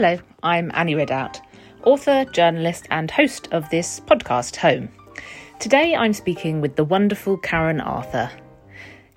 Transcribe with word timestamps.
Hello, 0.00 0.16
I'm 0.44 0.70
Annie 0.74 0.94
Ridout, 0.94 1.40
author, 1.82 2.24
journalist, 2.26 2.86
and 2.88 3.10
host 3.10 3.48
of 3.50 3.68
this 3.70 3.98
podcast, 3.98 4.54
Home. 4.54 4.88
Today 5.58 5.96
I'm 5.96 6.12
speaking 6.12 6.60
with 6.60 6.76
the 6.76 6.84
wonderful 6.84 7.36
Karen 7.36 7.80
Arthur. 7.80 8.30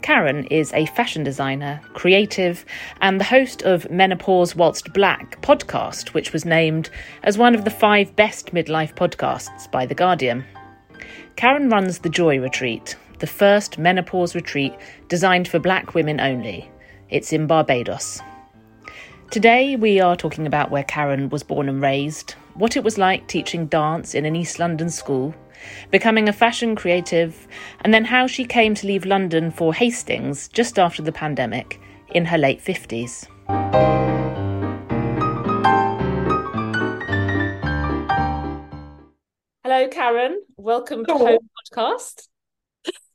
Karen 0.02 0.48
is 0.48 0.74
a 0.74 0.88
fashion 0.88 1.24
designer, 1.24 1.80
creative, 1.94 2.66
and 3.00 3.20
the 3.20 3.26
host 3.26 3.62
of 3.62 3.92
Menopause 3.92 4.56
Whilst 4.56 4.92
Black 4.92 5.40
podcast, 5.44 6.16
which 6.16 6.34
was 6.34 6.46
named 6.46 6.90
as 7.22 7.38
one 7.38 7.54
of 7.54 7.64
the 7.64 7.70
five 7.70 8.16
best 8.16 8.52
midlife 8.52 8.96
podcasts 8.96 9.70
by 9.70 9.86
The 9.86 9.94
Guardian. 9.94 10.44
Karen 11.36 11.70
runs 11.70 12.00
the 12.00 12.10
Joy 12.10 12.40
Retreat, 12.40 12.96
the 13.20 13.28
first 13.28 13.78
menopause 13.78 14.34
retreat 14.34 14.74
designed 15.10 15.48
for 15.48 15.60
black 15.60 15.94
women 15.94 16.20
only. 16.20 16.72
It's 17.08 17.32
in 17.32 17.46
Barbados. 17.46 18.20
Today, 19.32 19.78
we 19.78 20.02
are 20.02 20.18
talking 20.18 20.46
about 20.46 20.72
where 20.72 20.84
Karen 20.84 21.30
was 21.30 21.42
born 21.42 21.70
and 21.70 21.82
raised, 21.82 22.32
what 22.56 22.76
it 22.76 22.84
was 22.84 22.98
like 22.98 23.30
teaching 23.30 23.66
dance 23.66 24.14
in 24.14 24.26
an 24.26 24.36
East 24.36 24.60
London 24.60 24.90
school, 24.90 25.34
becoming 25.90 26.28
a 26.28 26.34
fashion 26.34 26.76
creative, 26.76 27.48
and 27.80 27.94
then 27.94 28.04
how 28.04 28.28
she 28.28 28.44
came 28.44 28.76
to 28.76 28.86
leave 28.86 29.06
London 29.06 29.50
for 29.50 29.74
Hastings 29.74 30.50
just 30.50 30.78
after 30.78 31.02
the 31.02 31.14
pandemic 31.14 31.80
in 32.10 32.26
her 32.26 32.38
late 32.38 32.62
50s. 32.62 33.26
Hello, 39.64 39.88
Karen. 39.88 40.42
Welcome 40.58 41.06
to 41.06 41.14
Home 41.14 41.40
Podcast. 41.74 42.28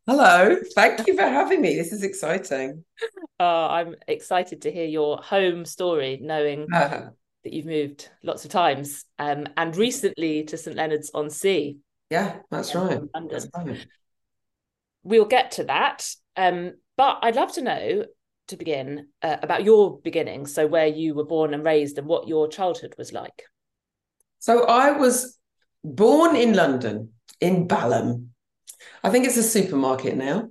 Hello, 0.06 0.56
thank 0.76 1.04
you 1.08 1.16
for 1.16 1.22
having 1.22 1.60
me. 1.60 1.74
This 1.74 1.92
is 1.92 2.04
exciting. 2.04 2.84
Uh, 3.40 3.66
I'm 3.66 3.96
excited 4.06 4.62
to 4.62 4.70
hear 4.70 4.86
your 4.86 5.18
home 5.18 5.64
story, 5.64 6.20
knowing 6.22 6.68
uh-huh. 6.72 7.10
that 7.42 7.52
you've 7.52 7.66
moved 7.66 8.08
lots 8.22 8.44
of 8.44 8.52
times 8.52 9.04
um, 9.18 9.48
and 9.56 9.76
recently 9.76 10.44
to 10.44 10.56
St 10.56 10.76
Leonard's 10.76 11.10
on 11.12 11.28
Sea. 11.28 11.78
Yeah, 12.08 12.36
that's 12.52 12.72
right. 12.76 13.00
That's 13.28 13.48
right. 13.52 13.84
We'll 15.02 15.24
get 15.24 15.50
to 15.52 15.64
that. 15.64 16.08
Um, 16.36 16.74
but 16.96 17.18
I'd 17.22 17.34
love 17.34 17.52
to 17.54 17.62
know 17.62 18.04
to 18.46 18.56
begin 18.56 19.08
uh, 19.22 19.38
about 19.42 19.64
your 19.64 19.98
beginnings. 19.98 20.54
So, 20.54 20.68
where 20.68 20.86
you 20.86 21.14
were 21.14 21.26
born 21.26 21.52
and 21.52 21.64
raised 21.64 21.98
and 21.98 22.06
what 22.06 22.28
your 22.28 22.46
childhood 22.46 22.94
was 22.96 23.12
like. 23.12 23.42
So, 24.38 24.66
I 24.66 24.92
was 24.92 25.36
born 25.82 26.36
in 26.36 26.54
London, 26.54 27.10
in 27.40 27.66
Balham. 27.66 28.30
I 29.02 29.10
think 29.10 29.26
it's 29.26 29.36
a 29.36 29.42
supermarket 29.42 30.16
now, 30.16 30.48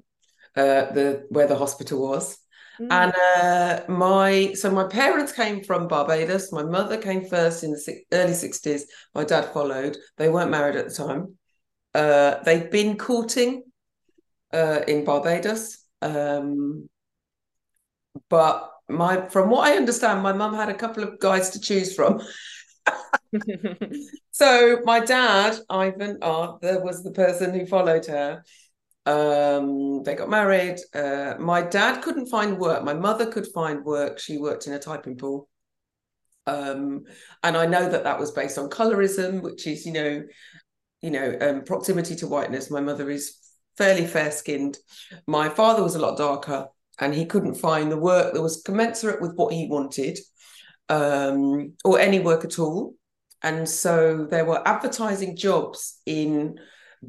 uh, 0.55 0.91
the 0.91 1.25
where 1.30 1.47
the 1.47 1.58
hospital 1.58 2.02
was. 2.02 2.38
Mm. 2.80 2.88
And 2.91 3.13
uh, 3.38 3.91
my 3.91 4.53
so 4.53 4.71
my 4.71 4.85
parents 4.88 5.31
came 5.31 5.63
from 5.63 5.88
Barbados. 5.88 6.52
My 6.52 6.63
mother 6.63 6.97
came 6.97 7.25
first 7.25 7.63
in 7.63 7.71
the 7.71 8.02
early 8.11 8.33
sixties. 8.33 8.86
My 9.13 9.23
dad 9.23 9.53
followed. 9.53 9.97
They 10.17 10.30
weren't 10.30 10.52
married 10.52 10.75
at 10.75 10.89
the 10.89 10.93
time. 10.93 11.38
Uh, 11.93 12.43
they'd 12.43 12.69
been 12.69 12.97
courting 12.97 13.63
uh, 14.53 14.81
in 14.88 15.05
Barbados, 15.05 15.77
um, 16.02 16.89
but 18.30 18.71
my 18.89 19.27
from 19.30 19.49
what 19.49 19.69
I 19.69 19.77
understand, 19.77 20.21
my 20.21 20.33
mum 20.33 20.53
had 20.53 20.69
a 20.69 20.73
couple 20.73 21.03
of 21.03 21.19
guys 21.19 21.52
to 21.52 21.59
choose 21.59 21.95
from. 21.95 22.21
so 24.31 24.79
my 24.83 24.99
dad, 24.99 25.57
Ivan 25.69 26.19
Arthur, 26.21 26.83
was 26.83 27.03
the 27.03 27.11
person 27.11 27.53
who 27.53 27.65
followed 27.65 28.05
her. 28.05 28.43
Um, 29.05 30.03
they 30.03 30.15
got 30.15 30.29
married. 30.29 30.79
Uh, 30.93 31.35
my 31.39 31.61
dad 31.61 32.01
couldn't 32.01 32.27
find 32.27 32.57
work. 32.57 32.83
My 32.83 32.93
mother 32.93 33.31
could 33.31 33.47
find 33.53 33.83
work. 33.83 34.19
She 34.19 34.37
worked 34.37 34.67
in 34.67 34.73
a 34.73 34.79
typing 34.79 35.17
pool. 35.17 35.47
Um, 36.47 37.03
and 37.43 37.57
I 37.57 37.65
know 37.65 37.89
that 37.89 38.03
that 38.03 38.19
was 38.19 38.31
based 38.31 38.57
on 38.57 38.69
colorism, 38.69 39.41
which 39.41 39.67
is, 39.67 39.85
you 39.85 39.93
know, 39.93 40.23
you 41.01 41.11
know, 41.11 41.37
um, 41.41 41.64
proximity 41.64 42.15
to 42.17 42.27
whiteness. 42.27 42.71
My 42.71 42.81
mother 42.81 43.09
is 43.09 43.37
fairly 43.77 44.08
fair 44.08 44.31
skinned. 44.31 44.77
My 45.27 45.49
father 45.49 45.83
was 45.83 45.95
a 45.95 45.99
lot 45.99 46.17
darker, 46.17 46.67
and 46.99 47.14
he 47.14 47.25
couldn't 47.25 47.55
find 47.55 47.91
the 47.91 47.97
work 47.97 48.33
that 48.33 48.41
was 48.41 48.61
commensurate 48.64 49.21
with 49.21 49.33
what 49.35 49.53
he 49.53 49.67
wanted, 49.67 50.17
um, 50.89 51.73
or 51.83 51.99
any 51.99 52.19
work 52.19 52.45
at 52.45 52.59
all. 52.59 52.95
And 53.45 53.70
so 53.70 54.26
there 54.26 54.44
were 54.44 54.67
advertising 54.67 55.38
jobs 55.38 56.02
in 56.08 56.60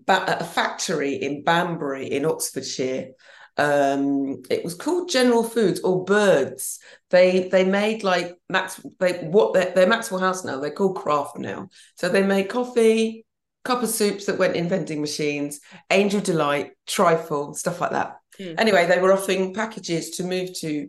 a 0.07 0.45
factory 0.45 1.15
in 1.15 1.43
Banbury 1.43 2.09
in 2.09 2.27
Oxfordshire. 2.27 3.13
Um, 3.57 4.43
it 4.51 4.63
was 4.63 4.75
called 4.75 5.09
General 5.09 5.43
Foods 5.43 5.81
or 5.81 6.05
Birds. 6.05 6.79
They 7.09 7.49
they 7.49 7.65
made 7.65 8.05
like 8.05 8.37
Max 8.51 8.79
they 9.01 9.15
what 9.29 9.55
they're, 9.55 9.73
they're 9.75 9.87
Maxwell 9.87 10.21
House 10.21 10.45
now. 10.45 10.61
They're 10.61 10.71
called 10.71 10.97
Kraft 10.97 11.39
now. 11.39 11.71
So 11.95 12.11
they 12.11 12.23
made 12.23 12.51
coffee, 12.51 13.25
cup 13.65 13.83
of 13.83 13.89
soups 13.89 14.27
that 14.27 14.39
went 14.39 14.57
in 14.57 14.69
vending 14.69 15.01
machines, 15.01 15.61
Angel 15.91 16.21
Delight, 16.21 16.73
trifle, 16.87 17.55
stuff 17.55 17.81
like 17.81 17.93
that. 17.93 18.17
Mm. 18.39 18.57
Anyway, 18.59 18.87
they 18.87 19.01
were 19.01 19.13
offering 19.15 19.55
packages 19.55 20.11
to 20.11 20.25
move 20.25 20.51
to 20.61 20.89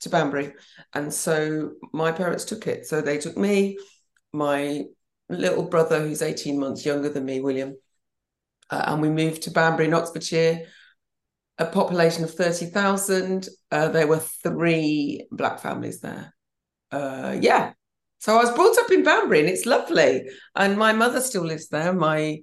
to 0.00 0.10
Banbury, 0.10 0.52
and 0.92 1.12
so 1.12 1.70
my 1.94 2.12
parents 2.12 2.44
took 2.44 2.66
it. 2.66 2.86
So 2.86 3.00
they 3.00 3.16
took 3.16 3.38
me, 3.38 3.78
my 4.32 4.84
little 5.28 5.64
brother 5.64 6.00
who's 6.00 6.22
eighteen 6.22 6.58
months 6.58 6.84
younger 6.84 7.08
than 7.08 7.24
me, 7.24 7.40
William, 7.40 7.76
uh, 8.70 8.84
and 8.86 9.02
we 9.02 9.08
moved 9.08 9.42
to 9.42 9.50
Banbury 9.50 9.86
in 9.86 9.94
Oxfordshire. 9.94 10.66
A 11.58 11.66
population 11.66 12.24
of 12.24 12.32
thirty 12.32 12.66
thousand. 12.66 13.48
Uh, 13.70 13.88
there 13.88 14.06
were 14.06 14.18
three 14.18 15.26
black 15.30 15.60
families 15.60 16.00
there. 16.00 16.34
Uh, 16.90 17.36
yeah, 17.40 17.72
so 18.18 18.34
I 18.34 18.42
was 18.42 18.50
brought 18.52 18.78
up 18.78 18.90
in 18.90 19.04
Banbury, 19.04 19.40
and 19.40 19.48
it's 19.48 19.66
lovely. 19.66 20.28
And 20.56 20.76
my 20.76 20.92
mother 20.92 21.20
still 21.20 21.44
lives 21.44 21.68
there. 21.68 21.92
My 21.92 22.40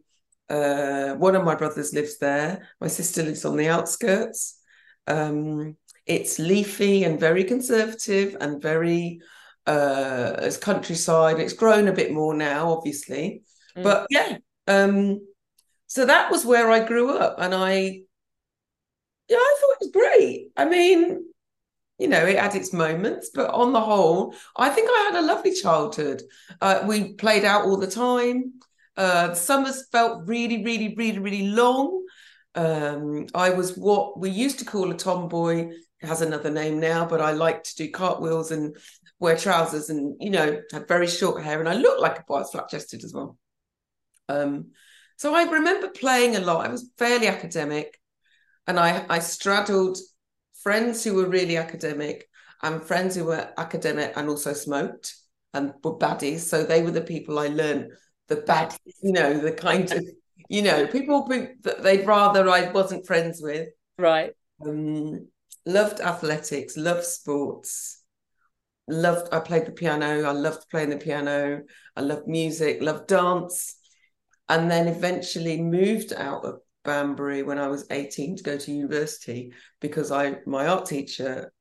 uh, 0.49 1.15
one 1.15 1.35
of 1.35 1.43
my 1.43 1.55
brothers 1.55 1.93
lives 1.93 2.17
there. 2.19 2.67
My 2.79 2.87
sister 2.87 3.23
lives 3.23 3.45
on 3.45 3.57
the 3.57 3.69
outskirts. 3.69 4.59
Um, 5.07 5.75
it's 6.05 6.39
leafy 6.39 7.03
and 7.03 7.19
very 7.19 7.43
conservative 7.43 8.37
and 8.39 8.61
very 8.61 9.21
uh, 9.67 10.35
as 10.37 10.57
countryside. 10.57 11.39
It's 11.39 11.53
grown 11.53 11.87
a 11.87 11.93
bit 11.93 12.11
more 12.11 12.33
now, 12.33 12.71
obviously, 12.71 13.43
mm. 13.77 13.83
but 13.83 14.07
yeah. 14.09 14.37
Um, 14.67 15.21
so 15.87 16.05
that 16.05 16.29
was 16.29 16.45
where 16.45 16.69
I 16.69 16.85
grew 16.85 17.17
up, 17.17 17.37
and 17.39 17.53
I, 17.53 18.01
yeah, 19.27 19.37
I 19.37 19.55
thought 19.59 19.71
it 19.71 19.81
was 19.81 19.91
great. 19.91 20.51
I 20.55 20.65
mean, 20.65 21.25
you 21.97 22.07
know, 22.07 22.25
it 22.25 22.39
had 22.39 22.55
its 22.55 22.71
moments, 22.71 23.31
but 23.33 23.49
on 23.49 23.73
the 23.73 23.81
whole, 23.81 24.33
I 24.55 24.69
think 24.69 24.89
I 24.89 25.09
had 25.11 25.23
a 25.23 25.25
lovely 25.25 25.53
childhood. 25.53 26.21
Uh, 26.61 26.83
we 26.87 27.13
played 27.13 27.43
out 27.43 27.65
all 27.65 27.77
the 27.77 27.87
time. 27.87 28.53
Uh, 28.95 29.33
summers 29.33 29.87
felt 29.91 30.27
really, 30.27 30.63
really, 30.63 30.95
really, 30.95 31.19
really 31.19 31.47
long. 31.47 32.05
Um, 32.55 33.27
I 33.35 33.51
was 33.51 33.77
what 33.77 34.19
we 34.19 34.29
used 34.29 34.59
to 34.59 34.65
call 34.65 34.91
a 34.91 34.97
tomboy. 34.97 35.71
It 36.01 36.07
has 36.07 36.21
another 36.21 36.49
name 36.49 36.79
now, 36.79 37.05
but 37.05 37.21
I 37.21 37.31
liked 37.31 37.69
to 37.69 37.83
do 37.83 37.91
cartwheels 37.91 38.51
and 38.51 38.75
wear 39.19 39.37
trousers, 39.37 39.89
and 39.89 40.15
you 40.19 40.29
know, 40.29 40.61
had 40.71 40.87
very 40.87 41.07
short 41.07 41.43
hair, 41.43 41.59
and 41.59 41.69
I 41.69 41.73
looked 41.73 42.01
like 42.01 42.19
a 42.19 42.23
boy. 42.23 42.37
I 42.37 42.39
was 42.39 42.51
flat 42.51 42.69
chested 42.69 43.03
as 43.03 43.13
well. 43.13 43.37
Um, 44.27 44.71
so 45.17 45.33
I 45.35 45.43
remember 45.43 45.89
playing 45.89 46.35
a 46.35 46.39
lot. 46.39 46.65
I 46.65 46.69
was 46.69 46.91
fairly 46.97 47.27
academic, 47.27 47.99
and 48.67 48.79
I 48.79 49.05
I 49.09 49.19
straddled 49.19 49.97
friends 50.63 51.03
who 51.03 51.15
were 51.15 51.29
really 51.29 51.57
academic 51.57 52.27
and 52.61 52.83
friends 52.83 53.15
who 53.15 53.25
were 53.25 53.49
academic 53.57 54.13
and 54.15 54.29
also 54.29 54.53
smoked 54.53 55.15
and 55.53 55.73
were 55.83 55.97
baddies. 55.97 56.41
So 56.41 56.63
they 56.63 56.81
were 56.81 56.91
the 56.91 57.01
people 57.01 57.39
I 57.39 57.47
learned 57.47 57.91
the 58.27 58.37
bad, 58.37 58.75
you 59.01 59.11
know, 59.11 59.37
the 59.37 59.51
kind 59.51 59.91
of, 59.91 60.05
you 60.49 60.61
know, 60.61 60.87
people 60.87 61.25
that 61.27 61.81
they'd 61.81 62.05
rather 62.05 62.47
I 62.49 62.71
wasn't 62.71 63.07
friends 63.07 63.41
with. 63.41 63.69
Right. 63.97 64.33
Um, 64.65 65.27
loved 65.65 66.01
athletics, 66.01 66.77
loved 66.77 67.05
sports, 67.05 67.98
loved, 68.89 69.33
I 69.33 69.39
played 69.39 69.65
the 69.65 69.71
piano. 69.71 70.23
I 70.23 70.31
loved 70.31 70.69
playing 70.69 70.89
the 70.89 70.97
piano. 70.97 71.61
I 71.95 72.01
loved 72.01 72.27
music, 72.27 72.81
loved 72.81 73.07
dance 73.07 73.75
and 74.49 74.69
then 74.69 74.87
eventually 74.87 75.61
moved 75.61 76.11
out 76.11 76.43
of 76.43 76.59
Banbury 76.83 77.43
when 77.43 77.59
I 77.59 77.67
was 77.67 77.85
18 77.91 78.37
to 78.37 78.43
go 78.43 78.57
to 78.57 78.71
university 78.71 79.53
because 79.79 80.11
I 80.11 80.37
my 80.45 80.67
art 80.67 80.87
teacher 80.87 81.53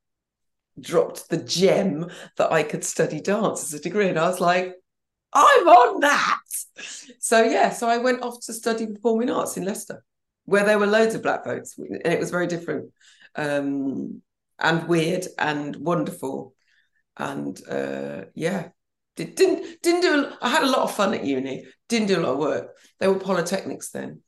dropped 0.80 1.28
the 1.28 1.36
gem 1.36 2.06
that 2.36 2.50
I 2.50 2.62
could 2.62 2.84
study 2.84 3.20
dance 3.20 3.62
as 3.62 3.78
a 3.78 3.82
degree. 3.82 4.08
And 4.08 4.18
I 4.18 4.28
was 4.28 4.40
like, 4.40 4.74
I'm 5.32 5.68
on 5.68 6.00
that. 6.00 6.38
So 7.18 7.42
yeah, 7.42 7.70
so 7.70 7.88
I 7.88 7.98
went 7.98 8.22
off 8.22 8.40
to 8.46 8.52
study 8.52 8.86
performing 8.86 9.30
arts 9.30 9.56
in 9.56 9.64
Leicester, 9.64 10.02
where 10.44 10.64
there 10.64 10.78
were 10.78 10.86
loads 10.86 11.14
of 11.14 11.22
black 11.22 11.44
folks, 11.44 11.76
and 11.76 12.06
it 12.06 12.20
was 12.20 12.30
very 12.30 12.46
different. 12.46 12.90
Um, 13.34 14.22
and 14.60 14.88
weird 14.88 15.26
and 15.38 15.76
wonderful. 15.76 16.54
And 17.18 17.60
uh, 17.68 18.24
yeah, 18.34 18.68
didn't 19.16 19.82
didn't 19.82 20.02
do. 20.02 20.30
I 20.40 20.48
had 20.48 20.62
a 20.62 20.70
lot 20.70 20.82
of 20.82 20.94
fun 20.94 21.14
at 21.14 21.24
uni. 21.24 21.66
Didn't 21.88 22.08
do 22.08 22.20
a 22.20 22.22
lot 22.22 22.32
of 22.32 22.38
work. 22.38 22.76
They 23.00 23.08
were 23.08 23.18
polytechnics 23.18 23.90
then. 23.90 24.22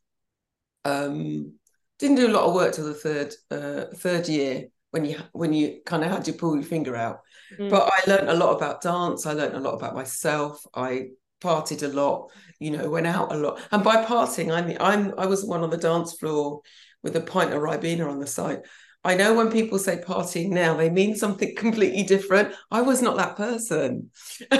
Um, 0.83 1.53
didn't 1.99 2.17
do 2.17 2.27
a 2.27 2.35
lot 2.35 2.45
of 2.45 2.53
work 2.53 2.73
till 2.73 2.85
the 2.85 2.93
third 2.93 3.33
uh, 3.49 3.85
third 3.95 4.27
year. 4.27 4.67
when 4.91 5.05
you 5.05 5.17
when 5.31 5.53
you 5.53 5.81
kind 5.85 6.03
of 6.03 6.11
had 6.11 6.25
to 6.25 6.33
pull 6.33 6.55
your 6.55 6.63
finger 6.63 6.95
out. 6.95 7.21
Mm. 7.57 7.69
But 7.69 7.89
I 7.91 8.09
learned 8.09 8.29
a 8.29 8.35
lot 8.35 8.55
about 8.55 8.81
dance. 8.81 9.25
I 9.25 9.33
learned 9.33 9.55
a 9.55 9.59
lot 9.59 9.73
about 9.73 9.95
myself. 9.95 10.65
I 10.73 11.09
partied 11.41 11.83
a 11.83 11.87
lot, 11.87 12.31
you 12.59 12.71
know, 12.71 12.89
went 12.89 13.07
out 13.07 13.33
a 13.33 13.37
lot. 13.37 13.59
And 13.71 13.83
by 13.83 14.05
partying, 14.05 14.51
I 14.51 14.61
mean 14.61 14.77
I'm 14.79 15.13
I 15.17 15.25
was 15.25 15.43
one 15.45 15.63
on 15.63 15.69
the 15.69 15.77
dance 15.77 16.13
floor 16.13 16.61
with 17.03 17.15
a 17.15 17.21
pint 17.21 17.53
of 17.53 17.61
Ribena 17.61 18.09
on 18.09 18.19
the 18.19 18.27
side. 18.27 18.61
I 19.03 19.15
know 19.15 19.33
when 19.33 19.51
people 19.51 19.79
say 19.79 19.97
partying 19.97 20.49
now, 20.49 20.75
they 20.75 20.89
mean 20.89 21.15
something 21.15 21.55
completely 21.57 22.03
different. 22.03 22.53
I 22.69 22.81
was 22.81 23.01
not 23.01 23.17
that 23.17 23.35
person. 23.35 24.11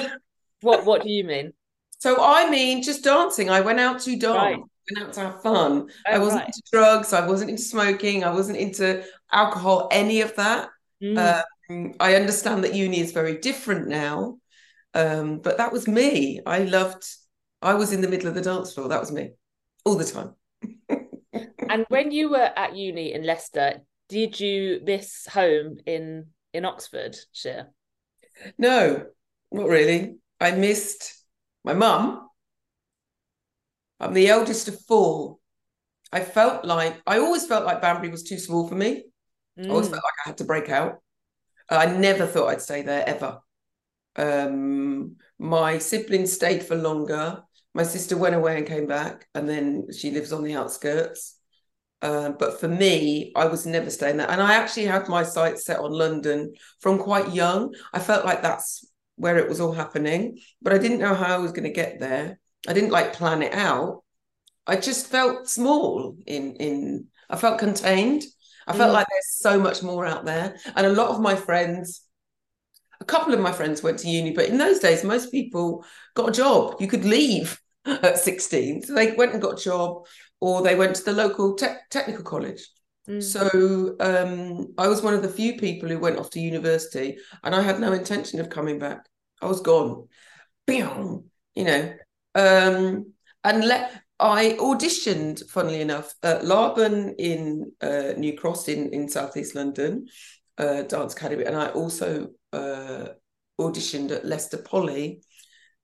what 0.62 0.86
What 0.86 1.04
do 1.04 1.10
you 1.10 1.24
mean? 1.24 1.54
So 2.00 2.18
I 2.20 2.50
mean, 2.50 2.82
just 2.82 3.04
dancing. 3.04 3.50
I 3.50 3.62
went 3.62 3.80
out 3.80 4.00
to 4.02 4.18
dance. 4.18 4.36
Right. 4.36 4.58
Went 4.58 5.08
out 5.08 5.14
to 5.14 5.20
have 5.20 5.44
fun. 5.44 5.88
Oh, 5.90 6.12
I 6.12 6.18
wasn't 6.18 6.42
right. 6.42 6.48
into 6.48 6.62
drugs. 6.72 7.14
I 7.14 7.28
wasn't 7.28 7.52
into 7.52 7.62
smoking. 7.62 8.24
I 8.24 8.34
wasn't 8.34 8.58
into 8.58 9.04
alcohol. 9.32 9.88
Any 9.92 10.22
of 10.22 10.36
that. 10.36 10.70
Mm. 11.02 11.44
Um, 11.70 11.94
I 12.00 12.16
understand 12.16 12.64
that 12.64 12.74
uni 12.74 13.00
is 13.00 13.12
very 13.12 13.38
different 13.38 13.88
now, 13.88 14.38
um, 14.94 15.40
but 15.40 15.58
that 15.58 15.72
was 15.72 15.88
me. 15.88 16.42
I 16.46 16.60
loved. 16.60 17.04
I 17.62 17.76
was 17.76 17.94
in 17.94 18.02
the 18.02 18.08
middle 18.08 18.28
of 18.28 18.36
the 18.36 18.42
dance 18.42 18.74
floor. 18.74 18.90
That 18.90 19.00
was 19.00 19.12
me, 19.12 19.32
all 19.86 19.96
the 19.96 20.04
time. 20.04 20.36
and 21.70 21.86
when 21.90 22.12
you 22.12 22.30
were 22.32 22.52
at 22.56 22.76
uni 22.76 23.14
in 23.14 23.24
Leicester, 23.24 23.82
did 24.12 24.40
you 24.40 24.82
miss 24.84 25.26
home 25.28 25.80
in 25.86 26.28
in 26.54 26.66
Oxfordshire? 26.66 27.74
No, 28.58 29.08
not 29.52 29.68
really. 29.68 30.18
I 30.40 30.52
missed 30.52 31.14
my 31.64 31.74
mum. 31.74 32.28
I'm 34.00 34.14
the 34.14 34.30
eldest 34.30 34.68
of 34.68 34.80
four. 34.86 35.38
I 36.12 36.22
felt 36.22 36.66
like 36.66 37.02
I 37.08 37.20
always 37.20 37.46
felt 37.46 37.66
like 37.66 37.82
Banbury 37.82 38.10
was 38.10 38.24
too 38.24 38.40
small 38.40 38.68
for 38.68 38.76
me. 38.76 39.06
I 39.70 39.74
always 39.74 39.88
Mm. 39.88 39.92
felt 39.92 40.04
like 40.04 40.14
I 40.26 40.30
had 40.30 40.38
to 40.40 40.46
break 40.46 40.70
out. 40.70 41.02
I 41.70 41.88
never 41.88 42.28
thought 42.28 42.50
I'd 42.50 42.62
stay 42.62 42.82
there 42.84 43.08
ever. 43.08 43.40
Um, 44.18 45.18
my 45.40 45.80
siblings 45.80 46.34
stayed 46.34 46.64
for 46.64 46.76
longer. 46.76 47.44
My 47.74 47.84
sister 47.84 48.18
went 48.18 48.36
away 48.36 48.58
and 48.58 48.68
came 48.68 48.88
back, 48.88 49.28
and 49.36 49.50
then 49.50 49.88
she 49.98 50.12
lives 50.12 50.34
on 50.34 50.44
the 50.44 50.56
outskirts. 50.56 51.38
Um, 52.02 52.36
but 52.40 52.60
for 52.60 52.68
me, 52.68 53.32
I 53.36 53.46
was 53.46 53.66
never 53.66 53.90
staying 53.90 54.18
there. 54.18 54.30
And 54.30 54.42
I 54.42 54.56
actually 54.56 54.86
had 54.86 55.08
my 55.08 55.24
sights 55.24 55.66
set 55.66 55.80
on 55.80 55.92
London 55.92 56.54
from 56.80 56.98
quite 56.98 57.34
young. 57.34 57.74
I 57.94 58.00
felt 58.00 58.26
like 58.26 58.42
that's 58.42 58.86
where 59.16 59.38
it 59.38 59.48
was 59.48 59.60
all 59.62 59.72
happening, 59.72 60.40
but 60.62 60.74
I 60.74 60.80
didn't 60.80 61.00
know 61.00 61.14
how 61.14 61.36
I 61.36 61.38
was 61.38 61.52
going 61.52 61.66
to 61.66 61.72
get 61.72 62.00
there. 62.00 62.40
I 62.68 62.74
didn't 62.74 62.92
like 62.92 63.14
plan 63.14 63.44
it 63.44 63.54
out. 63.54 64.04
I 64.66 64.78
just 64.78 65.08
felt 65.08 65.50
small 65.50 66.16
in 66.26 66.56
in 66.56 67.08
I 67.30 67.36
felt 67.38 67.60
contained. 67.60 68.24
I 68.68 68.74
felt 68.74 68.92
Mm. 68.92 68.94
like 68.94 69.08
there's 69.10 69.38
so 69.40 69.60
much 69.60 69.82
more 69.84 70.06
out 70.06 70.26
there. 70.26 70.56
And 70.76 70.86
a 70.86 70.94
lot 70.94 71.10
of 71.10 71.20
my 71.22 71.36
friends, 71.36 72.02
a 73.00 73.06
couple 73.06 73.34
of 73.34 73.40
my 73.40 73.52
friends 73.52 73.82
went 73.82 74.00
to 74.00 74.08
uni, 74.10 74.32
but 74.32 74.46
in 74.50 74.58
those 74.58 74.80
days, 74.80 75.04
most 75.04 75.32
people 75.32 75.84
got 76.16 76.30
a 76.30 76.34
job. 76.34 76.76
You 76.80 76.88
could 76.88 77.06
leave 77.06 77.60
at 77.86 78.18
16. 78.20 78.84
So 78.84 78.94
they 78.94 79.14
went 79.14 79.34
and 79.34 79.42
got 79.42 79.60
a 79.60 79.64
job 79.64 80.06
or 80.42 80.62
they 80.62 80.76
went 80.76 80.96
to 80.98 81.04
the 81.04 81.14
local 81.14 81.56
te- 81.56 81.68
technical 81.90 82.24
college. 82.24 82.68
Mm. 83.08 83.24
So 83.24 83.96
um, 84.00 84.74
I 84.78 84.88
was 84.88 85.02
one 85.02 85.14
of 85.14 85.22
the 85.22 85.30
few 85.30 85.58
people 85.58 85.88
who 85.88 86.00
went 86.00 86.18
off 86.18 86.30
to 86.32 86.40
university 86.40 87.18
and 87.44 87.56
I 87.56 87.62
had 87.62 87.80
no 87.80 87.94
intention 87.94 88.40
of 88.40 88.50
coming 88.50 88.80
back. 88.80 89.06
I 89.42 89.46
was 89.46 89.62
gone. 89.62 90.08
Pew, 90.68 91.26
You 91.56 91.64
know. 91.64 91.94
Um, 92.36 93.14
and 93.44 93.66
let 93.66 94.02
I 94.20 94.56
auditioned, 94.60 95.50
funnily 95.50 95.82
enough, 95.82 96.14
at 96.22 96.46
Laban 96.46 97.16
in 97.18 97.72
uh, 97.82 98.14
New 98.18 98.38
Cross 98.38 98.68
in, 98.68 98.94
in 98.94 99.10
Southeast 99.10 99.56
London, 99.56 100.08
uh, 100.60 100.84
Dance 100.84 101.14
Academy, 101.14 101.46
and 101.46 101.56
I 101.56 101.70
also 101.70 102.28
uh, 102.54 103.08
auditioned 103.60 104.12
at 104.12 104.24
Leicester 104.24 104.60
Poly 104.60 105.24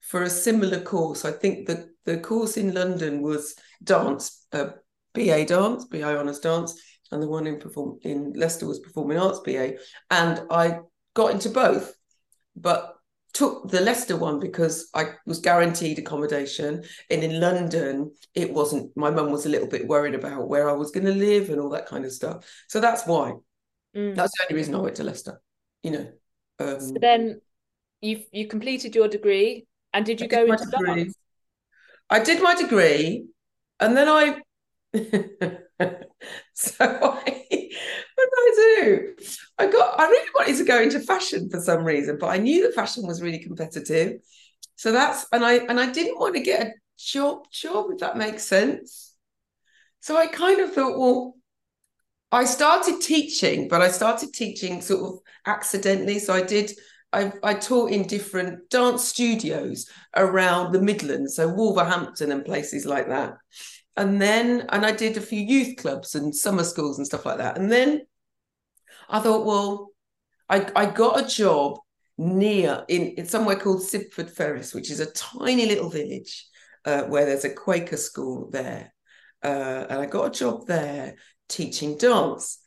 for 0.01 0.21
a 0.21 0.29
similar 0.29 0.79
course. 0.81 1.25
I 1.25 1.31
think 1.31 1.67
the, 1.67 1.89
the 2.05 2.19
course 2.19 2.57
in 2.57 2.75
London 2.75 3.23
was 3.23 3.55
dance, 3.83 4.36
uh, 4.53 4.69
BA 5.13 5.45
dance, 5.45 5.85
BA 5.85 6.17
honours 6.17 6.39
dance, 6.39 6.79
and 7.11 7.21
the 7.21 7.27
one 7.27 7.47
in 7.47 7.59
perform 7.59 7.99
in 8.03 8.33
Leicester 8.33 8.67
was 8.67 8.79
performing 8.79 9.17
arts 9.17 9.39
BA. 9.39 9.77
And 10.11 10.41
I 10.49 10.79
got 11.13 11.31
into 11.31 11.49
both, 11.49 11.95
but 12.55 12.95
took 13.33 13.69
the 13.69 13.81
Leicester 13.81 14.17
one 14.17 14.39
because 14.39 14.89
I 14.95 15.11
was 15.25 15.39
guaranteed 15.39 15.99
accommodation. 15.99 16.83
And 17.09 17.23
in 17.23 17.39
London, 17.39 18.11
it 18.33 18.51
wasn't, 18.51 18.95
my 18.97 19.11
mum 19.11 19.31
was 19.31 19.45
a 19.45 19.49
little 19.49 19.67
bit 19.67 19.87
worried 19.87 20.15
about 20.15 20.47
where 20.47 20.69
I 20.69 20.73
was 20.73 20.91
going 20.91 21.05
to 21.05 21.13
live 21.13 21.49
and 21.49 21.59
all 21.59 21.69
that 21.69 21.85
kind 21.85 22.03
of 22.03 22.11
stuff. 22.11 22.45
So 22.67 22.79
that's 22.79 23.05
why. 23.05 23.33
Mm. 23.95 24.15
That's 24.15 24.31
the 24.37 24.45
only 24.45 24.55
reason 24.55 24.75
I 24.75 24.79
went 24.79 24.95
to 24.97 25.03
Leicester, 25.03 25.41
you 25.83 25.91
know. 25.91 26.11
Um, 26.59 26.79
So 26.79 26.93
then 26.99 27.41
you 28.01 28.23
you 28.31 28.47
completed 28.47 28.95
your 28.95 29.07
degree 29.07 29.65
and 29.93 30.05
did 30.05 30.21
you 30.21 30.27
I 30.27 30.29
go 30.29 30.45
did 30.45 30.49
into 30.49 30.85
dance? 30.85 31.15
I 32.09 32.19
did 32.19 32.41
my 32.41 32.55
degree, 32.55 33.25
and 33.79 33.95
then 33.95 34.07
I. 34.07 34.41
so 36.53 36.75
I, 36.79 37.69
what 38.15 38.29
did 38.29 38.39
I 38.39 38.53
do? 38.55 39.15
I 39.57 39.67
got. 39.67 39.99
I 39.99 40.07
really 40.07 40.29
wanted 40.35 40.57
to 40.57 40.65
go 40.65 40.81
into 40.81 40.99
fashion 40.99 41.49
for 41.49 41.59
some 41.59 41.83
reason, 41.83 42.17
but 42.19 42.27
I 42.27 42.37
knew 42.37 42.63
that 42.63 42.75
fashion 42.75 43.05
was 43.05 43.21
really 43.21 43.39
competitive. 43.39 44.21
So 44.75 44.91
that's 44.91 45.25
and 45.31 45.43
I 45.43 45.55
and 45.55 45.79
I 45.79 45.91
didn't 45.91 46.19
want 46.19 46.35
to 46.35 46.41
get 46.41 46.67
a 46.67 46.71
job 46.97 47.49
job 47.51 47.87
if 47.91 47.99
that 47.99 48.17
makes 48.17 48.43
sense. 48.43 49.15
So 49.99 50.17
I 50.17 50.27
kind 50.27 50.61
of 50.61 50.73
thought, 50.73 50.97
well, 50.97 51.35
I 52.31 52.45
started 52.45 53.01
teaching, 53.01 53.67
but 53.67 53.81
I 53.81 53.89
started 53.89 54.33
teaching 54.33 54.81
sort 54.81 55.03
of 55.13 55.19
accidentally. 55.45 56.19
So 56.19 56.33
I 56.33 56.41
did. 56.43 56.71
I, 57.13 57.31
I 57.41 57.53
taught 57.53 57.91
in 57.91 58.07
different 58.07 58.69
dance 58.69 59.05
studios 59.05 59.89
around 60.15 60.71
the 60.71 60.81
Midlands, 60.81 61.35
so 61.35 61.47
Wolverhampton 61.47 62.31
and 62.31 62.45
places 62.45 62.85
like 62.85 63.07
that. 63.07 63.37
And 63.95 64.21
then, 64.21 64.65
and 64.69 64.85
I 64.85 64.91
did 64.91 65.17
a 65.17 65.21
few 65.21 65.41
youth 65.41 65.77
clubs 65.77 66.15
and 66.15 66.35
summer 66.35 66.63
schools 66.63 66.97
and 66.97 67.07
stuff 67.07 67.25
like 67.25 67.37
that. 67.37 67.57
And 67.57 67.71
then 67.71 68.01
I 69.09 69.19
thought, 69.19 69.45
well, 69.45 69.89
I, 70.49 70.69
I 70.75 70.85
got 70.85 71.23
a 71.23 71.27
job 71.27 71.79
near 72.17 72.83
in, 72.87 73.13
in 73.17 73.25
somewhere 73.25 73.55
called 73.55 73.81
Sibford 73.81 74.29
Ferris, 74.29 74.73
which 74.73 74.91
is 74.91 74.99
a 74.99 75.11
tiny 75.11 75.65
little 75.65 75.89
village 75.89 76.45
uh, 76.85 77.03
where 77.03 77.25
there's 77.25 77.45
a 77.45 77.53
Quaker 77.53 77.97
school 77.97 78.49
there. 78.51 78.93
Uh, 79.43 79.85
and 79.89 79.99
I 79.99 80.05
got 80.05 80.27
a 80.27 80.39
job 80.39 80.67
there 80.67 81.15
teaching 81.47 81.97
dance. 81.97 82.59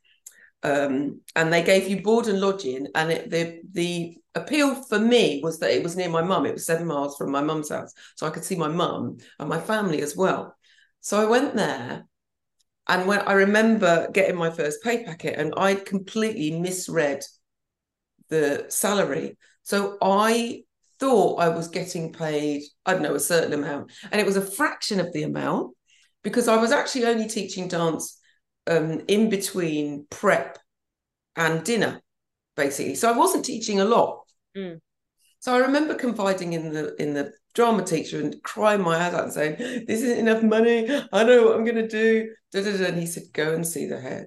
Um, 0.62 1.20
and 1.34 1.52
they 1.52 1.62
gave 1.62 1.88
you 1.88 2.02
board 2.02 2.26
and 2.28 2.40
lodging. 2.40 2.88
And 2.94 3.10
it, 3.10 3.30
the 3.30 3.60
the 3.72 4.16
appeal 4.34 4.74
for 4.74 4.98
me 4.98 5.40
was 5.42 5.58
that 5.58 5.72
it 5.72 5.82
was 5.82 5.96
near 5.96 6.08
my 6.08 6.22
mum. 6.22 6.46
It 6.46 6.54
was 6.54 6.66
seven 6.66 6.86
miles 6.86 7.16
from 7.16 7.30
my 7.30 7.42
mum's 7.42 7.70
house, 7.70 7.92
so 8.16 8.26
I 8.26 8.30
could 8.30 8.44
see 8.44 8.56
my 8.56 8.68
mum 8.68 9.18
and 9.38 9.48
my 9.48 9.60
family 9.60 10.02
as 10.02 10.16
well. 10.16 10.56
So 11.00 11.20
I 11.20 11.24
went 11.24 11.56
there, 11.56 12.04
and 12.88 13.06
when 13.06 13.20
I 13.20 13.32
remember 13.32 14.08
getting 14.12 14.36
my 14.36 14.50
first 14.50 14.82
pay 14.82 15.04
packet, 15.04 15.38
and 15.38 15.54
I 15.56 15.74
completely 15.74 16.58
misread 16.58 17.22
the 18.28 18.66
salary. 18.68 19.36
So 19.62 19.98
I 20.02 20.62
thought 20.98 21.40
I 21.40 21.48
was 21.48 21.68
getting 21.68 22.12
paid, 22.12 22.62
I 22.84 22.92
don't 22.92 23.02
know, 23.02 23.14
a 23.14 23.20
certain 23.20 23.52
amount, 23.52 23.92
and 24.10 24.20
it 24.20 24.26
was 24.26 24.36
a 24.36 24.42
fraction 24.42 25.00
of 25.00 25.12
the 25.12 25.22
amount 25.22 25.74
because 26.22 26.48
I 26.48 26.56
was 26.56 26.72
actually 26.72 27.06
only 27.06 27.28
teaching 27.28 27.68
dance 27.68 28.18
um, 28.66 29.02
in 29.08 29.30
between 29.30 30.06
prep 30.10 30.58
and 31.36 31.64
dinner, 31.64 32.00
basically. 32.60 32.94
So 32.94 33.12
I 33.12 33.16
wasn't 33.16 33.44
teaching 33.44 33.80
a 33.80 33.84
lot. 33.84 34.20
Mm. 34.56 34.80
So 35.38 35.54
I 35.54 35.58
remember 35.58 35.94
confiding 35.94 36.52
in 36.52 36.72
the 36.72 36.94
in 37.02 37.14
the 37.14 37.32
drama 37.54 37.82
teacher 37.82 38.20
and 38.20 38.42
crying 38.42 38.82
my 38.82 38.96
eyes 38.96 39.14
out 39.14 39.24
and 39.24 39.32
saying, 39.32 39.56
"This 39.86 40.02
isn't 40.02 40.18
enough 40.18 40.42
money. 40.42 40.78
I 41.12 41.24
know 41.24 41.44
what 41.44 41.56
I'm 41.56 41.64
going 41.64 41.88
to 41.88 41.88
do." 41.88 42.34
Da, 42.52 42.62
da, 42.62 42.76
da. 42.76 42.86
And 42.86 42.98
he 42.98 43.06
said, 43.06 43.32
"Go 43.32 43.54
and 43.54 43.66
see 43.66 43.86
the 43.86 44.00
head." 44.00 44.26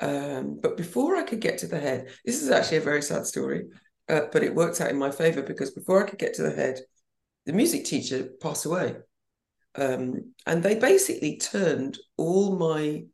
Um, 0.00 0.58
but 0.60 0.76
before 0.76 1.14
I 1.16 1.22
could 1.22 1.40
get 1.40 1.58
to 1.58 1.68
the 1.68 1.78
head, 1.78 2.08
this 2.24 2.42
is 2.42 2.50
actually 2.50 2.78
a 2.78 2.90
very 2.90 3.02
sad 3.02 3.24
story, 3.24 3.66
uh, 4.08 4.22
but 4.32 4.42
it 4.42 4.54
worked 4.54 4.80
out 4.80 4.90
in 4.90 4.98
my 4.98 5.12
favor 5.12 5.42
because 5.42 5.70
before 5.70 6.02
I 6.02 6.08
could 6.08 6.18
get 6.18 6.34
to 6.34 6.42
the 6.42 6.56
head, 6.62 6.80
the 7.46 7.52
music 7.52 7.84
teacher 7.84 8.30
passed 8.40 8.66
away. 8.66 8.96
Um, 9.76 10.34
and 10.44 10.60
they 10.62 10.74
basically 10.74 11.38
turned 11.38 11.98
all 12.16 12.56
my 12.56 13.04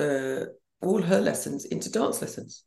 uh, 0.00 0.44
all 0.80 1.02
her 1.02 1.20
lessons 1.20 1.64
into 1.64 1.90
dance 1.90 2.22
lessons 2.22 2.64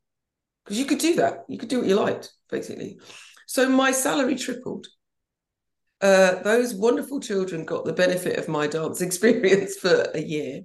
because 0.63 0.79
you 0.79 0.85
could 0.85 0.99
do 0.99 1.15
that. 1.15 1.45
You 1.47 1.57
could 1.57 1.69
do 1.69 1.79
what 1.79 1.87
you 1.87 1.95
liked, 1.95 2.31
basically. 2.49 2.99
So 3.47 3.67
my 3.69 3.91
salary 3.91 4.35
tripled. 4.35 4.87
Uh, 5.99 6.41
those 6.41 6.73
wonderful 6.73 7.19
children 7.19 7.63
got 7.63 7.85
the 7.85 7.93
benefit 7.93 8.39
of 8.39 8.47
my 8.47 8.67
dance 8.67 9.01
experience 9.01 9.77
for 9.77 10.07
a 10.13 10.21
year. 10.21 10.61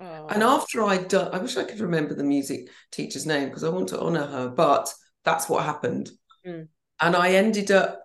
Oh. 0.00 0.26
And 0.28 0.42
after 0.42 0.82
I'd 0.82 1.08
done, 1.08 1.32
I 1.32 1.38
wish 1.38 1.56
I 1.56 1.64
could 1.64 1.80
remember 1.80 2.14
the 2.14 2.24
music 2.24 2.68
teacher's 2.90 3.26
name 3.26 3.48
because 3.48 3.64
I 3.64 3.70
want 3.70 3.88
to 3.90 4.00
honor 4.00 4.26
her, 4.26 4.48
but 4.48 4.92
that's 5.24 5.48
what 5.48 5.64
happened. 5.64 6.10
Mm. 6.46 6.68
And 7.00 7.16
I 7.16 7.34
ended 7.34 7.70
up, 7.70 8.00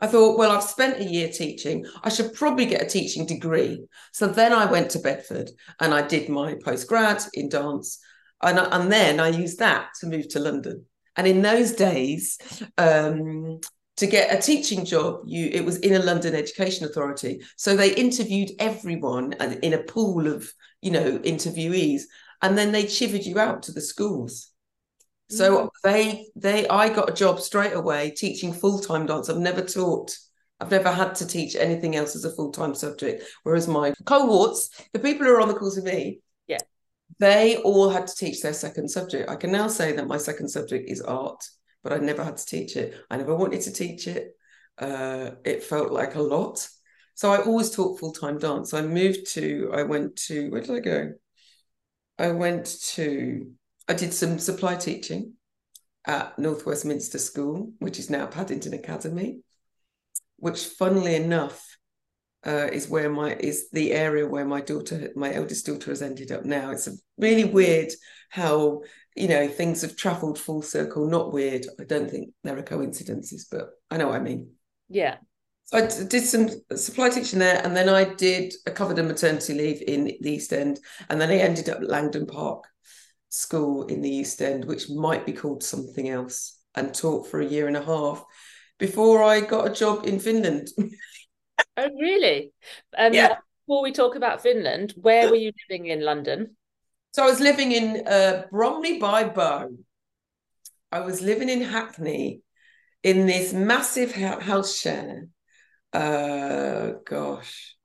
I 0.00 0.06
thought, 0.06 0.38
well, 0.38 0.50
I've 0.50 0.62
spent 0.62 1.00
a 1.00 1.04
year 1.04 1.28
teaching. 1.28 1.84
I 2.02 2.08
should 2.08 2.34
probably 2.34 2.66
get 2.66 2.82
a 2.82 2.88
teaching 2.88 3.26
degree. 3.26 3.84
So 4.12 4.26
then 4.26 4.52
I 4.52 4.70
went 4.70 4.90
to 4.92 4.98
Bedford 4.98 5.50
and 5.80 5.92
I 5.92 6.06
did 6.06 6.28
my 6.28 6.54
postgrad 6.54 7.26
in 7.34 7.48
dance. 7.48 7.98
And, 8.42 8.58
and 8.58 8.90
then 8.90 9.20
I 9.20 9.28
used 9.28 9.58
that 9.58 9.88
to 10.00 10.06
move 10.06 10.28
to 10.28 10.40
London. 10.40 10.86
And 11.16 11.26
in 11.26 11.42
those 11.42 11.72
days, 11.72 12.38
um, 12.78 13.60
to 13.96 14.06
get 14.06 14.32
a 14.32 14.40
teaching 14.40 14.86
job, 14.86 15.20
you 15.26 15.50
it 15.52 15.64
was 15.64 15.76
in 15.78 15.94
a 15.94 15.98
London 15.98 16.34
Education 16.34 16.86
Authority. 16.86 17.42
So 17.56 17.76
they 17.76 17.94
interviewed 17.94 18.52
everyone 18.58 19.34
in 19.62 19.74
a 19.74 19.82
pool 19.82 20.26
of, 20.26 20.50
you 20.80 20.90
know, 20.90 21.18
interviewees, 21.18 22.02
and 22.40 22.56
then 22.56 22.72
they 22.72 22.84
chivied 22.84 23.26
you 23.26 23.38
out 23.38 23.64
to 23.64 23.72
the 23.72 23.82
schools. 23.82 24.48
So 25.28 25.64
mm. 25.64 25.68
they 25.84 26.28
they 26.34 26.66
I 26.68 26.88
got 26.88 27.10
a 27.10 27.14
job 27.14 27.40
straight 27.40 27.74
away 27.74 28.10
teaching 28.10 28.54
full-time 28.54 29.04
dance. 29.04 29.28
I've 29.28 29.36
never 29.36 29.62
taught 29.62 30.16
I've 30.60 30.70
never 30.70 30.90
had 30.90 31.14
to 31.16 31.26
teach 31.26 31.54
anything 31.56 31.96
else 31.96 32.16
as 32.16 32.24
a 32.24 32.32
full-time 32.34 32.74
subject. 32.74 33.24
Whereas 33.42 33.68
my 33.68 33.92
cohorts, 34.06 34.70
the 34.92 34.98
people 34.98 35.26
who 35.26 35.32
are 35.32 35.40
on 35.40 35.48
the 35.48 35.54
course 35.54 35.76
with 35.76 35.84
me, 35.84 36.20
they 37.18 37.56
all 37.58 37.90
had 37.90 38.06
to 38.06 38.14
teach 38.14 38.40
their 38.40 38.54
second 38.54 38.88
subject. 38.88 39.28
I 39.28 39.36
can 39.36 39.52
now 39.52 39.68
say 39.68 39.92
that 39.92 40.06
my 40.06 40.16
second 40.16 40.48
subject 40.48 40.88
is 40.88 41.00
art 41.00 41.44
but 41.82 41.92
I 41.92 41.98
never 41.98 42.24
had 42.24 42.36
to 42.36 42.46
teach 42.46 42.76
it. 42.76 42.94
I 43.10 43.16
never 43.16 43.34
wanted 43.34 43.62
to 43.62 43.72
teach 43.72 44.06
it. 44.06 44.36
Uh, 44.78 45.32
it 45.44 45.62
felt 45.62 45.92
like 45.92 46.14
a 46.14 46.22
lot. 46.22 46.66
So 47.14 47.32
I 47.32 47.42
always 47.42 47.70
taught 47.70 47.98
full 47.98 48.12
time 48.12 48.38
dance. 48.38 48.72
I 48.72 48.82
moved 48.82 49.26
to, 49.34 49.70
I 49.74 49.82
went 49.82 50.16
to, 50.26 50.50
where 50.50 50.60
did 50.60 50.70
I 50.70 50.80
go? 50.80 51.12
I 52.18 52.30
went 52.32 52.80
to, 52.94 53.50
I 53.88 53.94
did 53.94 54.12
some 54.12 54.38
supply 54.38 54.76
teaching 54.76 55.34
at 56.06 56.38
North 56.38 56.66
Westminster 56.66 57.18
School, 57.18 57.72
which 57.78 57.98
is 57.98 58.10
now 58.10 58.26
Paddington 58.26 58.74
Academy, 58.74 59.40
which 60.36 60.64
funnily 60.64 61.14
enough 61.14 61.69
uh, 62.46 62.68
is 62.72 62.88
where 62.88 63.10
my 63.10 63.34
is 63.34 63.68
the 63.70 63.92
area 63.92 64.26
where 64.26 64.44
my 64.44 64.60
daughter, 64.60 65.10
my 65.14 65.32
eldest 65.34 65.66
daughter, 65.66 65.90
has 65.90 66.02
ended 66.02 66.32
up 66.32 66.44
now. 66.44 66.70
It's 66.70 66.86
a 66.86 66.92
really 67.18 67.44
weird 67.44 67.92
how 68.30 68.82
you 69.16 69.28
know 69.28 69.48
things 69.48 69.82
have 69.82 69.96
travelled 69.96 70.38
full 70.38 70.62
circle. 70.62 71.06
Not 71.06 71.32
weird. 71.32 71.66
I 71.78 71.84
don't 71.84 72.10
think 72.10 72.30
there 72.42 72.58
are 72.58 72.62
coincidences, 72.62 73.46
but 73.50 73.70
I 73.90 73.96
know 73.96 74.08
what 74.08 74.16
I 74.16 74.24
mean. 74.24 74.52
Yeah. 74.88 75.16
So 75.64 75.78
I 75.78 75.82
did 75.82 76.24
some 76.24 76.48
supply 76.74 77.10
teaching 77.10 77.38
there, 77.38 77.60
and 77.62 77.76
then 77.76 77.88
I 77.88 78.14
did 78.14 78.54
a 78.66 78.70
covered 78.70 78.98
a 78.98 79.02
maternity 79.02 79.54
leave 79.54 79.82
in 79.82 80.04
the 80.04 80.30
East 80.30 80.52
End, 80.52 80.80
and 81.08 81.20
then 81.20 81.30
I 81.30 81.36
ended 81.36 81.68
up 81.68 81.78
at 81.78 81.88
Langdon 81.88 82.26
Park 82.26 82.64
School 83.28 83.84
in 83.86 84.00
the 84.00 84.10
East 84.10 84.40
End, 84.40 84.64
which 84.64 84.90
might 84.90 85.26
be 85.26 85.32
called 85.32 85.62
something 85.62 86.08
else, 86.08 86.58
and 86.74 86.92
taught 86.94 87.28
for 87.28 87.40
a 87.40 87.46
year 87.46 87.68
and 87.68 87.76
a 87.76 87.84
half 87.84 88.24
before 88.78 89.22
I 89.22 89.40
got 89.40 89.68
a 89.68 89.74
job 89.74 90.06
in 90.06 90.18
Finland. 90.18 90.68
oh, 91.76 91.90
really? 92.00 92.52
Um, 92.96 93.12
yeah. 93.12 93.36
Before 93.66 93.82
we 93.82 93.92
talk 93.92 94.16
about 94.16 94.42
Finland, 94.42 94.94
where 94.96 95.28
were 95.28 95.36
you 95.36 95.52
living 95.68 95.86
in 95.86 96.00
London? 96.00 96.56
So 97.12 97.22
I 97.22 97.26
was 97.26 97.40
living 97.40 97.72
in 97.72 98.06
uh, 98.06 98.44
Bromley 98.50 98.98
by 98.98 99.24
Bow. 99.24 99.68
I 100.90 101.00
was 101.00 101.22
living 101.22 101.48
in 101.48 101.62
Hackney 101.62 102.42
in 103.02 103.26
this 103.26 103.52
massive 103.52 104.12
house 104.12 104.76
share. 104.76 105.28
Uh, 105.92 106.92
gosh, 107.04 107.76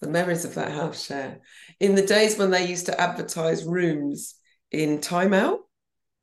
the 0.00 0.08
memories 0.08 0.44
of 0.44 0.54
that 0.54 0.72
house 0.72 1.06
share. 1.06 1.40
In 1.80 1.94
the 1.94 2.06
days 2.06 2.38
when 2.38 2.50
they 2.50 2.68
used 2.68 2.86
to 2.86 3.00
advertise 3.00 3.64
rooms 3.64 4.34
in 4.70 5.00
Time 5.00 5.32
Out, 5.32 5.60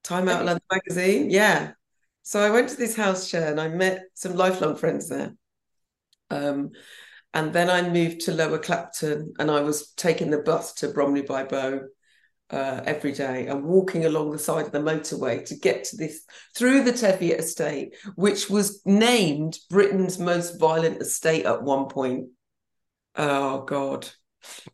Time 0.03 0.27
Out 0.27 0.46
London 0.46 0.63
magazine. 0.72 1.29
Yeah. 1.29 1.72
So 2.24 2.39
I 2.41 2.50
went 2.50 2.70
to 2.70 2.77
this 2.77 2.96
house 2.96 3.27
share 3.27 3.50
and 3.50 3.60
I 3.60 3.67
met 3.67 4.03
some 4.13 4.36
lifelong 4.36 4.75
friends 4.75 5.10
there. 5.10 5.34
Um, 6.32 6.72
and 7.34 7.54
then 7.54 7.70
I 7.70 7.88
moved 7.88 8.22
to 8.22 8.34
Lower 8.34 8.60
Clapton 8.60 9.34
and 9.40 9.50
I 9.50 9.62
was 9.62 9.92
taking 9.94 10.32
the 10.32 10.40
bus 10.40 10.74
to 10.76 10.90
Bromley 10.90 11.22
by 11.22 11.44
Bow 11.44 11.82
uh, 12.50 12.82
every 12.86 13.14
day 13.14 13.48
and 13.48 13.64
walking 13.64 14.06
along 14.06 14.32
the 14.32 14.40
side 14.40 14.66
of 14.66 14.72
the 14.74 14.80
motorway 14.80 15.46
to 15.46 15.56
get 15.56 15.86
to 15.86 15.98
this 15.98 16.26
through 16.56 16.84
the 16.84 16.92
Teviot 16.92 17.40
estate, 17.40 17.96
which 18.16 18.50
was 18.50 18.82
named 18.86 19.58
Britain's 19.70 20.20
most 20.20 20.60
violent 20.60 21.02
estate 21.02 21.46
at 21.46 21.64
one 21.64 21.86
point. 21.88 22.28
Oh 23.16 23.64
God, 23.64 24.08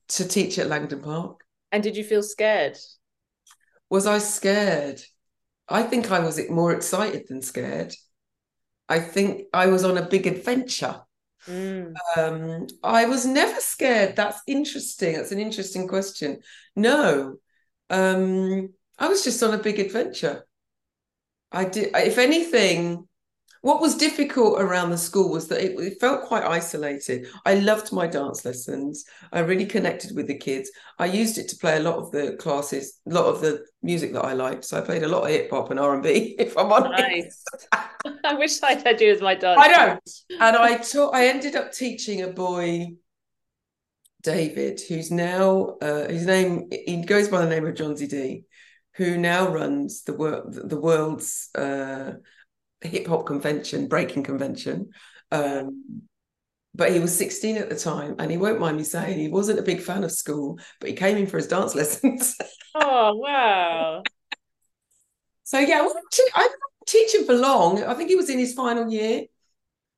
to 0.10 0.28
teach 0.28 0.58
at 0.58 0.68
Langdon 0.68 1.02
Park. 1.02 1.44
And 1.72 1.84
did 1.84 1.96
you 1.96 2.04
feel 2.04 2.24
scared? 2.24 2.78
Was 3.90 4.08
I 4.08 4.18
scared? 4.18 5.02
I 5.70 5.84
think 5.84 6.12
I 6.12 6.20
was 6.20 6.40
more 6.50 6.74
excited 6.74 7.26
than 7.28 7.42
scared. 7.42 7.94
I 8.90 9.00
think 9.00 9.44
I 9.54 9.68
was 9.68 9.84
on 9.84 9.98
a 9.98 10.08
big 10.08 10.26
adventure. 10.26 11.02
Mm. 11.48 11.94
Um, 12.18 12.68
I 12.84 13.06
was 13.06 13.26
never 13.26 13.60
scared. 13.60 14.16
That's 14.16 14.42
interesting. 14.48 15.16
That's 15.16 15.32
an 15.32 15.40
interesting 15.40 15.88
question. 15.88 16.42
No, 16.76 17.38
um, 17.90 18.74
I 19.00 19.08
was 19.08 19.24
just 19.24 19.42
on 19.44 19.54
a 19.54 19.58
big 19.58 19.80
adventure. 19.80 20.46
I 21.52 21.66
did, 21.66 21.92
if 21.96 22.18
anything, 22.18 23.08
what 23.62 23.82
was 23.82 23.96
difficult 23.96 24.62
around 24.62 24.92
the 24.92 24.98
school 24.98 25.32
was 25.32 25.48
that 25.48 25.64
it, 25.64 25.80
it, 25.80 26.00
felt 26.00 26.26
quite 26.26 26.44
isolated. 26.44 27.28
I 27.46 27.56
loved 27.56 27.92
my 27.92 28.08
dance 28.08 28.46
lessons. 28.46 29.06
I 29.32 29.40
really 29.40 29.66
connected 29.66 30.16
with 30.16 30.28
the 30.28 30.38
kids. 30.38 30.72
I 31.00 31.06
used 31.06 31.38
it 31.38 31.50
to 31.50 31.58
play 31.58 31.78
a 31.78 31.82
lot 31.82 31.98
of 31.98 32.12
the 32.12 32.36
classes, 32.40 33.00
a 33.10 33.14
lot 33.14 33.26
of 33.26 33.42
the 33.42 33.66
music 33.82 34.14
that 34.14 34.26
I 34.26 34.34
liked. 34.34 34.66
So 34.66 34.78
I 34.78 34.82
played 34.82 35.04
a 35.04 35.08
lot 35.08 35.24
of 35.24 35.30
hip 35.30 35.50
hop 35.50 35.72
and 35.72 35.80
R 35.80 35.94
and 35.94 36.04
B. 36.04 36.36
If 36.40 36.58
I'm 36.58 36.72
honest, 36.72 37.04
nice. 37.04 37.44
I 38.24 38.34
wish 38.36 38.62
I'd 38.64 38.84
had 38.84 39.02
you 39.02 39.12
as 39.12 39.22
my 39.22 39.36
dance. 39.36 39.60
I 39.60 39.68
don't. 39.68 40.10
And 40.40 40.56
I 40.56 40.78
taught. 40.92 41.16
I 41.16 41.28
ended 41.28 41.56
up 41.56 41.72
teaching 41.72 42.22
a 42.22 42.28
boy 42.28 42.88
David, 44.24 44.82
who's 44.82 45.12
now 45.12 45.78
uh, 45.82 46.08
his 46.10 46.26
name 46.26 46.70
he 46.72 47.04
goes 47.06 47.30
by 47.30 47.42
the 47.42 47.50
name 47.50 47.66
of 47.66 47.76
Jonzi 47.76 48.10
D, 48.10 48.44
who 48.96 49.18
now 49.18 49.48
runs 49.50 50.04
the 50.04 50.14
world 50.14 50.54
the 50.54 50.80
world's 50.80 51.50
uh, 51.56 52.14
hip 52.82 53.08
hop 53.08 53.26
convention, 53.26 53.88
breaking 53.88 54.24
convention. 54.24 54.90
Um, 55.32 56.04
but 56.76 56.92
he 56.92 57.00
was 57.00 57.18
16 57.18 57.58
at 57.58 57.70
the 57.70 57.76
time, 57.76 58.16
and 58.20 58.30
he 58.30 58.38
won't 58.38 58.60
mind 58.60 58.78
me 58.78 58.84
saying 58.84 59.18
he 59.18 59.30
wasn't 59.30 59.60
a 59.60 59.64
big 59.64 59.82
fan 59.82 60.04
of 60.04 60.12
school, 60.12 60.60
but 60.80 60.90
he 60.90 60.96
came 60.96 61.18
in 61.18 61.28
for 61.28 61.38
his 61.38 61.48
dance 61.48 61.74
lessons. 61.76 62.36
oh 62.76 63.16
wow! 63.16 64.04
so 65.44 65.60
yeah, 65.60 65.88
I 66.36 66.42
am 66.42 66.50
him 67.14 67.26
for 67.26 67.34
long. 67.34 67.84
I 67.84 67.94
think 67.94 68.10
he 68.10 68.16
was 68.16 68.30
in 68.30 68.38
his 68.38 68.54
final 68.54 68.92
year, 68.92 69.24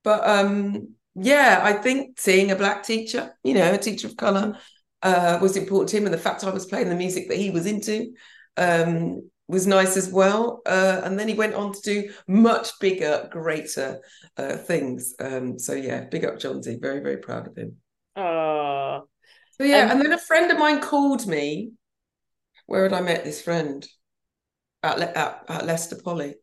but 0.04 0.28
um, 0.28 0.96
yeah, 1.16 1.60
I 1.62 1.74
think 1.74 2.20
seeing 2.20 2.52
a 2.52 2.56
black 2.56 2.84
teacher, 2.84 3.36
you 3.44 3.54
know, 3.54 3.74
a 3.74 3.78
teacher 3.78 4.08
of 4.08 4.16
color, 4.16 4.58
uh, 5.04 5.38
was 5.42 5.58
important 5.58 5.90
to 5.90 5.98
him, 5.98 6.06
and 6.06 6.14
the 6.14 6.18
fact 6.18 6.44
I 6.44 6.50
was 6.50 6.66
playing 6.66 6.90
the 6.90 6.96
music 6.96 7.28
that 7.30 7.38
he 7.38 7.50
was 7.50 7.66
into 7.66 8.14
um, 8.58 9.30
was 9.50 9.66
nice 9.66 9.98
as 9.98 10.10
well. 10.10 10.62
Uh, 10.66 11.02
and 11.04 11.20
then 11.20 11.28
he 11.28 11.34
went 11.34 11.56
on 11.56 11.74
to 11.74 11.82
do 11.82 12.14
much 12.28 12.80
bigger, 12.80 13.28
greater 13.32 14.00
uh, 14.38 14.56
things. 14.56 15.16
Um, 15.20 15.58
so 15.58 15.74
yeah, 15.74 16.06
big 16.06 16.24
up 16.24 16.36
Jonzi. 16.36 16.80
Very, 16.80 17.02
very 17.02 17.18
proud 17.18 17.48
of 17.48 17.58
him. 17.58 17.78
Oh. 18.16 19.08
So 19.58 19.64
yeah, 19.64 19.86
um, 19.86 19.92
and 19.92 20.02
then 20.02 20.14
a 20.14 20.20
friend 20.20 20.52
of 20.52 20.60
mine 20.60 20.80
called 20.80 21.26
me. 21.26 21.72
Where 22.68 22.84
had 22.84 22.94
I 22.94 23.02
met 23.02 23.24
this 23.24 23.42
friend? 23.42 23.86
At, 24.84 25.00
at, 25.00 25.44
at 25.50 25.66
Leicester 25.66 25.98
Poly, 26.02 26.36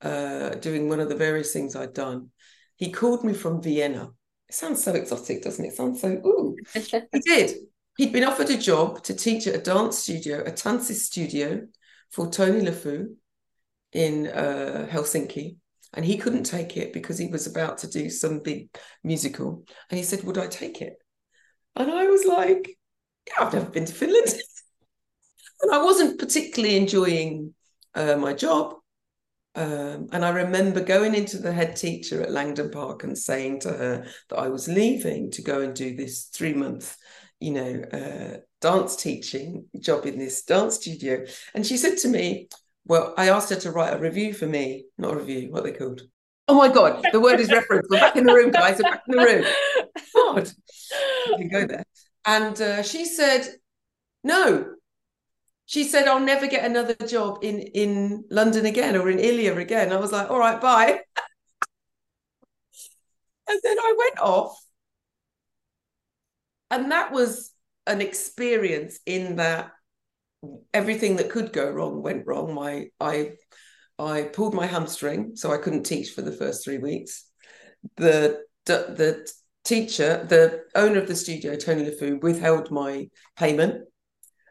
uh, 0.00 0.50
doing 0.50 0.88
one 0.88 1.00
of 1.00 1.10
the 1.10 1.16
various 1.16 1.52
things 1.52 1.76
I'd 1.76 1.92
done. 1.92 2.30
He 2.76 2.90
called 2.90 3.24
me 3.24 3.34
from 3.34 3.60
Vienna. 3.60 4.12
It 4.48 4.54
sounds 4.54 4.82
so 4.82 4.94
exotic, 4.94 5.42
doesn't 5.42 5.62
it? 5.62 5.68
it 5.68 5.76
sounds 5.76 6.00
so, 6.00 6.08
ooh. 6.08 6.56
he 6.72 7.20
did. 7.20 7.56
He'd 7.98 8.12
been 8.12 8.24
offered 8.24 8.48
a 8.50 8.56
job 8.56 9.02
to 9.02 9.14
teach 9.14 9.46
at 9.46 9.56
a 9.56 9.58
dance 9.58 9.98
studio, 9.98 10.40
a 10.40 10.52
Tansis 10.52 11.00
studio 11.00 11.66
for 12.10 12.30
Tony 12.30 12.64
LeFou 12.64 13.14
in 13.92 14.28
uh, 14.28 14.86
Helsinki. 14.90 15.56
And 15.94 16.04
he 16.04 16.18
couldn't 16.18 16.44
take 16.44 16.76
it 16.76 16.92
because 16.92 17.16
he 17.16 17.28
was 17.28 17.46
about 17.46 17.78
to 17.78 17.88
do 17.88 18.10
some 18.10 18.40
big 18.40 18.68
musical. 19.02 19.64
And 19.90 19.98
he 19.98 20.04
said, 20.04 20.24
Would 20.24 20.36
I 20.36 20.46
take 20.46 20.82
it? 20.82 20.94
And 21.74 21.90
I 21.90 22.06
was 22.06 22.24
like, 22.24 22.76
Yeah, 23.26 23.46
I've 23.46 23.52
never 23.52 23.70
been 23.70 23.86
to 23.86 23.92
Finland. 23.94 24.26
and 25.62 25.72
I 25.72 25.82
wasn't 25.82 26.18
particularly 26.18 26.76
enjoying 26.76 27.54
uh, 27.94 28.16
my 28.16 28.34
job. 28.34 28.74
Um, 29.54 30.08
and 30.12 30.22
I 30.22 30.28
remember 30.30 30.82
going 30.82 31.14
into 31.14 31.38
the 31.38 31.52
head 31.52 31.76
teacher 31.76 32.22
at 32.22 32.30
Langdon 32.30 32.70
Park 32.70 33.04
and 33.04 33.16
saying 33.16 33.60
to 33.60 33.70
her 33.70 34.06
that 34.28 34.36
I 34.38 34.48
was 34.48 34.68
leaving 34.68 35.30
to 35.30 35.42
go 35.42 35.62
and 35.62 35.74
do 35.74 35.96
this 35.96 36.24
three 36.24 36.52
month, 36.52 36.94
you 37.40 37.52
know, 37.52 37.82
uh, 37.92 38.38
dance 38.60 38.96
teaching 38.96 39.66
job 39.78 40.06
in 40.06 40.18
this 40.18 40.42
dance 40.42 40.76
studio. 40.76 41.24
And 41.54 41.66
she 41.66 41.76
said 41.76 41.98
to 41.98 42.08
me, 42.08 42.48
Well, 42.84 43.14
I 43.16 43.28
asked 43.28 43.50
her 43.50 43.56
to 43.56 43.70
write 43.70 43.94
a 43.94 43.98
review 43.98 44.32
for 44.32 44.46
me, 44.46 44.86
not 44.98 45.14
a 45.14 45.16
review, 45.16 45.50
what 45.50 45.64
they 45.64 45.72
called. 45.72 46.02
Oh 46.48 46.56
my 46.56 46.68
God, 46.68 47.04
the 47.12 47.20
word 47.20 47.40
is 47.40 47.50
reference. 47.50 47.88
We're 47.90 48.00
back 48.00 48.16
in 48.16 48.24
the 48.24 48.32
room, 48.32 48.52
guys. 48.52 48.78
We're 48.78 48.90
back 48.90 49.02
in 49.08 49.16
the 49.16 49.24
room. 49.24 49.44
God, 50.14 50.50
you 51.28 51.36
can 51.36 51.48
go 51.48 51.66
there. 51.66 51.84
And 52.24 52.60
uh, 52.60 52.82
she 52.82 53.04
said, 53.04 53.48
No, 54.22 54.76
she 55.66 55.82
said, 55.82 56.06
I'll 56.06 56.20
never 56.20 56.46
get 56.46 56.64
another 56.64 56.94
job 56.94 57.40
in, 57.42 57.58
in 57.58 58.24
London 58.30 58.66
again 58.66 58.96
or 58.96 59.10
in 59.10 59.18
ILEA 59.18 59.56
again. 59.56 59.92
I 59.92 59.96
was 59.96 60.12
like, 60.12 60.30
all 60.30 60.38
right, 60.38 60.60
bye. 60.60 60.90
and 63.48 63.60
then 63.62 63.78
I 63.78 63.94
went 63.98 64.20
off. 64.20 64.62
And 66.70 66.90
that 66.92 67.12
was 67.12 67.52
an 67.86 68.00
experience 68.00 68.98
in 69.06 69.36
that 69.36 69.70
everything 70.74 71.16
that 71.16 71.30
could 71.30 71.52
go 71.52 71.70
wrong 71.70 72.02
went 72.02 72.26
wrong. 72.26 72.54
My 72.54 72.86
I 73.00 73.32
I 73.98 74.24
pulled 74.24 74.54
my 74.54 74.66
hamstring, 74.66 75.36
so 75.36 75.52
I 75.52 75.58
couldn't 75.58 75.84
teach 75.84 76.10
for 76.10 76.22
the 76.22 76.32
first 76.32 76.64
three 76.64 76.78
weeks. 76.78 77.24
The 77.96 78.42
the 78.64 79.28
teacher, 79.64 80.24
the 80.28 80.64
owner 80.74 80.98
of 80.98 81.08
the 81.08 81.16
studio, 81.16 81.56
Tony 81.56 81.84
LeFou, 81.84 82.20
withheld 82.22 82.70
my 82.70 83.08
payment. 83.36 83.84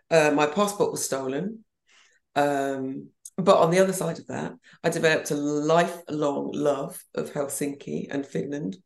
Uh, 0.10 0.32
my 0.32 0.46
passport 0.46 0.92
was 0.92 1.04
stolen. 1.04 1.64
Um, 2.36 3.10
but 3.38 3.58
on 3.58 3.72
the 3.72 3.80
other 3.80 3.94
side 3.94 4.20
of 4.20 4.28
that, 4.28 4.54
I 4.84 4.90
developed 4.90 5.32
a 5.32 5.36
lifelong 5.36 6.52
love 6.54 7.02
of 7.14 7.34
Helsinki 7.34 8.08
and 8.10 8.26
Finland. 8.26 8.78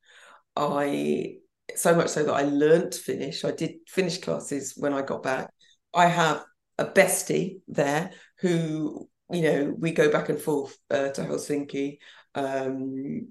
I 0.55 1.35
so 1.75 1.95
much 1.95 2.09
so 2.09 2.23
that 2.23 2.33
I 2.33 2.43
learned 2.43 2.95
Finnish. 2.95 3.45
I 3.45 3.51
did 3.51 3.75
Finnish 3.87 4.19
classes 4.19 4.73
when 4.75 4.93
I 4.93 5.01
got 5.01 5.23
back. 5.23 5.49
I 5.93 6.07
have 6.07 6.43
a 6.77 6.85
bestie 6.85 7.61
there 7.67 8.11
who, 8.39 9.09
you 9.31 9.41
know, 9.41 9.75
we 9.77 9.91
go 9.91 10.11
back 10.11 10.29
and 10.29 10.39
forth 10.39 10.77
uh, 10.89 11.09
to 11.09 11.21
Helsinki. 11.21 11.97
Um, 12.35 13.29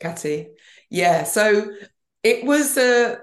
Catty, 0.00 0.48
yeah. 0.90 1.24
So 1.24 1.72
it 2.22 2.44
was 2.44 2.76
a 2.76 3.18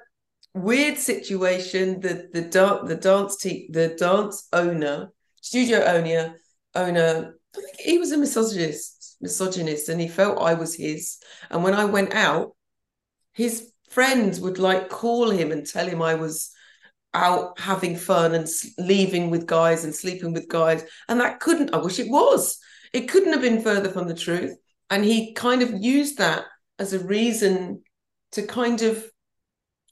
weird 0.53 0.97
situation. 0.97 2.01
The 2.01 2.27
the 2.33 2.41
dance 2.41 2.87
the 2.87 2.95
dance 2.95 3.37
te- 3.37 3.69
the 3.71 3.89
dance 3.89 4.47
owner, 4.51 5.13
studio 5.41 5.83
owner, 5.83 6.35
owner. 6.73 7.35
I 7.55 7.59
think 7.61 7.79
he 7.79 7.97
was 7.97 8.11
a 8.11 8.17
misogynist, 8.17 9.17
misogynist, 9.21 9.87
and 9.87 10.01
he 10.01 10.09
felt 10.09 10.41
I 10.41 10.55
was 10.55 10.75
his. 10.75 11.17
And 11.49 11.63
when 11.63 11.73
I 11.73 11.85
went 11.85 12.13
out, 12.13 12.55
his 13.31 13.71
friends 13.95 14.41
would 14.41 14.59
like 14.59 14.89
call 14.89 15.29
him 15.29 15.53
and 15.53 15.65
tell 15.65 15.87
him 15.87 16.01
I 16.01 16.15
was 16.15 16.51
out 17.13 17.57
having 17.57 17.95
fun 17.95 18.35
and 18.35 18.45
leaving 18.77 19.29
with 19.29 19.47
guys 19.47 19.85
and 19.85 19.95
sleeping 19.95 20.33
with 20.33 20.49
guys. 20.49 20.83
And 21.07 21.21
that 21.21 21.39
couldn't, 21.39 21.73
I 21.73 21.77
wish 21.77 21.97
it 21.97 22.09
was. 22.09 22.59
It 22.91 23.07
couldn't 23.07 23.31
have 23.31 23.41
been 23.41 23.61
further 23.61 23.89
from 23.89 24.09
the 24.09 24.13
truth. 24.13 24.53
And 24.89 25.05
he 25.05 25.33
kind 25.33 25.61
of 25.61 25.71
used 25.81 26.17
that 26.17 26.43
as 26.77 26.91
a 26.91 26.99
reason 26.99 27.83
to 28.33 28.45
kind 28.45 28.81
of, 28.81 29.09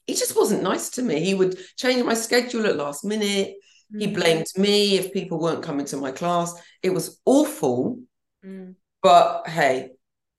he 0.06 0.14
just 0.14 0.36
wasn't 0.36 0.62
nice 0.62 0.90
to 0.90 1.02
me. 1.02 1.24
He 1.24 1.32
would 1.32 1.58
change 1.78 2.04
my 2.04 2.12
schedule 2.12 2.66
at 2.66 2.76
last 2.76 3.06
minute. 3.06 3.54
Mm. 3.90 4.00
He 4.02 4.06
blamed 4.08 4.48
me 4.58 4.98
if 4.98 5.14
people 5.14 5.40
weren't 5.40 5.64
coming 5.64 5.86
to 5.86 5.96
my 5.96 6.12
class. 6.12 6.52
It 6.82 6.90
was 6.90 7.22
awful. 7.24 8.00
Mm. 8.44 8.74
But 9.02 9.48
hey, 9.48 9.92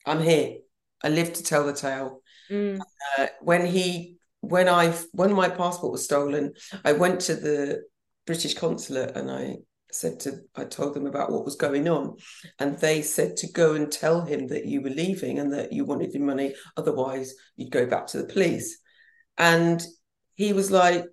I'm 0.05 0.21
here. 0.21 0.57
I 1.03 1.09
live 1.09 1.33
to 1.33 1.43
tell 1.43 1.65
the 1.65 1.73
tale. 1.73 2.21
Mm. 2.49 2.79
Uh, 3.17 3.27
when 3.41 3.65
he, 3.65 4.17
when 4.41 4.69
I, 4.69 4.89
when 5.11 5.33
my 5.33 5.49
passport 5.49 5.91
was 5.91 6.03
stolen, 6.03 6.53
I 6.83 6.93
went 6.93 7.21
to 7.21 7.35
the 7.35 7.83
British 8.25 8.53
consulate 8.53 9.15
and 9.15 9.31
I 9.31 9.57
said 9.95 10.19
to, 10.21 10.39
I 10.55 10.65
told 10.65 10.93
them 10.93 11.07
about 11.07 11.31
what 11.31 11.45
was 11.45 11.55
going 11.55 11.87
on, 11.87 12.17
and 12.59 12.77
they 12.77 13.01
said 13.01 13.37
to 13.37 13.51
go 13.51 13.73
and 13.73 13.91
tell 13.91 14.21
him 14.21 14.47
that 14.47 14.65
you 14.65 14.81
were 14.81 14.89
leaving 14.89 15.39
and 15.39 15.53
that 15.53 15.71
you 15.71 15.85
wanted 15.85 16.13
your 16.13 16.23
money, 16.23 16.53
otherwise 16.77 17.33
you'd 17.55 17.71
go 17.71 17.85
back 17.85 18.07
to 18.07 18.17
the 18.17 18.25
police. 18.25 18.79
And 19.37 19.83
he 20.35 20.53
was 20.53 20.69
like, 20.69 21.05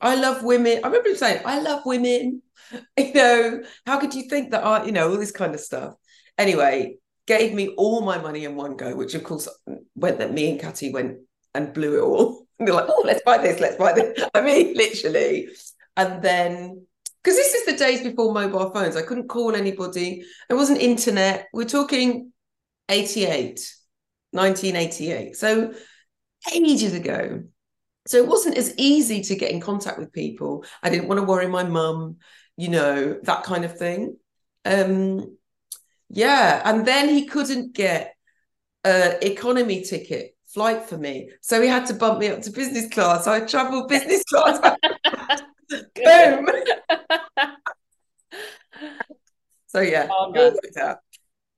I 0.00 0.16
love 0.16 0.42
women. 0.42 0.80
I 0.82 0.88
remember 0.88 1.10
him 1.10 1.16
saying, 1.16 1.42
I 1.44 1.60
love 1.60 1.82
women. 1.86 2.42
You 2.98 3.12
know, 3.14 3.62
how 3.86 4.00
could 4.00 4.12
you 4.12 4.28
think 4.28 4.50
that 4.50 4.64
I, 4.64 4.86
you 4.86 4.90
know, 4.90 5.10
all 5.10 5.18
this 5.18 5.30
kind 5.30 5.54
of 5.54 5.60
stuff. 5.60 5.94
Anyway, 6.36 6.96
gave 7.26 7.54
me 7.54 7.68
all 7.76 8.02
my 8.02 8.18
money 8.18 8.44
in 8.44 8.56
one 8.56 8.76
go, 8.76 8.94
which 8.94 9.14
of 9.14 9.24
course 9.24 9.48
went 9.94 10.18
that 10.18 10.32
me 10.32 10.50
and 10.50 10.60
Catty 10.60 10.92
went 10.92 11.18
and 11.54 11.72
blew 11.72 11.98
it 11.98 12.02
all. 12.02 12.46
They're 12.58 12.72
like, 12.72 12.88
oh, 12.88 13.02
let's 13.04 13.22
buy 13.22 13.38
this, 13.38 13.60
let's 13.60 13.76
buy 13.76 13.92
this. 13.92 14.24
I 14.34 14.40
mean, 14.40 14.74
literally. 14.74 15.48
And 15.96 16.22
then 16.22 16.86
because 17.26 17.36
this 17.38 17.54
is 17.54 17.66
the 17.66 17.76
days 17.76 18.02
before 18.02 18.32
mobile 18.32 18.70
phones. 18.70 18.94
I 18.94 19.02
couldn't 19.02 19.26
call 19.26 19.56
anybody. 19.56 20.24
There 20.48 20.56
wasn't 20.56 20.80
internet. 20.80 21.48
We're 21.52 21.64
talking 21.64 22.32
88, 22.88 23.58
1988. 24.30 25.34
So 25.34 25.74
ages 26.54 26.94
ago. 26.94 27.42
So 28.06 28.18
it 28.18 28.28
wasn't 28.28 28.56
as 28.56 28.72
easy 28.76 29.22
to 29.22 29.34
get 29.34 29.50
in 29.50 29.60
contact 29.60 29.98
with 29.98 30.12
people. 30.12 30.64
I 30.84 30.88
didn't 30.88 31.08
want 31.08 31.18
to 31.18 31.26
worry 31.26 31.48
my 31.48 31.64
mum, 31.64 32.18
you 32.56 32.68
know, 32.68 33.18
that 33.24 33.42
kind 33.42 33.64
of 33.64 33.76
thing. 33.76 34.16
Um, 34.64 35.36
yeah, 36.08 36.62
and 36.64 36.86
then 36.86 37.08
he 37.08 37.26
couldn't 37.26 37.74
get 37.74 38.14
an 38.84 39.18
economy 39.22 39.82
ticket 39.82 40.36
flight 40.46 40.84
for 40.84 40.96
me, 40.96 41.30
so 41.40 41.60
he 41.60 41.68
had 41.68 41.86
to 41.86 41.94
bump 41.94 42.20
me 42.20 42.28
up 42.28 42.42
to 42.42 42.50
business 42.50 42.88
class. 42.88 43.24
So 43.24 43.32
I 43.32 43.40
travelled 43.40 43.88
business 43.88 44.22
class. 44.32 44.58
Boom. 45.68 46.46
so 49.66 49.80
yeah, 49.80 50.08
oh, 50.10 50.56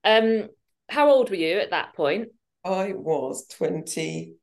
Um, 0.04 0.48
how 0.88 1.10
old 1.10 1.28
were 1.30 1.36
you 1.36 1.58
at 1.58 1.70
that 1.70 1.94
point? 1.94 2.28
I 2.64 2.92
was 2.92 3.46
twenty-seven. 3.48 4.38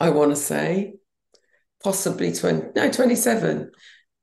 I 0.00 0.10
want 0.10 0.30
to 0.32 0.36
say, 0.36 0.94
possibly 1.82 2.32
twenty. 2.32 2.66
No, 2.74 2.90
twenty-seven 2.90 3.70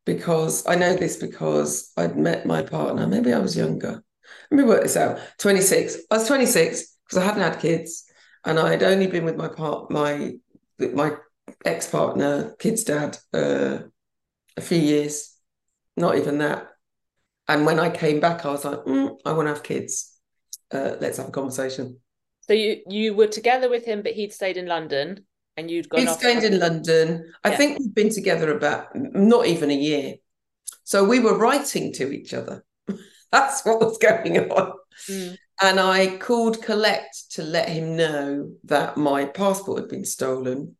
because 0.09 0.65
I 0.65 0.73
know 0.73 0.95
this 0.95 1.17
because 1.17 1.91
I'd 1.95 2.17
met 2.17 2.43
my 2.43 2.63
partner. 2.63 3.05
Maybe 3.05 3.31
I 3.31 3.37
was 3.37 3.55
younger. 3.55 4.03
Let 4.49 4.57
me 4.57 4.63
work 4.63 4.81
this 4.81 4.97
out. 4.97 5.19
26. 5.37 5.97
I 6.09 6.17
was 6.17 6.27
26 6.27 6.97
because 7.05 7.19
I 7.19 7.25
hadn't 7.25 7.43
had 7.43 7.59
kids 7.59 8.05
and 8.43 8.57
I 8.57 8.71
had 8.71 8.81
only 8.81 9.05
been 9.05 9.23
with 9.23 9.35
my 9.35 9.49
part 9.49 9.91
my 9.91 10.33
my 10.79 11.11
ex-partner, 11.63 12.55
kid's 12.57 12.83
dad, 12.83 13.19
uh, 13.33 13.79
a 14.57 14.61
few 14.61 14.79
years. 14.79 15.37
Not 15.95 16.17
even 16.17 16.39
that. 16.39 16.69
And 17.47 17.67
when 17.67 17.79
I 17.79 17.91
came 17.91 18.19
back, 18.19 18.45
I 18.45 18.49
was 18.49 18.65
like, 18.65 18.79
mm, 18.79 19.15
I 19.25 19.33
want 19.33 19.47
to 19.47 19.53
have 19.53 19.61
kids. 19.61 20.17
Uh, 20.71 20.95
let's 20.99 21.17
have 21.17 21.27
a 21.27 21.31
conversation. 21.31 21.99
So 22.41 22.53
you 22.53 22.81
you 22.87 23.13
were 23.13 23.27
together 23.27 23.69
with 23.69 23.85
him, 23.85 24.01
but 24.01 24.13
he'd 24.13 24.33
stayed 24.33 24.57
in 24.57 24.65
London 24.65 25.25
and 25.59 25.69
you'd 25.69 25.89
gone. 25.89 26.01
He'd 26.01 26.09
stayed 26.09 26.43
in 26.43 26.59
London. 26.59 27.31
I 27.43 27.55
think 27.55 27.79
we've 27.79 27.93
been 27.93 28.13
together 28.13 28.55
about 28.55 28.87
not 28.95 29.45
even 29.45 29.69
a 29.69 29.75
year. 29.75 30.15
So 30.83 31.03
we 31.03 31.19
were 31.19 31.37
writing 31.37 31.93
to 31.93 32.11
each 32.11 32.33
other. 32.33 32.63
That's 33.31 33.63
what 33.65 33.79
was 33.79 33.97
going 33.97 34.37
on. 34.37 34.73
Mm. 35.07 35.37
And 35.61 35.79
I 35.79 36.17
called 36.17 36.63
Collect 36.63 37.31
to 37.31 37.43
let 37.43 37.69
him 37.69 37.95
know 37.95 38.53
that 38.63 38.97
my 38.97 39.25
passport 39.25 39.81
had 39.81 39.89
been 39.89 40.05
stolen. 40.05 40.77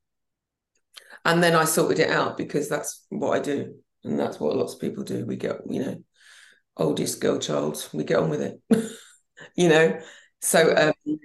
And 1.26 1.44
then 1.44 1.54
I 1.54 1.66
sorted 1.66 2.00
it 2.00 2.10
out 2.10 2.38
because 2.38 2.70
that's 2.70 3.06
what 3.10 3.38
I 3.38 3.42
do. 3.42 3.76
And 4.06 4.18
that's 4.18 4.40
what 4.40 4.56
lots 4.56 4.74
of 4.74 4.80
people 4.80 5.04
do. 5.04 5.26
We 5.26 5.36
get, 5.36 5.58
you 5.68 5.84
know, 5.84 6.04
oldest 6.78 7.20
girl 7.20 7.40
child, 7.40 7.88
we 7.94 8.06
get 8.06 8.20
on 8.20 8.30
with 8.30 8.42
it, 8.42 8.62
you 9.56 9.68
know. 9.68 10.00
So, 10.40 10.74
um, 10.74 11.20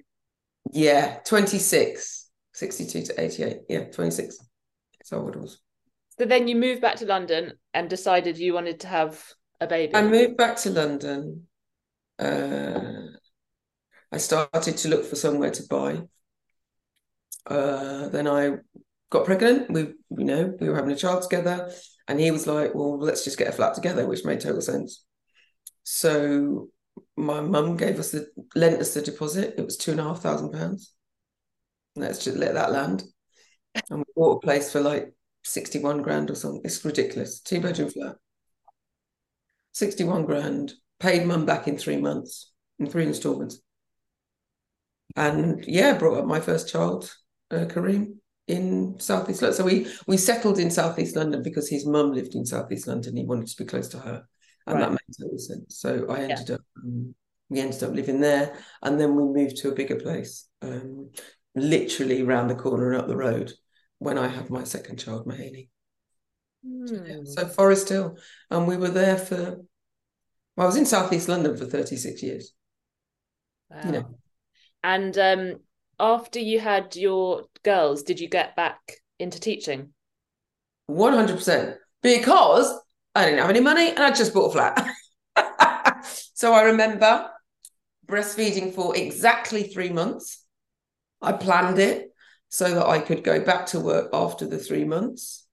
yeah, 0.73 1.21
26 1.25 2.24
62 2.55 3.03
to 3.03 3.21
88. 3.21 3.57
Yeah, 3.69 3.85
26. 3.91 4.39
That's 4.99 5.11
how 5.11 5.19
old 5.19 5.37
I 5.37 5.41
was. 5.41 5.61
So 6.19 6.25
then 6.25 6.49
you 6.49 6.57
moved 6.57 6.81
back 6.81 6.97
to 6.97 7.07
London 7.07 7.55
and 7.75 7.91
decided 7.91 8.39
you 8.39 8.55
wanted 8.55 8.81
to 8.81 8.87
have 8.87 9.23
a 9.61 9.67
baby. 9.67 9.95
I 9.95 10.03
moved 10.03 10.37
back 10.37 10.57
to 10.59 10.71
London. 10.71 11.47
Uh, 12.19 12.81
I 14.13 14.19
started 14.19 14.77
to 14.77 14.89
look 14.89 15.05
for 15.05 15.17
somewhere 15.17 15.51
to 15.51 15.63
buy. 15.69 16.03
Uh, 17.47 18.09
then 18.09 18.29
I 18.29 18.59
got 19.11 19.27
pregnant. 19.27 19.71
We, 19.71 19.81
you 20.17 20.25
know, 20.25 20.55
we 20.61 20.69
were 20.69 20.77
having 20.77 20.93
a 20.93 20.97
child 20.97 21.23
together, 21.23 21.71
and 22.07 22.21
he 22.21 22.31
was 22.31 22.47
like, 22.47 22.75
"Well, 22.75 22.99
let's 22.99 23.25
just 23.25 23.37
get 23.37 23.49
a 23.49 23.53
flat 23.53 23.75
together," 23.75 24.07
which 24.07 24.25
made 24.25 24.41
total 24.41 24.61
sense. 24.61 25.05
So 25.83 26.69
my 27.17 27.41
mum 27.41 27.77
gave 27.77 27.99
us 27.99 28.13
the 28.13 28.29
lent 28.55 28.81
us 28.81 28.95
the 28.95 29.03
deposit. 29.03 29.55
It 29.59 29.65
was 29.65 29.77
two 29.77 29.91
and 29.91 30.01
a 30.01 30.05
half 30.05 30.23
thousand 30.23 30.53
pounds. 30.53 30.94
Let's 31.97 32.25
just 32.25 32.37
let 32.37 32.55
that 32.55 32.73
land. 32.73 33.05
And 33.91 33.99
we 33.99 34.05
bought 34.15 34.37
a 34.37 34.47
place 34.47 34.73
for 34.73 34.81
like 34.81 35.13
61 35.45 36.03
grand 36.03 36.31
or 36.31 36.35
something. 36.35 36.63
It's 36.65 36.85
ridiculous. 36.85 37.41
Two 37.41 37.61
bedroom 37.61 37.91
flat. 37.91 38.17
61 39.73 40.25
grand. 40.25 40.73
Paid 41.01 41.27
mum 41.27 41.45
back 41.45 41.69
in 41.69 41.77
three 41.77 41.97
months, 41.97 42.53
in 42.79 42.89
three 42.89 43.07
installments. 43.07 43.61
And 45.17 45.65
yeah, 45.67 45.99
brought 45.99 46.19
up 46.19 46.27
my 46.27 46.41
first 46.41 46.69
child, 46.69 47.15
uh, 47.51 47.67
Kareem, 47.67 48.17
in 48.47 48.99
Southeast 48.99 49.43
London. 49.43 49.57
So 49.57 49.65
we 49.65 49.87
we 50.07 50.17
settled 50.17 50.59
in 50.59 50.71
Southeast 50.71 51.17
London 51.17 51.43
because 51.43 51.69
his 51.69 51.87
mum 51.87 52.13
lived 52.13 52.35
in 52.35 52.47
Southeast 52.47 52.87
London. 52.87 53.17
He 53.17 53.25
wanted 53.25 53.49
to 53.49 53.57
be 53.57 53.69
close 53.69 53.89
to 53.89 53.99
her. 53.99 54.27
And 54.67 54.79
right. 54.79 54.83
that 54.83 54.91
made 54.91 55.17
total 55.21 55.39
sense. 55.39 55.79
So 55.79 56.07
I 56.09 56.21
ended 56.21 56.49
yeah. 56.49 56.55
up 56.55 56.61
um, 56.83 57.15
we 57.51 57.61
ended 57.61 57.83
up 57.83 57.93
living 57.93 58.21
there 58.21 58.57
and 58.83 58.99
then 58.99 59.15
we 59.15 59.23
moved 59.43 59.59
to 59.59 59.71
a 59.71 59.75
bigger 59.75 59.97
place. 59.97 60.49
Um, 60.63 61.11
literally 61.55 62.23
round 62.23 62.51
the 62.51 62.55
corner 62.55 62.93
and 62.93 63.01
up 63.01 63.09
the 63.09 63.17
road 63.17 63.53
when 63.99 64.19
I 64.19 64.29
had 64.29 64.51
my 64.51 64.65
second 64.65 64.99
child, 64.99 65.27
Mahaney. 65.27 65.69
Mm. 66.67 67.27
So 67.27 67.47
Forest 67.47 67.89
Hill. 67.89 68.17
And 68.51 68.67
we 68.67 68.77
were 68.77 68.89
there 68.89 69.17
for, 69.17 69.61
well, 70.57 70.65
I 70.65 70.67
was 70.67 70.77
in 70.77 70.87
Southeast 70.87 71.29
London 71.29 71.57
for 71.57 71.65
36 71.65 72.23
years. 72.23 72.53
Wow. 73.71 73.81
You 73.85 73.93
know. 73.93 74.19
And 74.83 75.17
um, 75.19 75.55
after 75.99 76.39
you 76.39 76.61
had 76.61 76.97
your 76.97 77.45
girls, 77.63 78.03
did 78.03 78.21
you 78.21 78.29
get 78.29 78.57
back 78.57 78.81
into 79.19 79.41
teaching? 79.41 79.91
100%. 80.91 81.77
because 82.03 82.79
I 83.15 83.25
didn't 83.25 83.41
have 83.41 83.51
any 83.51 83.61
money 83.61 83.89
and 83.89 84.01
I 84.01 84.11
just 84.11 84.35
bought 84.35 84.49
a 84.49 84.53
flat. 84.53 86.05
so 86.35 86.53
I 86.53 86.63
remember 86.63 87.31
breastfeeding 88.07 88.75
for 88.75 88.97
exactly 88.97 89.63
three 89.63 89.89
months. 89.89 90.44
I 91.25 91.33
planned 91.33 91.79
it 91.79 92.11
so 92.49 92.75
that 92.75 92.87
I 92.87 93.01
could 93.01 93.25
go 93.25 93.41
back 93.41 93.67
to 93.67 93.81
work 93.81 94.11
after 94.13 94.47
the 94.47 94.59
three 94.59 94.85
months 94.85 95.47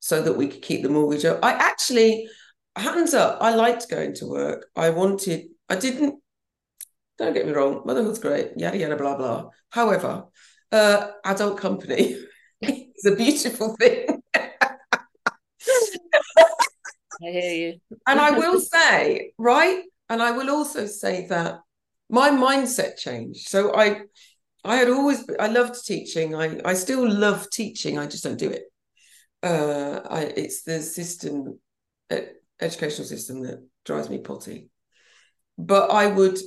so 0.00 0.22
that 0.22 0.36
we 0.36 0.48
could 0.48 0.62
keep 0.62 0.82
the 0.82 0.88
mortgage 0.88 1.24
up. 1.24 1.40
I 1.42 1.52
actually, 1.52 2.28
hands 2.76 3.14
up, 3.14 3.38
I 3.40 3.54
liked 3.54 3.90
going 3.90 4.14
to 4.14 4.26
work. 4.26 4.66
I 4.76 4.90
wanted, 4.90 5.46
I 5.68 5.76
didn't, 5.76 6.20
don't 7.18 7.34
get 7.34 7.46
me 7.46 7.52
wrong, 7.52 7.82
motherhood's 7.84 8.18
great, 8.18 8.52
yada, 8.56 8.78
yada, 8.78 8.96
blah, 8.96 9.16
blah. 9.16 9.50
However, 9.70 10.24
uh, 10.72 11.08
adult 11.24 11.58
company 11.58 12.16
is 12.62 13.04
a 13.06 13.16
beautiful 13.16 13.76
thing. 13.76 14.22
I 17.22 17.30
hear 17.30 17.52
you. 17.52 17.80
and 18.06 18.18
I 18.18 18.30
will 18.30 18.60
say, 18.60 19.32
right? 19.36 19.82
And 20.08 20.22
I 20.22 20.30
will 20.30 20.48
also 20.50 20.86
say 20.86 21.26
that 21.26 21.60
my 22.08 22.30
mindset 22.30 22.96
changed. 22.96 23.48
So 23.48 23.74
I 23.74 24.02
I 24.64 24.76
had 24.76 24.88
always 24.88 25.24
I 25.38 25.48
loved 25.48 25.84
teaching. 25.86 26.34
I 26.34 26.60
I 26.64 26.74
still 26.74 27.08
love 27.08 27.48
teaching. 27.50 27.98
I 27.98 28.06
just 28.06 28.24
don't 28.24 28.38
do 28.38 28.50
it. 28.50 28.64
Uh, 29.42 30.00
I 30.08 30.22
it's 30.22 30.62
the 30.62 30.82
system, 30.82 31.58
educational 32.60 33.06
system 33.06 33.42
that 33.42 33.66
drives 33.84 34.10
me 34.10 34.18
potty. 34.18 34.68
But 35.56 35.90
I 35.90 36.06
would, 36.06 36.38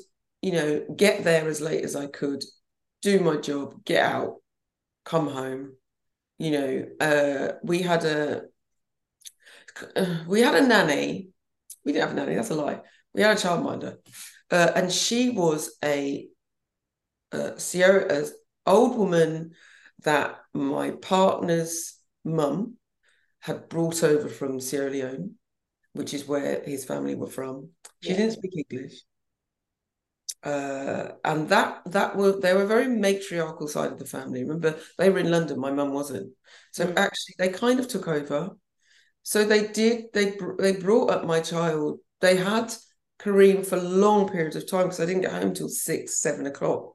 you 0.42 0.52
know, 0.52 0.86
get 0.96 1.24
there 1.24 1.48
as 1.48 1.62
late 1.62 1.84
as 1.84 1.96
I 1.96 2.08
could, 2.08 2.44
do 3.02 3.20
my 3.20 3.38
job, 3.38 3.84
get 3.86 4.04
out, 4.04 4.38
come 5.06 5.28
home. 5.28 5.74
You 6.40 6.52
know, 6.52 6.86
uh, 7.00 7.54
we 7.64 7.82
had 7.82 8.04
a 8.06 8.44
we 10.28 10.42
had 10.42 10.56
a 10.56 10.68
nanny. 10.68 11.30
We 11.86 11.94
didn't 11.94 12.10
have 12.10 12.18
a 12.18 12.20
nanny. 12.20 12.36
That's 12.36 12.50
a 12.50 12.56
lie. 12.56 12.82
We 13.14 13.22
had 13.22 13.38
a 13.38 13.40
childminder, 13.40 13.98
uh, 14.52 14.72
and 14.76 14.92
she 14.92 15.30
was 15.30 15.78
a 15.84 16.28
uh, 17.34 17.58
Sierra, 17.58 18.14
an 18.14 18.26
old 18.66 18.98
woman 18.98 19.52
that 20.04 20.38
my 20.54 20.92
partner's 20.92 21.98
mum 22.24 22.76
had 23.40 23.70
brought 23.70 24.04
over 24.04 24.30
from 24.30 24.60
Sierra 24.60 24.90
Leone, 24.90 25.36
which 25.94 26.14
is 26.14 26.28
where 26.28 26.62
his 26.64 26.86
family 26.86 27.16
were 27.16 27.28
from. 27.28 27.70
She 28.02 28.12
yeah. 28.12 28.18
didn't 28.18 28.34
speak 28.34 28.66
English. 28.70 29.02
Uh, 30.42 31.14
and 31.24 31.48
that 31.48 31.82
that 31.86 32.18
were 32.18 32.38
they 32.38 32.54
were 32.54 32.66
very 32.66 32.88
matriarchal 32.88 33.68
side 33.68 33.92
of 33.94 34.00
the 34.00 34.06
family. 34.06 34.42
Remember, 34.42 34.78
they 34.98 35.10
were 35.10 35.20
in 35.20 35.32
London. 35.32 35.60
My 35.60 35.72
mum 35.72 35.94
wasn't. 35.94 36.34
So 36.72 36.86
mm. 36.86 36.98
actually, 36.98 37.36
they 37.38 37.50
kind 37.50 37.80
of 37.80 37.88
took 37.88 38.10
over. 38.10 38.50
So 39.22 39.46
they 39.46 39.68
did. 39.68 40.06
They 40.14 40.38
they 40.60 40.74
brought 40.74 41.12
up 41.12 41.26
my 41.26 41.40
child. 41.40 42.00
They 42.20 42.36
had 42.36 42.74
Kareem 43.20 43.66
for 43.66 43.78
long 43.78 44.28
periods 44.28 44.58
of 44.58 44.70
time 44.70 44.84
because 44.84 45.00
I 45.00 45.06
didn't 45.06 45.22
get 45.22 45.32
home 45.32 45.54
till 45.54 45.70
six, 45.70 46.20
seven 46.20 46.46
o'clock 46.46 46.93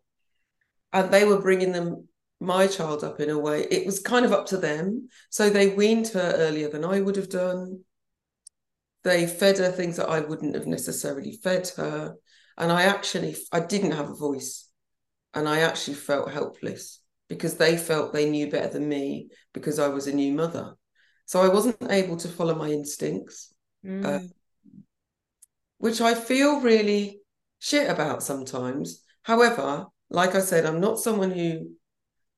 and 0.92 1.10
they 1.10 1.24
were 1.24 1.40
bringing 1.40 1.72
them 1.72 2.08
my 2.40 2.66
child 2.66 3.02
up 3.02 3.20
in 3.20 3.30
a 3.30 3.38
way. 3.38 3.66
It 3.70 3.84
was 3.84 4.00
kind 4.00 4.24
of 4.24 4.32
up 4.32 4.46
to 4.46 4.56
them. 4.56 5.08
So 5.30 5.50
they 5.50 5.68
weaned 5.68 6.08
her 6.08 6.34
earlier 6.36 6.68
than 6.68 6.84
i 6.84 7.00
would 7.00 7.16
have 7.16 7.28
done. 7.28 7.84
They 9.04 9.26
fed 9.26 9.58
her 9.58 9.70
things 9.70 9.96
that 9.96 10.08
i 10.08 10.20
wouldn't 10.20 10.54
have 10.54 10.66
necessarily 10.66 11.32
fed 11.42 11.70
her. 11.76 12.14
And 12.56 12.70
i 12.72 12.82
actually 12.82 13.36
i 13.52 13.60
didn't 13.60 13.92
have 13.92 14.10
a 14.10 14.14
voice. 14.14 14.68
And 15.34 15.48
i 15.48 15.60
actually 15.60 15.94
felt 15.94 16.30
helpless 16.30 17.00
because 17.28 17.56
they 17.56 17.76
felt 17.76 18.12
they 18.12 18.30
knew 18.30 18.50
better 18.50 18.68
than 18.68 18.88
me 18.88 19.28
because 19.52 19.78
i 19.78 19.88
was 19.88 20.06
a 20.06 20.14
new 20.14 20.32
mother. 20.32 20.74
So 21.26 21.42
i 21.42 21.48
wasn't 21.48 21.90
able 21.90 22.16
to 22.18 22.28
follow 22.28 22.54
my 22.54 22.68
instincts 22.68 23.52
mm. 23.84 24.04
uh, 24.04 24.26
which 25.78 26.00
i 26.00 26.14
feel 26.14 26.60
really 26.60 27.20
shit 27.58 27.90
about 27.90 28.22
sometimes. 28.22 29.02
However 29.22 29.86
like 30.10 30.34
I 30.34 30.40
said, 30.40 30.66
I'm 30.66 30.80
not 30.80 30.98
someone 30.98 31.30
who 31.30 31.70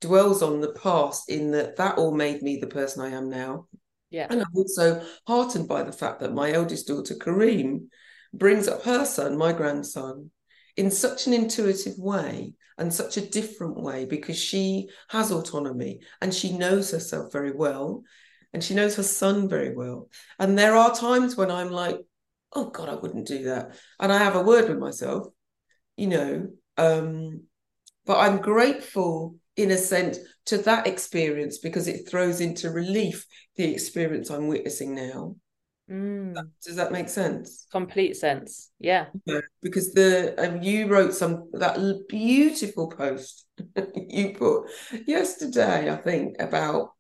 dwells 0.00 0.42
on 0.42 0.60
the 0.60 0.72
past 0.72 1.28
in 1.28 1.50
that 1.52 1.76
that 1.76 1.98
all 1.98 2.12
made 2.12 2.42
me 2.42 2.58
the 2.58 2.66
person 2.66 3.02
I 3.02 3.10
am 3.10 3.28
now. 3.28 3.66
Yeah. 4.10 4.26
And 4.28 4.40
I'm 4.40 4.56
also 4.56 5.04
heartened 5.26 5.68
by 5.68 5.82
the 5.82 5.92
fact 5.92 6.20
that 6.20 6.34
my 6.34 6.52
eldest 6.52 6.88
daughter, 6.88 7.14
Kareem, 7.14 7.88
brings 8.32 8.66
up 8.66 8.82
her 8.82 9.04
son, 9.04 9.36
my 9.36 9.52
grandson, 9.52 10.30
in 10.76 10.90
such 10.90 11.26
an 11.26 11.32
intuitive 11.32 11.98
way 11.98 12.54
and 12.78 12.92
such 12.92 13.16
a 13.16 13.26
different 13.26 13.80
way 13.80 14.04
because 14.04 14.38
she 14.38 14.88
has 15.08 15.30
autonomy 15.30 16.00
and 16.20 16.34
she 16.34 16.56
knows 16.56 16.90
herself 16.90 17.32
very 17.32 17.52
well 17.52 18.02
and 18.52 18.64
she 18.64 18.74
knows 18.74 18.96
her 18.96 19.02
son 19.02 19.48
very 19.48 19.74
well. 19.74 20.08
And 20.38 20.58
there 20.58 20.74
are 20.74 20.94
times 20.94 21.36
when 21.36 21.50
I'm 21.50 21.70
like, 21.70 21.98
oh 22.52 22.70
God, 22.70 22.88
I 22.88 22.94
wouldn't 22.94 23.28
do 23.28 23.44
that. 23.44 23.76
And 24.00 24.12
I 24.12 24.18
have 24.18 24.34
a 24.34 24.42
word 24.42 24.68
with 24.68 24.78
myself, 24.78 25.28
you 25.96 26.08
know. 26.08 26.48
Um, 26.76 27.42
but 28.10 28.18
I'm 28.18 28.38
grateful, 28.38 29.36
in 29.56 29.70
a 29.70 29.78
sense, 29.78 30.18
to 30.46 30.58
that 30.58 30.88
experience 30.88 31.58
because 31.58 31.86
it 31.86 32.08
throws 32.10 32.40
into 32.40 32.68
relief 32.68 33.24
the 33.54 33.72
experience 33.72 34.30
I'm 34.30 34.48
witnessing 34.48 34.96
now. 34.96 35.36
Mm. 35.88 36.34
Does 36.60 36.74
that 36.74 36.90
make 36.90 37.08
sense? 37.08 37.68
Complete 37.70 38.16
sense. 38.16 38.72
Yeah. 38.80 39.06
yeah 39.26 39.42
because 39.62 39.92
the 39.92 40.34
um, 40.38 40.60
you 40.60 40.88
wrote 40.88 41.14
some 41.14 41.50
that 41.52 41.78
beautiful 42.08 42.88
post 42.88 43.46
you 44.08 44.34
put 44.34 44.64
yesterday, 45.06 45.88
I 45.88 45.96
think, 45.96 46.34
about 46.40 46.90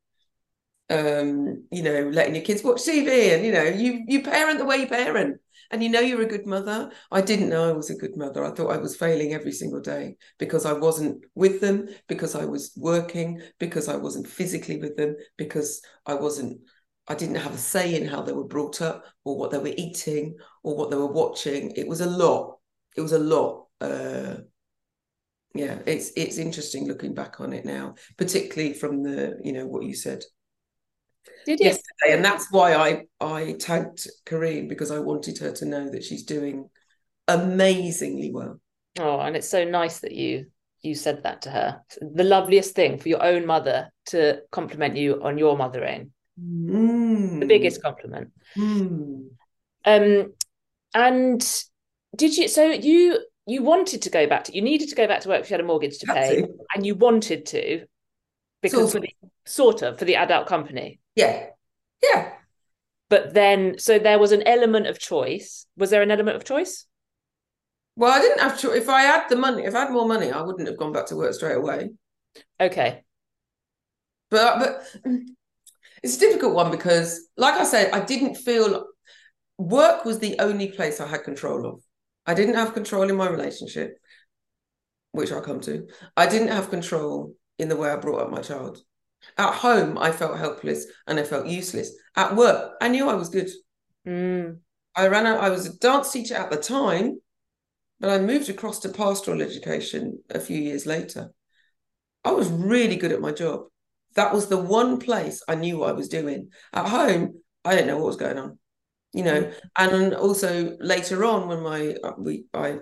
um, 0.90 1.64
you 1.70 1.82
know, 1.82 2.08
letting 2.12 2.34
your 2.34 2.44
kids 2.44 2.62
watch 2.64 2.82
TV 2.82 3.34
and 3.34 3.44
you 3.44 3.52
know, 3.52 3.64
you 3.64 4.04
you 4.06 4.22
parent 4.22 4.58
the 4.58 4.64
way 4.64 4.78
you 4.78 4.86
parent 4.86 5.40
and 5.70 5.82
you 5.82 5.88
know 5.88 6.00
you're 6.00 6.22
a 6.22 6.26
good 6.26 6.46
mother. 6.46 6.90
I 7.10 7.20
didn't 7.20 7.48
know 7.48 7.68
I 7.68 7.72
was 7.72 7.90
a 7.90 7.94
good 7.94 8.16
mother. 8.16 8.44
I 8.44 8.50
thought 8.50 8.72
I 8.72 8.78
was 8.78 8.96
failing 8.96 9.32
every 9.32 9.52
single 9.52 9.80
day 9.80 10.16
because 10.38 10.66
I 10.66 10.72
wasn't 10.72 11.24
with 11.34 11.60
them, 11.60 11.88
because 12.08 12.34
I 12.34 12.44
was 12.44 12.72
working, 12.76 13.40
because 13.58 13.88
I 13.88 13.96
wasn't 13.96 14.26
physically 14.26 14.78
with 14.78 14.96
them, 14.96 15.16
because 15.38 15.80
I 16.06 16.14
wasn't 16.14 16.60
I 17.08 17.14
didn't 17.14 17.36
have 17.36 17.54
a 17.54 17.58
say 17.58 17.94
in 17.94 18.06
how 18.06 18.22
they 18.22 18.32
were 18.32 18.44
brought 18.44 18.82
up 18.82 19.04
or 19.24 19.36
what 19.36 19.50
they 19.50 19.58
were 19.58 19.74
eating 19.76 20.36
or 20.62 20.76
what 20.76 20.90
they 20.90 20.96
were 20.96 21.12
watching. 21.12 21.72
It 21.72 21.88
was 21.88 22.00
a 22.00 22.10
lot. 22.10 22.58
It 22.96 23.00
was 23.00 23.12
a 23.12 23.18
lot. 23.18 23.66
Uh, 23.80 24.36
yeah, 25.54 25.78
it's 25.86 26.12
it's 26.16 26.38
interesting 26.38 26.86
looking 26.86 27.14
back 27.14 27.40
on 27.40 27.52
it 27.52 27.64
now, 27.64 27.94
particularly 28.16 28.74
from 28.74 29.02
the 29.02 29.38
you 29.42 29.52
know 29.52 29.66
what 29.66 29.84
you 29.84 29.94
said 29.94 30.22
did 31.46 31.60
yesterday, 31.60 32.14
and 32.14 32.24
that's 32.24 32.50
why 32.50 32.74
I 32.74 33.06
I 33.20 33.52
tagged 33.58 34.08
Kareem 34.26 34.68
because 34.68 34.90
I 34.90 34.98
wanted 34.98 35.38
her 35.38 35.52
to 35.52 35.64
know 35.64 35.90
that 35.90 36.04
she's 36.04 36.24
doing 36.24 36.68
amazingly 37.28 38.30
well. 38.30 38.60
Oh, 38.98 39.20
and 39.20 39.36
it's 39.36 39.48
so 39.48 39.64
nice 39.64 40.00
that 40.00 40.12
you 40.12 40.46
you 40.82 40.94
said 40.94 41.22
that 41.22 41.42
to 41.42 41.50
her. 41.50 41.82
The 42.00 42.24
loveliest 42.24 42.74
thing 42.74 42.98
for 42.98 43.08
your 43.08 43.22
own 43.22 43.46
mother 43.46 43.90
to 44.06 44.40
compliment 44.50 44.96
you 44.96 45.22
on 45.22 45.38
your 45.38 45.56
mothering. 45.56 46.12
Mm. 46.40 47.40
The 47.40 47.46
biggest 47.46 47.82
compliment. 47.82 48.30
Mm. 48.56 49.28
Um, 49.84 50.32
and 50.94 51.64
did 52.16 52.36
you? 52.36 52.48
So 52.48 52.70
you 52.70 53.18
you 53.46 53.62
wanted 53.62 54.02
to 54.02 54.10
go 54.10 54.26
back 54.26 54.44
to 54.44 54.54
you 54.54 54.62
needed 54.62 54.88
to 54.88 54.94
go 54.94 55.06
back 55.06 55.20
to 55.22 55.28
work 55.28 55.40
if 55.42 55.50
you 55.50 55.54
had 55.54 55.60
a 55.60 55.66
mortgage 55.66 55.98
to 55.98 56.06
pay, 56.06 56.44
and 56.74 56.86
you 56.86 56.94
wanted 56.94 57.46
to 57.46 57.84
because 58.62 58.78
sort 58.78 58.84
of. 58.86 58.92
for 58.92 59.00
the 59.00 59.30
sort 59.44 59.82
of 59.82 59.98
for 59.98 60.04
the 60.04 60.16
adult 60.16 60.46
company. 60.46 61.00
Yeah. 61.14 61.46
Yeah. 62.02 62.32
But 63.08 63.34
then, 63.34 63.78
so 63.78 63.98
there 63.98 64.18
was 64.18 64.32
an 64.32 64.46
element 64.46 64.86
of 64.86 64.98
choice. 64.98 65.66
Was 65.76 65.90
there 65.90 66.02
an 66.02 66.10
element 66.10 66.36
of 66.36 66.44
choice? 66.44 66.86
Well, 67.96 68.12
I 68.12 68.20
didn't 68.20 68.40
have 68.40 68.58
to. 68.60 68.72
If 68.72 68.88
I 68.88 69.02
had 69.02 69.28
the 69.28 69.36
money, 69.36 69.64
if 69.64 69.74
I 69.74 69.80
had 69.80 69.90
more 69.90 70.06
money, 70.06 70.30
I 70.30 70.42
wouldn't 70.42 70.68
have 70.68 70.78
gone 70.78 70.92
back 70.92 71.06
to 71.06 71.16
work 71.16 71.34
straight 71.34 71.56
away. 71.56 71.90
Okay. 72.60 73.02
But 74.30 74.58
but 74.60 74.86
it's 76.02 76.16
a 76.16 76.20
difficult 76.20 76.54
one 76.54 76.70
because, 76.70 77.28
like 77.36 77.54
I 77.54 77.64
said, 77.64 77.92
I 77.92 78.00
didn't 78.00 78.36
feel 78.36 78.86
work 79.58 80.04
was 80.04 80.20
the 80.20 80.38
only 80.38 80.68
place 80.68 81.00
I 81.00 81.08
had 81.08 81.24
control 81.24 81.66
of. 81.66 81.82
I 82.26 82.34
didn't 82.34 82.54
have 82.54 82.74
control 82.74 83.08
in 83.10 83.16
my 83.16 83.28
relationship, 83.28 83.98
which 85.12 85.32
I'll 85.32 85.42
come 85.42 85.60
to. 85.62 85.88
I 86.16 86.26
didn't 86.26 86.48
have 86.48 86.70
control 86.70 87.34
in 87.60 87.68
the 87.68 87.76
way 87.76 87.90
I 87.90 87.96
brought 87.96 88.22
up 88.22 88.30
my 88.30 88.40
child. 88.40 88.82
At 89.36 89.54
home, 89.54 89.98
I 89.98 90.12
felt 90.12 90.38
helpless 90.38 90.86
and 91.06 91.18
I 91.18 91.24
felt 91.24 91.46
useless. 91.46 91.92
At 92.16 92.36
work, 92.36 92.72
I 92.80 92.88
knew 92.88 93.08
I 93.08 93.14
was 93.14 93.28
good. 93.28 93.50
Mm. 94.06 94.58
I 94.94 95.08
ran 95.08 95.26
out, 95.26 95.40
I 95.40 95.50
was 95.50 95.66
a 95.66 95.78
dance 95.78 96.10
teacher 96.10 96.34
at 96.34 96.50
the 96.50 96.56
time, 96.56 97.20
but 98.00 98.10
I 98.10 98.18
moved 98.18 98.48
across 98.48 98.80
to 98.80 98.88
pastoral 98.88 99.42
education 99.42 100.20
a 100.30 100.40
few 100.40 100.58
years 100.58 100.86
later. 100.86 101.32
I 102.24 102.32
was 102.32 102.50
really 102.50 102.96
good 102.96 103.12
at 103.12 103.20
my 103.20 103.32
job. 103.32 103.64
That 104.16 104.32
was 104.34 104.48
the 104.48 104.56
one 104.56 104.98
place 104.98 105.42
I 105.46 105.54
knew 105.54 105.78
what 105.78 105.90
I 105.90 105.92
was 105.92 106.08
doing. 106.08 106.50
At 106.72 106.88
home, 106.88 107.40
I 107.64 107.72
didn't 107.72 107.88
know 107.88 107.98
what 107.98 108.06
was 108.06 108.16
going 108.16 108.38
on, 108.38 108.58
you 109.12 109.22
know. 109.22 109.42
Mm. 109.42 109.54
And 109.76 110.14
also 110.14 110.76
later 110.80 111.24
on, 111.24 111.48
when 111.48 111.62
my 111.62 111.94
uh, 112.02 112.12
we 112.18 112.44
I 112.52 112.78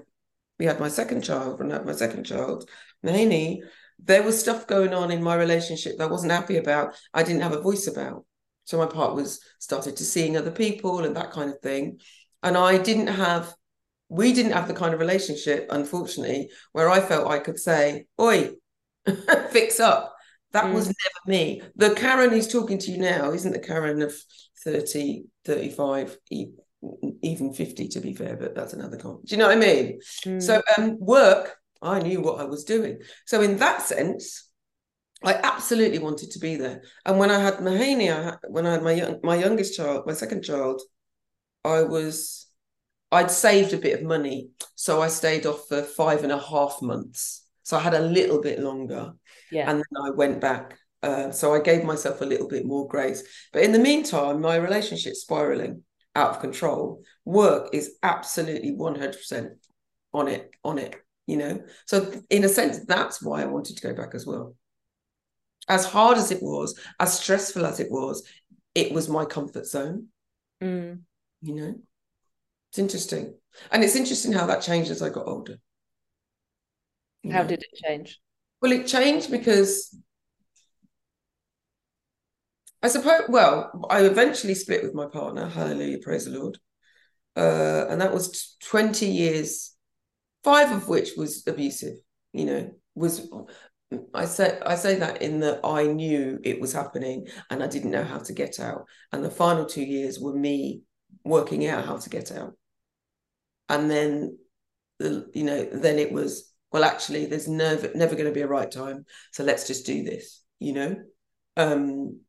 we 0.58 0.66
had 0.66 0.80
my 0.80 0.88
second 0.88 1.22
child, 1.22 1.58
when 1.58 1.70
I 1.70 1.74
had 1.74 1.86
my 1.86 1.92
second 1.92 2.24
child, 2.24 2.68
Nahini, 3.04 3.60
there 4.02 4.22
was 4.22 4.38
stuff 4.38 4.66
going 4.66 4.94
on 4.94 5.10
in 5.10 5.22
my 5.22 5.34
relationship 5.34 5.98
that 5.98 6.04
I 6.04 6.10
wasn't 6.10 6.32
happy 6.32 6.56
about. 6.56 6.94
I 7.12 7.22
didn't 7.22 7.42
have 7.42 7.52
a 7.52 7.60
voice 7.60 7.86
about. 7.86 8.24
So 8.64 8.78
my 8.78 8.86
part 8.86 9.14
was 9.14 9.40
started 9.58 9.96
to 9.96 10.04
seeing 10.04 10.36
other 10.36 10.50
people 10.50 11.04
and 11.04 11.16
that 11.16 11.32
kind 11.32 11.50
of 11.50 11.60
thing. 11.60 12.00
And 12.42 12.56
I 12.56 12.78
didn't 12.78 13.08
have, 13.08 13.54
we 14.08 14.32
didn't 14.32 14.52
have 14.52 14.68
the 14.68 14.74
kind 14.74 14.94
of 14.94 15.00
relationship, 15.00 15.68
unfortunately, 15.70 16.50
where 16.72 16.88
I 16.88 17.00
felt 17.00 17.30
I 17.30 17.38
could 17.38 17.58
say, 17.58 18.06
Oi, 18.20 18.50
fix 19.50 19.80
up. 19.80 20.14
That 20.52 20.66
mm. 20.66 20.74
was 20.74 20.86
never 20.86 20.94
me. 21.26 21.62
The 21.76 21.94
Karen 21.94 22.30
who's 22.30 22.48
talking 22.48 22.78
to 22.78 22.90
you 22.90 22.98
now 22.98 23.32
isn't 23.32 23.52
the 23.52 23.58
Karen 23.58 24.02
of 24.02 24.14
30, 24.64 25.24
35, 25.44 26.18
even 27.22 27.52
50 27.52 27.88
to 27.88 28.00
be 28.00 28.14
fair, 28.14 28.36
but 28.36 28.54
that's 28.54 28.72
another 28.72 28.96
comment. 28.96 29.26
Do 29.26 29.34
you 29.34 29.38
know 29.38 29.48
what 29.48 29.56
I 29.56 29.60
mean? 29.60 30.00
Mm. 30.24 30.42
So 30.42 30.62
um 30.76 30.98
work, 31.00 31.56
I 31.80 32.00
knew 32.00 32.20
what 32.20 32.40
I 32.40 32.44
was 32.44 32.64
doing. 32.64 33.00
So 33.26 33.40
in 33.42 33.58
that 33.58 33.82
sense, 33.82 34.48
I 35.22 35.34
absolutely 35.34 35.98
wanted 35.98 36.30
to 36.32 36.38
be 36.38 36.56
there. 36.56 36.82
And 37.04 37.18
when 37.18 37.30
I 37.30 37.38
had 37.38 37.54
Mahaney, 37.54 38.36
when 38.48 38.66
I 38.66 38.72
had 38.72 38.82
my 38.82 38.92
young, 38.92 39.20
my 39.22 39.36
youngest 39.36 39.76
child, 39.76 40.04
my 40.06 40.12
second 40.12 40.42
child, 40.42 40.80
I 41.64 41.82
was 41.82 42.46
I'd 43.10 43.30
saved 43.30 43.72
a 43.72 43.78
bit 43.78 43.98
of 43.98 44.06
money, 44.06 44.50
so 44.74 45.00
I 45.00 45.08
stayed 45.08 45.46
off 45.46 45.66
for 45.68 45.82
five 45.82 46.22
and 46.22 46.32
a 46.32 46.38
half 46.38 46.80
months. 46.82 47.46
So 47.62 47.76
I 47.76 47.80
had 47.80 47.94
a 47.94 48.00
little 48.00 48.40
bit 48.40 48.60
longer, 48.60 49.12
yeah. 49.50 49.70
And 49.70 49.78
then 49.78 50.02
I 50.04 50.10
went 50.10 50.40
back. 50.40 50.78
Uh, 51.02 51.30
so 51.30 51.54
I 51.54 51.60
gave 51.60 51.84
myself 51.84 52.20
a 52.20 52.26
little 52.26 52.48
bit 52.48 52.66
more 52.66 52.88
grace. 52.88 53.22
But 53.52 53.62
in 53.62 53.72
the 53.72 53.78
meantime, 53.78 54.40
my 54.40 54.56
relationship 54.56 55.14
spiraling 55.14 55.84
out 56.18 56.30
of 56.30 56.40
control. 56.40 57.02
Work 57.24 57.70
is 57.72 57.96
absolutely 58.02 58.72
100% 58.72 59.50
on 60.12 60.28
it, 60.28 60.50
on 60.64 60.78
it, 60.78 60.96
you 61.28 61.36
know? 61.36 61.62
So, 61.86 62.10
in 62.30 62.42
a 62.42 62.48
sense, 62.48 62.84
that's 62.86 63.22
why 63.22 63.42
I 63.42 63.46
wanted 63.46 63.76
to 63.76 63.82
go 63.82 63.94
back 63.94 64.14
as 64.14 64.26
well. 64.26 64.56
As 65.68 65.84
hard 65.84 66.16
as 66.16 66.30
it 66.30 66.42
was, 66.42 66.76
as 66.98 67.20
stressful 67.20 67.66
as 67.66 67.78
it 67.78 67.90
was, 67.90 68.26
it 68.74 68.92
was 68.92 69.08
my 69.08 69.26
comfort 69.26 69.66
zone. 69.66 70.06
Mm. 70.62 71.02
You 71.42 71.54
know? 71.54 71.74
It's 72.70 72.78
interesting. 72.78 73.34
And 73.70 73.84
it's 73.84 73.94
interesting 73.94 74.32
how 74.32 74.46
that 74.46 74.62
changed 74.62 74.90
as 74.90 75.02
I 75.02 75.10
got 75.10 75.28
older. 75.28 75.58
how 77.30 77.42
know? 77.42 77.48
did 77.48 77.60
it 77.60 77.86
change? 77.86 78.18
Well, 78.62 78.72
it 78.72 78.86
changed 78.86 79.30
because 79.30 79.94
I 82.82 82.88
suppose, 82.88 83.22
well, 83.28 83.86
I 83.90 84.02
eventually 84.02 84.54
split 84.54 84.82
with 84.82 84.94
my 84.94 85.06
partner. 85.06 85.46
Hallelujah, 85.46 85.98
praise 85.98 86.24
the 86.24 86.38
Lord. 86.38 86.58
Uh, 87.36 87.86
and 87.88 88.00
that 88.00 88.14
was 88.14 88.56
20 88.64 89.06
years, 89.06 89.74
five 90.44 90.72
of 90.72 90.88
which 90.88 91.10
was 91.16 91.44
abusive, 91.46 91.96
you 92.32 92.44
know, 92.44 92.70
was 92.94 93.28
I 94.12 94.26
say 94.26 94.58
I 94.64 94.74
say 94.74 94.96
that 94.96 95.22
in 95.22 95.40
that 95.40 95.60
I 95.64 95.84
knew 95.86 96.38
it 96.44 96.60
was 96.60 96.72
happening 96.72 97.26
and 97.50 97.62
I 97.62 97.66
didn't 97.66 97.90
know 97.90 98.04
how 98.04 98.18
to 98.18 98.32
get 98.32 98.60
out. 98.60 98.84
And 99.12 99.24
the 99.24 99.30
final 99.30 99.64
two 99.64 99.82
years 99.82 100.18
were 100.18 100.34
me 100.34 100.82
working 101.24 101.66
out 101.66 101.86
how 101.86 101.96
to 101.96 102.10
get 102.10 102.30
out. 102.32 102.54
And 103.68 103.90
then 103.90 104.38
the, 104.98 105.30
you 105.34 105.44
know, 105.44 105.64
then 105.64 105.98
it 105.98 106.12
was, 106.12 106.52
well, 106.72 106.84
actually, 106.84 107.26
there's 107.26 107.48
never 107.48 107.90
never 107.94 108.14
going 108.14 108.26
to 108.26 108.32
be 108.32 108.42
a 108.42 108.48
right 108.48 108.70
time. 108.70 109.06
So 109.32 109.44
let's 109.44 109.66
just 109.66 109.86
do 109.86 110.02
this, 110.02 110.42
you 110.58 110.72
know. 110.74 110.96
Um, 111.56 112.20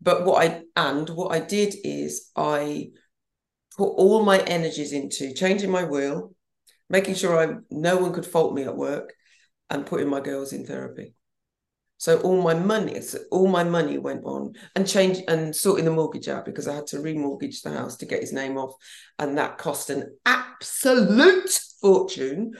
but 0.00 0.24
what 0.24 0.46
I 0.46 0.62
and 0.76 1.08
what 1.10 1.32
I 1.32 1.40
did 1.40 1.74
is 1.82 2.30
I 2.36 2.90
put 3.76 3.88
all 3.88 4.24
my 4.24 4.38
energies 4.38 4.92
into 4.92 5.34
changing 5.34 5.70
my 5.70 5.82
will, 5.82 6.35
making 6.88 7.14
sure 7.14 7.38
I 7.38 7.56
no 7.70 7.98
one 7.98 8.12
could 8.12 8.26
fault 8.26 8.54
me 8.54 8.62
at 8.62 8.76
work, 8.76 9.12
and 9.70 9.86
putting 9.86 10.08
my 10.08 10.20
girls 10.20 10.52
in 10.52 10.64
therapy. 10.64 11.14
So 11.98 12.20
all 12.20 12.42
my 12.42 12.54
money, 12.54 13.00
all 13.30 13.48
my 13.48 13.64
money 13.64 13.96
went 13.96 14.24
on 14.24 14.52
and 14.74 14.86
change 14.86 15.22
and 15.28 15.56
sorting 15.56 15.86
the 15.86 15.90
mortgage 15.90 16.28
out 16.28 16.44
because 16.44 16.68
I 16.68 16.74
had 16.74 16.86
to 16.88 16.98
remortgage 16.98 17.62
the 17.62 17.70
house 17.70 17.96
to 17.96 18.06
get 18.06 18.20
his 18.20 18.32
name 18.32 18.58
off, 18.58 18.74
and 19.18 19.38
that 19.38 19.58
cost 19.58 19.90
an 19.90 20.16
absolute 20.26 21.50
fortune. 21.80 22.52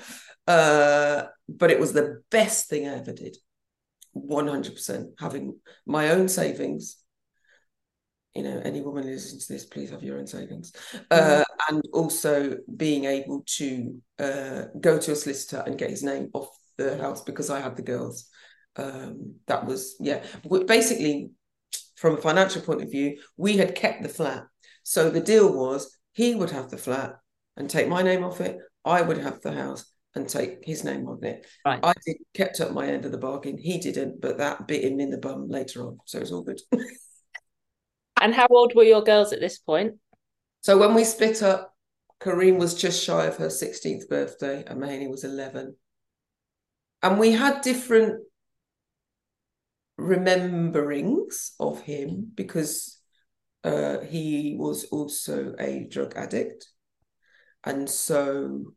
Uh, 0.47 1.25
but 1.49 1.71
it 1.71 1.81
was 1.81 1.93
the 1.93 2.23
best 2.31 2.69
thing 2.69 2.89
I 2.89 2.99
ever 2.99 3.13
did. 3.13 3.37
100% 4.17 5.07
having 5.19 5.59
my 5.85 6.11
own 6.11 6.29
savings 6.29 6.97
you 8.37 8.43
know, 8.43 8.61
any 8.65 8.81
woman 8.81 9.07
listening 9.07 9.41
to 9.41 9.53
this, 9.53 9.65
please 9.65 9.91
have 9.91 10.03
your 10.03 10.19
own 10.19 10.27
savings. 10.27 10.73
Uh, 11.11 11.45
and 11.69 11.83
also 11.93 12.57
being 12.77 13.05
able 13.05 13.43
to 13.47 14.01
uh, 14.19 14.63
go 14.81 14.99
to 14.99 15.13
a 15.13 15.17
solicitor 15.17 15.63
and 15.67 15.79
get 15.79 15.91
his 15.91 16.03
name 16.03 16.31
off 16.35 16.49
the 16.77 16.99
house 16.99 17.23
because 17.23 17.51
I 17.51 17.61
had 17.61 17.77
the 17.77 17.83
girls. 17.83 18.29
Um, 18.77 19.37
that 19.47 19.65
was, 19.65 19.97
yeah, 20.01 20.23
basically, 20.67 21.31
from 21.97 22.15
a 22.15 22.21
financial 22.21 22.63
point 22.63 22.83
of 22.83 22.91
view, 22.91 23.19
we 23.37 23.57
had 23.57 23.75
kept 23.75 24.03
the 24.03 24.09
flat. 24.09 24.45
So 24.83 25.11
the 25.11 25.21
deal 25.21 25.53
was 25.53 25.97
he 26.13 26.35
would 26.35 26.51
have 26.51 26.71
the 26.71 26.77
flat 26.77 27.17
and 27.57 27.69
take 27.69 27.89
my 27.89 28.03
name 28.03 28.23
off 28.23 28.41
it. 28.41 28.59
I 28.85 29.03
would 29.03 29.19
have 29.19 29.41
the 29.41 29.53
house 29.53 29.87
and 30.15 30.29
take 30.29 30.59
his 30.63 30.85
name 30.85 31.09
on 31.09 31.23
it. 31.25 31.47
Right. 31.65 31.81
I 31.83 31.93
did 32.05 32.17
kept 32.35 32.61
up 32.61 32.73
my 32.73 32.87
end 32.87 33.05
of 33.05 33.13
the 33.13 33.19
bargain. 33.19 33.59
He 33.59 33.79
didn't, 33.79 34.21
but 34.21 34.39
that 34.39 34.67
bit 34.67 34.85
him 34.85 35.01
in 35.01 35.11
the 35.11 35.19
bum 35.19 35.49
later 35.49 35.87
on. 35.87 35.99
So 36.07 36.19
it's 36.19 36.33
all 36.33 36.43
good. 36.43 36.61
And 38.27 38.35
how 38.35 38.49
old 38.51 38.75
were 38.75 38.83
your 38.83 39.05
girls 39.05 39.33
at 39.33 39.39
this 39.39 39.57
point? 39.57 39.99
So 40.63 40.77
when 40.77 40.95
we 40.95 41.05
split 41.05 41.45
up, 41.45 41.73
Kareem 42.21 42.59
was 42.59 42.75
just 42.75 43.05
shy 43.05 43.27
of 43.27 43.37
her 43.37 43.47
16th 43.47 44.09
birthday 44.09 44.65
and 44.67 44.83
Mahaney 44.83 45.09
was 45.09 45.23
11. 45.23 45.77
And 47.05 47.21
we 47.21 47.31
had 47.31 47.61
different 47.61 48.25
rememberings 49.97 51.53
of 51.61 51.83
him 51.83 52.33
because 52.35 52.99
uh, 53.63 54.01
he 54.01 54.57
was 54.59 54.87
also 54.87 55.55
a 55.61 55.87
drug 55.89 56.17
addict. 56.17 56.67
And 57.63 57.89
so 57.89 58.73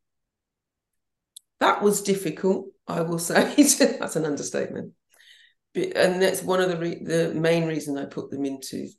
that 1.60 1.82
was 1.82 2.04
difficult, 2.04 2.68
I 2.88 3.02
will 3.02 3.18
say. 3.18 3.56
that's 4.00 4.16
an 4.16 4.26
understatement. 4.26 4.94
And 5.74 6.22
that's 6.22 6.44
one 6.44 6.62
of 6.62 6.70
the 6.70 6.78
re- 6.78 7.04
the 7.04 7.34
main 7.34 7.66
reason 7.66 7.98
I 7.98 8.06
put 8.06 8.30
them 8.30 8.46
into 8.46 8.90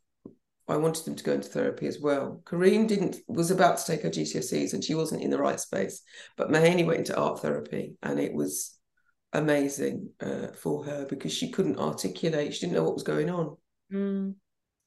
I 0.70 0.76
wanted 0.76 1.04
them 1.04 1.16
to 1.16 1.24
go 1.24 1.32
into 1.32 1.48
therapy 1.48 1.86
as 1.86 2.00
well. 2.00 2.42
Kareem 2.44 2.86
didn't 2.86 3.16
was 3.26 3.50
about 3.50 3.78
to 3.78 3.86
take 3.86 4.02
her 4.02 4.10
GCSEs 4.10 4.72
and 4.72 4.84
she 4.84 4.94
wasn't 4.94 5.22
in 5.22 5.30
the 5.30 5.38
right 5.38 5.58
space. 5.58 6.02
But 6.36 6.50
Mahaney 6.50 6.86
went 6.86 7.00
into 7.00 7.18
art 7.18 7.40
therapy 7.40 7.94
and 8.02 8.20
it 8.20 8.32
was 8.32 8.78
amazing 9.32 10.10
uh, 10.20 10.48
for 10.48 10.84
her 10.84 11.06
because 11.06 11.32
she 11.32 11.50
couldn't 11.50 11.78
articulate. 11.78 12.54
She 12.54 12.60
didn't 12.60 12.74
know 12.74 12.84
what 12.84 12.94
was 12.94 13.02
going 13.02 13.30
on. 13.30 13.56
Mm. 13.92 14.34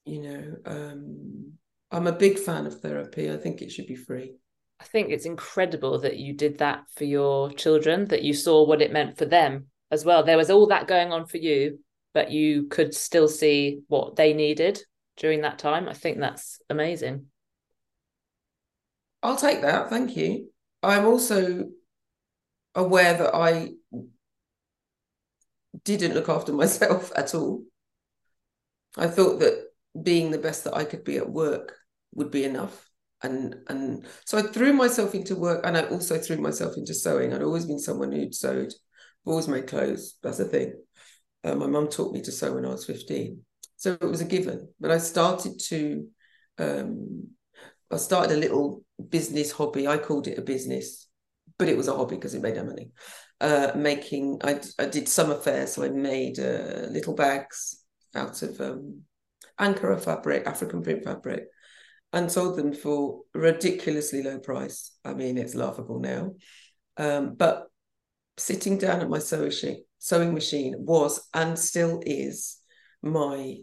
You 0.05 0.21
know, 0.21 0.55
um, 0.65 1.53
I'm 1.91 2.07
a 2.07 2.11
big 2.11 2.39
fan 2.39 2.65
of 2.65 2.79
therapy. 2.79 3.31
I 3.31 3.37
think 3.37 3.61
it 3.61 3.71
should 3.71 3.87
be 3.87 3.95
free. 3.95 4.35
I 4.79 4.85
think 4.85 5.11
it's 5.11 5.25
incredible 5.25 5.99
that 5.99 6.17
you 6.17 6.33
did 6.33 6.57
that 6.59 6.83
for 6.95 7.05
your 7.05 7.51
children, 7.51 8.07
that 8.07 8.23
you 8.23 8.33
saw 8.33 8.65
what 8.65 8.81
it 8.81 8.91
meant 8.91 9.17
for 9.17 9.25
them 9.25 9.67
as 9.91 10.03
well. 10.03 10.23
There 10.23 10.37
was 10.37 10.49
all 10.49 10.67
that 10.67 10.87
going 10.87 11.11
on 11.11 11.25
for 11.25 11.37
you, 11.37 11.79
but 12.13 12.31
you 12.31 12.67
could 12.67 12.93
still 12.93 13.27
see 13.27 13.81
what 13.87 14.15
they 14.15 14.33
needed 14.33 14.81
during 15.17 15.41
that 15.41 15.59
time. 15.59 15.87
I 15.87 15.93
think 15.93 16.19
that's 16.19 16.61
amazing. 16.69 17.27
I'll 19.21 19.37
take 19.37 19.61
that. 19.61 19.89
Thank 19.89 20.17
you. 20.17 20.49
I'm 20.81 21.05
also 21.05 21.69
aware 22.75 23.13
that 23.17 23.33
I 23.33 23.71
didn't 25.83 26.13
look 26.13 26.29
after 26.29 26.51
myself 26.53 27.11
at 27.15 27.33
all. 27.33 27.63
I 28.97 29.07
thought 29.07 29.39
that 29.39 29.69
being 30.01 30.31
the 30.31 30.37
best 30.37 30.63
that 30.65 30.75
I 30.75 30.83
could 30.83 31.03
be 31.03 31.17
at 31.17 31.29
work 31.29 31.75
would 32.13 32.31
be 32.31 32.43
enough. 32.43 32.89
And 33.21 33.55
and 33.69 34.05
so 34.25 34.37
I 34.37 34.41
threw 34.41 34.73
myself 34.73 35.15
into 35.15 35.35
work 35.35 35.65
and 35.65 35.77
I 35.77 35.83
also 35.85 36.17
threw 36.17 36.37
myself 36.37 36.75
into 36.75 36.93
sewing. 36.93 37.33
I'd 37.33 37.41
always 37.41 37.65
been 37.65 37.79
someone 37.79 38.11
who'd 38.11 38.35
sewed, 38.35 38.73
always 39.25 39.47
made 39.47 39.67
clothes. 39.67 40.17
That's 40.21 40.39
a 40.39 40.45
thing. 40.45 40.73
Uh, 41.43 41.55
my 41.55 41.67
mum 41.67 41.87
taught 41.87 42.13
me 42.13 42.21
to 42.21 42.31
sew 42.31 42.53
when 42.53 42.65
I 42.65 42.69
was 42.69 42.85
15. 42.85 43.41
So 43.83 43.97
it 43.99 44.01
was 44.01 44.21
a 44.21 44.25
given. 44.25 44.69
But 44.79 44.91
I 44.91 44.97
started 44.97 45.59
to, 45.65 46.07
um, 46.57 47.27
I 47.91 47.97
started 47.97 48.33
a 48.33 48.39
little 48.39 48.81
business 49.09 49.51
hobby. 49.51 49.89
I 49.89 49.97
called 49.97 50.25
it 50.29 50.39
a 50.39 50.41
business, 50.41 51.09
but 51.59 51.67
it 51.67 51.75
was 51.75 51.89
a 51.89 51.93
hobby 51.93 52.15
because 52.15 52.33
it 52.33 52.41
made 52.41 52.55
no 52.55 52.63
money. 52.63 52.91
Uh, 53.41 53.73
making, 53.75 54.39
I, 54.41 54.61
I 54.79 54.85
did 54.85 55.09
summer 55.09 55.35
fairs, 55.35 55.73
so 55.73 55.83
I 55.83 55.89
made 55.89 56.39
uh, 56.39 56.87
little 56.91 57.13
bags 57.13 57.83
out 58.15 58.41
of 58.41 58.61
um, 58.61 59.01
Ankara 59.59 59.99
fabric, 59.99 60.47
African 60.47 60.81
print 60.81 61.03
fabric, 61.03 61.43
and 62.13 62.31
sold 62.31 62.55
them 62.57 62.71
for 62.71 63.23
ridiculously 63.33 64.23
low 64.23 64.39
price. 64.39 64.95
I 65.03 65.13
mean, 65.13 65.37
it's 65.37 65.55
laughable 65.55 65.99
now. 65.99 66.35
Um, 66.95 67.35
but 67.35 67.65
sitting 68.37 68.77
down 68.77 69.01
at 69.01 69.09
my 69.09 69.19
sewing 69.19 70.33
machine 70.33 70.75
was 70.77 71.27
and 71.33 71.59
still 71.59 72.01
is 72.05 72.59
my 73.01 73.57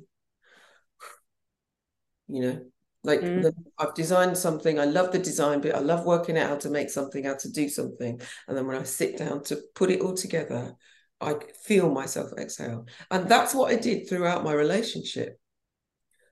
you 2.30 2.42
know 2.42 2.60
like 3.02 3.20
mm. 3.20 3.42
the, 3.42 3.54
i've 3.78 3.94
designed 3.94 4.36
something 4.36 4.78
i 4.78 4.84
love 4.84 5.10
the 5.12 5.18
design 5.18 5.60
bit 5.60 5.74
i 5.74 5.78
love 5.78 6.04
working 6.04 6.36
out 6.36 6.48
how 6.50 6.56
to 6.56 6.70
make 6.70 6.90
something 6.90 7.24
how 7.24 7.34
to 7.34 7.50
do 7.50 7.68
something 7.68 8.20
and 8.46 8.56
then 8.56 8.66
when 8.66 8.76
i 8.76 8.82
sit 8.82 9.16
down 9.16 9.42
to 9.42 9.58
put 9.74 9.90
it 9.90 10.00
all 10.00 10.14
together 10.14 10.74
i 11.20 11.34
feel 11.64 11.90
myself 11.90 12.30
exhale 12.38 12.86
and 13.10 13.28
that's 13.28 13.54
what 13.54 13.72
i 13.72 13.76
did 13.76 14.08
throughout 14.08 14.44
my 14.44 14.52
relationship 14.52 15.40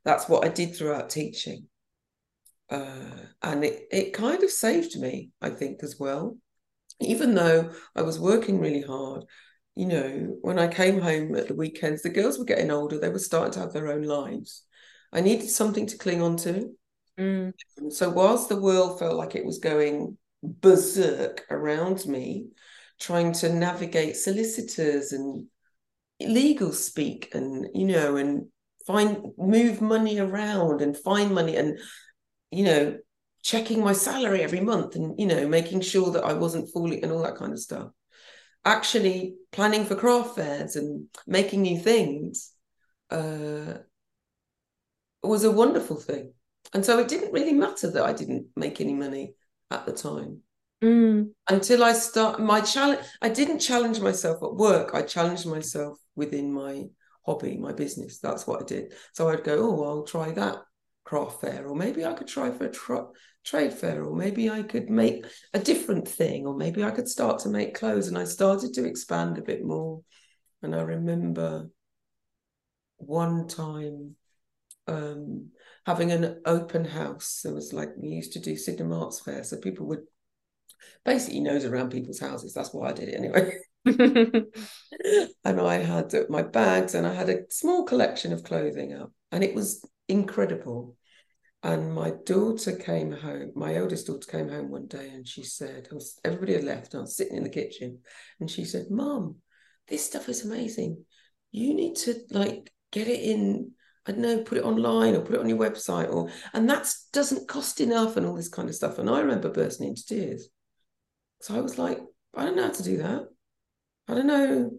that's 0.09 0.27
what 0.27 0.43
I 0.43 0.49
did 0.49 0.75
throughout 0.75 1.11
teaching. 1.11 1.67
Uh, 2.71 3.27
and 3.43 3.63
it, 3.63 3.83
it 3.91 4.15
kind 4.15 4.43
of 4.43 4.51
saved 4.51 4.99
me, 4.99 5.31
I 5.43 5.51
think, 5.51 5.83
as 5.83 5.97
well. 6.01 6.39
Even 6.99 7.35
though 7.35 7.73
I 7.95 8.01
was 8.01 8.19
working 8.19 8.59
really 8.59 8.81
hard, 8.81 9.25
you 9.77 9.85
know, 9.85 10.37
when 10.41 10.59
I 10.59 10.67
came 10.67 10.99
home 10.99 11.35
at 11.37 11.49
the 11.49 11.55
weekends, 11.55 12.01
the 12.01 12.09
girls 12.09 12.39
were 12.39 12.47
getting 12.47 12.71
older, 12.71 12.99
they 12.99 13.11
were 13.11 13.19
starting 13.19 13.53
to 13.53 13.61
have 13.61 13.75
their 13.75 13.93
own 13.93 14.03
lives. 14.03 14.65
I 15.13 15.21
needed 15.21 15.49
something 15.49 15.87
to 15.87 15.99
cling 15.99 16.23
on 16.23 16.37
to. 16.39 16.75
Mm. 17.19 17.53
So, 17.91 18.11
whilst 18.11 18.49
the 18.49 18.61
world 18.61 18.99
felt 18.99 19.17
like 19.17 19.35
it 19.35 19.45
was 19.45 19.59
going 19.59 20.17
berserk 20.43 21.45
around 21.51 22.07
me, 22.07 22.49
trying 23.01 23.33
to 23.33 23.53
navigate 23.53 24.17
solicitors 24.17 25.13
and 25.13 25.47
legal 26.21 26.73
speak 26.73 27.31
and, 27.35 27.67
you 27.75 27.87
know, 27.87 28.17
and 28.17 28.47
find, 28.87 29.19
move 29.37 29.81
money 29.81 30.19
around 30.19 30.83
and 30.83 30.97
find 30.97 31.35
money 31.35 31.57
and, 31.57 31.79
you 32.51 32.65
know, 32.65 32.99
checking 33.43 33.83
my 33.83 33.93
salary 33.93 34.43
every 34.43 34.61
month 34.61 34.95
and, 34.97 35.19
you 35.19 35.27
know, 35.27 35.49
making 35.49 35.81
sure 35.81 36.11
that 36.13 36.25
I 36.25 36.35
wasn't 36.35 36.71
falling 36.73 37.03
and 37.03 37.13
all 37.13 37.23
that 37.23 37.37
kind 37.37 37.53
of 37.53 37.59
stuff 37.59 37.91
actually 38.65 39.35
planning 39.51 39.85
for 39.85 39.95
craft 39.95 40.37
fairs 40.37 40.77
and 40.77 41.07
making 41.27 41.63
new 41.63 41.79
things 41.79 42.53
uh, 43.11 43.75
was 45.27 45.45
a 45.45 45.51
wonderful 45.51 45.97
thing. 45.97 46.33
And 46.73 46.85
so 46.85 46.99
it 46.99 47.09
didn't 47.09 47.33
really 47.33 47.53
matter 47.53 47.91
that 47.91 48.05
I 48.05 48.13
didn't 48.13 48.47
make 48.57 48.81
any 48.81 48.95
money 48.95 49.35
at 49.71 49.87
the 49.87 49.93
time. 49.93 50.43
Mm. 50.83 51.31
Until 51.49 51.83
I 51.83 51.93
start 51.93 52.41
my 52.41 52.61
challenge, 52.61 53.01
I 53.21 53.29
didn't 53.29 53.59
challenge 53.59 54.01
myself 54.01 54.43
at 54.43 54.55
work. 54.55 54.95
I 54.95 55.03
challenged 55.03 55.47
myself 55.47 55.99
within 56.15 56.53
my 56.53 56.85
hobby, 57.27 57.57
my 57.57 57.73
business. 57.73 58.21
That's 58.21 58.47
what 58.47 58.63
I 58.63 58.65
did. 58.65 58.95
So 59.13 59.29
I'd 59.29 59.45
go, 59.45 59.59
oh, 59.59 59.85
I'll 59.85 60.05
try 60.05 60.31
that 60.33 60.59
craft 61.05 61.41
fair, 61.41 61.67
or 61.67 61.75
maybe 61.75 62.05
I 62.05 62.13
could 62.13 62.29
try 62.29 62.51
for 62.51 62.67
a 62.67 62.71
tr- 62.71 63.13
trade 63.45 63.73
fair, 63.73 64.05
or 64.05 64.15
maybe 64.15 64.51
I 64.51 64.63
could 64.63 64.91
make 64.91 65.25
a 65.55 65.59
different 65.59 66.07
thing, 66.07 66.47
or 66.47 66.55
maybe 66.55 66.85
I 66.85 66.91
could 66.91 67.09
start 67.09 67.41
to 67.41 67.49
make 67.49 67.75
clothes. 67.75 68.09
And 68.09 68.19
I 68.19 68.25
started 68.25 68.75
to 68.75 68.85
expand 68.85 69.39
a 69.39 69.43
bit 69.43 69.65
more. 69.65 70.03
And 70.63 70.77
I 70.77 70.83
remember 70.83 71.71
one 72.99 73.49
time 73.49 74.17
um, 74.89 75.51
having 75.87 76.11
an 76.13 76.41
open 76.45 76.85
house. 76.85 77.41
There 77.45 77.55
was 77.55 77.73
like, 77.73 77.91
we 77.97 78.09
used 78.09 78.33
to 78.33 78.41
do 78.41 78.57
Sydenham 78.57 78.93
Arts 78.93 79.21
Fair. 79.21 79.45
So 79.45 79.59
people 79.59 79.87
would 79.87 80.03
basically 81.05 81.41
nose 81.41 81.65
around 81.65 81.91
people's 81.91 82.21
houses. 82.21 82.55
That's 82.55 82.73
why 82.73 82.89
I 82.89 82.93
did 82.93 83.09
it 83.09 83.15
anyway. 83.15 83.59
and 85.45 85.61
I 85.61 85.77
had 85.77 86.13
my 86.29 86.43
bags 86.43 86.95
and 86.95 87.07
I 87.07 87.15
had 87.15 87.29
a 87.29 87.43
small 87.51 87.85
collection 87.85 88.33
of 88.33 88.45
clothing 88.45 88.95
up. 88.95 89.13
And 89.31 89.45
it 89.45 89.55
was 89.55 89.85
incredible. 90.09 90.97
And 91.63 91.93
my 91.93 92.13
daughter 92.25 92.77
came 92.77 93.11
home, 93.11 93.51
my 93.57 93.79
oldest 93.79 94.07
daughter 94.07 94.31
came 94.31 94.49
home 94.49 94.71
one 94.71 94.87
day 94.87 95.11
and 95.13 95.27
she 95.27 95.43
said, 95.43 95.89
was, 95.91 96.19
everybody 96.25 96.53
had 96.55 96.63
left, 96.63 96.95
I 96.95 97.01
was 97.01 97.17
sitting 97.17 97.37
in 97.37 97.43
the 97.43 97.51
kitchen, 97.51 97.99
and 98.39 98.49
she 98.49 98.65
said, 98.65 98.87
Mom, 98.91 99.37
this 99.89 100.05
stuff 100.05 100.29
is 100.29 100.45
amazing. 100.45 101.05
You 101.51 101.75
need 101.75 101.97
to 101.97 102.15
like 102.31 102.71
get 102.93 103.09
it 103.09 103.21
in, 103.21 103.73
I 104.09 104.13
don't 104.13 104.23
know, 104.23 104.43
put 104.43 104.57
it 104.57 104.65
online 104.65 105.15
or 105.15 105.21
put 105.21 105.35
it 105.35 105.41
on 105.41 105.49
your 105.51 105.59
website, 105.59 106.11
or 106.11 106.31
and 106.55 106.69
that 106.71 106.91
doesn't 107.13 107.47
cost 107.47 107.81
enough 107.81 108.17
and 108.17 108.25
all 108.25 108.35
this 108.35 108.49
kind 108.49 108.69
of 108.69 108.75
stuff. 108.75 108.99
And 108.99 109.11
I 109.11 109.21
remember 109.21 109.51
bursting 109.51 109.89
into 109.89 110.07
tears. 110.07 110.49
So 111.43 111.55
I 111.55 111.61
was 111.61 111.79
like, 111.79 112.01
I 112.35 112.45
don't 112.45 112.57
know 112.57 112.65
how 112.65 112.71
to 112.71 112.83
do 112.83 112.97
that. 112.99 113.29
I 114.09 114.15
don't 114.15 114.27
know. 114.27 114.71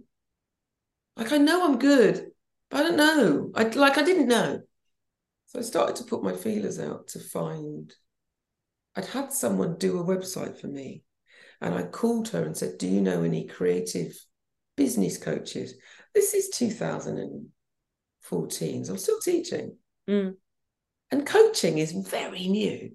Like 1.16 1.32
I 1.32 1.38
know 1.38 1.64
I'm 1.64 1.78
good, 1.78 2.32
but 2.72 2.80
I 2.80 2.84
don't 2.84 2.98
know. 2.98 3.52
I 3.54 3.64
like 3.66 4.00
I 4.00 4.04
didn't 4.04 4.30
know. 4.30 4.62
So 5.46 5.60
I 5.60 5.62
started 5.62 5.96
to 5.98 6.06
put 6.06 6.24
my 6.24 6.34
feelers 6.34 6.80
out 6.80 7.10
to 7.10 7.20
find. 7.20 7.94
I'd 8.96 9.06
had 9.06 9.32
someone 9.32 9.78
do 9.78 10.00
a 10.00 10.04
website 10.04 10.60
for 10.60 10.68
me, 10.68 11.04
and 11.62 11.76
I 11.76 11.84
called 11.84 12.30
her 12.30 12.44
and 12.44 12.58
said, 12.58 12.80
Do 12.80 12.88
you 12.88 13.00
know 13.00 13.22
any 13.22 13.46
creative 13.46 14.18
business 14.76 15.18
coaches? 15.18 15.76
This 16.16 16.34
is 16.34 16.50
2014, 18.30 18.86
so 18.86 18.94
I'm 18.94 18.98
still 18.98 19.20
teaching. 19.20 19.76
Mm. 20.10 20.36
And 21.12 21.26
coaching 21.26 21.78
is 21.78 21.92
very 21.92 22.48
new, 22.48 22.92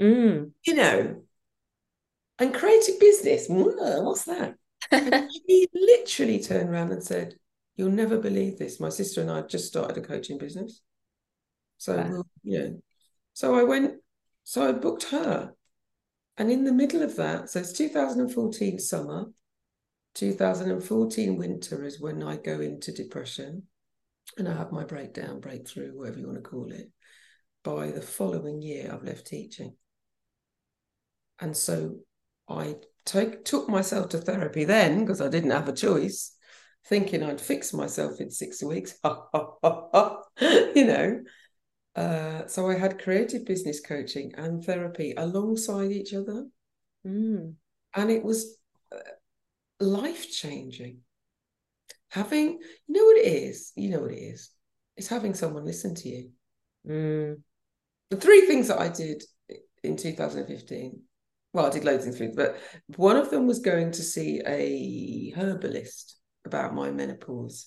mm. 0.00 0.50
you 0.66 0.74
know. 0.74 1.22
And 2.38 2.54
creative 2.54 2.98
business, 2.98 3.46
what's 3.48 4.24
that? 4.24 4.54
he 5.46 5.68
literally 5.74 6.42
turned 6.42 6.70
around 6.70 6.90
and 6.92 7.02
said, 7.02 7.34
You'll 7.76 7.90
never 7.90 8.18
believe 8.18 8.58
this. 8.58 8.80
My 8.80 8.90
sister 8.90 9.22
and 9.22 9.30
I 9.30 9.42
just 9.42 9.68
started 9.68 9.96
a 9.96 10.06
coaching 10.06 10.36
business. 10.36 10.82
So 11.78 11.96
wow. 11.96 12.24
you 12.42 12.58
know, 12.58 12.82
so 13.32 13.54
I 13.54 13.62
went, 13.62 13.94
so 14.44 14.68
I 14.68 14.72
booked 14.72 15.04
her, 15.04 15.54
and 16.36 16.50
in 16.50 16.64
the 16.64 16.72
middle 16.72 17.02
of 17.02 17.16
that, 17.16 17.50
so 17.50 17.60
it's 17.60 17.72
2014 17.72 18.78
summer, 18.78 19.26
2014 20.14 21.36
winter 21.36 21.84
is 21.84 22.00
when 22.00 22.22
I 22.22 22.36
go 22.36 22.60
into 22.60 22.92
depression, 22.92 23.64
and 24.38 24.48
I 24.48 24.54
have 24.54 24.72
my 24.72 24.84
breakdown, 24.84 25.40
breakthrough, 25.40 25.96
whatever 25.96 26.18
you 26.18 26.26
want 26.26 26.42
to 26.42 26.48
call 26.48 26.72
it. 26.72 26.90
By 27.62 27.90
the 27.90 28.00
following 28.00 28.62
year, 28.62 28.90
I've 28.92 29.04
left 29.04 29.26
teaching, 29.26 29.76
and 31.40 31.56
so 31.56 31.96
I 32.48 32.76
take, 33.04 33.44
took 33.44 33.68
myself 33.68 34.10
to 34.10 34.18
therapy 34.18 34.64
then 34.64 35.00
because 35.00 35.20
I 35.20 35.28
didn't 35.28 35.50
have 35.50 35.68
a 35.68 35.74
choice, 35.74 36.34
thinking 36.86 37.22
I'd 37.22 37.40
fix 37.40 37.72
myself 37.72 38.20
in 38.20 38.30
six 38.30 38.62
weeks. 38.62 38.94
you 39.04 40.84
know, 40.84 41.20
uh, 41.96 42.46
so 42.46 42.68
I 42.68 42.78
had 42.78 43.02
creative 43.02 43.44
business 43.44 43.80
coaching 43.80 44.32
and 44.36 44.64
therapy 44.64 45.14
alongside 45.16 45.90
each 45.90 46.14
other. 46.14 46.46
Mm. 47.06 47.54
And 47.94 48.10
it 48.10 48.22
was 48.22 48.56
uh, 48.94 48.98
life 49.80 50.30
changing. 50.30 50.98
Having, 52.10 52.58
you 52.86 52.94
know 52.94 53.04
what 53.04 53.18
it 53.18 53.26
is? 53.26 53.72
You 53.76 53.90
know 53.90 54.00
what 54.00 54.12
it 54.12 54.18
is? 54.18 54.50
It's 54.96 55.08
having 55.08 55.34
someone 55.34 55.64
listen 55.64 55.94
to 55.96 56.08
you. 56.08 56.30
Mm. 56.88 57.40
The 58.10 58.16
three 58.16 58.46
things 58.46 58.68
that 58.68 58.80
I 58.80 58.88
did 58.88 59.22
in 59.82 59.96
2015, 59.96 61.00
well, 61.52 61.66
I 61.66 61.70
did 61.70 61.84
loads 61.84 62.06
of 62.06 62.16
things, 62.16 62.34
but 62.36 62.58
one 62.96 63.16
of 63.16 63.30
them 63.30 63.46
was 63.46 63.60
going 63.60 63.92
to 63.92 64.02
see 64.02 64.40
a 64.46 65.32
herbalist 65.38 66.16
about 66.44 66.74
my 66.74 66.90
menopause 66.90 67.66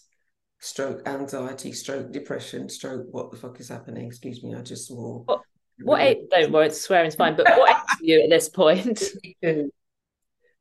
stroke 0.59 1.07
anxiety, 1.07 1.73
stroke 1.73 2.11
depression, 2.11 2.69
stroke 2.69 3.05
what 3.11 3.31
the 3.31 3.37
fuck 3.37 3.59
is 3.59 3.69
happening? 3.69 4.07
Excuse 4.07 4.43
me, 4.43 4.55
I 4.55 4.61
just 4.61 4.87
swore. 4.87 5.23
What, 5.25 5.41
what 5.81 6.01
age, 6.01 6.17
don't 6.31 6.51
worry, 6.51 6.69
swearing's 6.69 7.15
fine, 7.15 7.35
but 7.35 7.45
what 7.45 7.69
age 7.69 7.75
are 7.75 7.97
you 8.01 8.21
at 8.23 8.29
this 8.29 8.49
point? 8.49 8.99
52. 9.43 9.71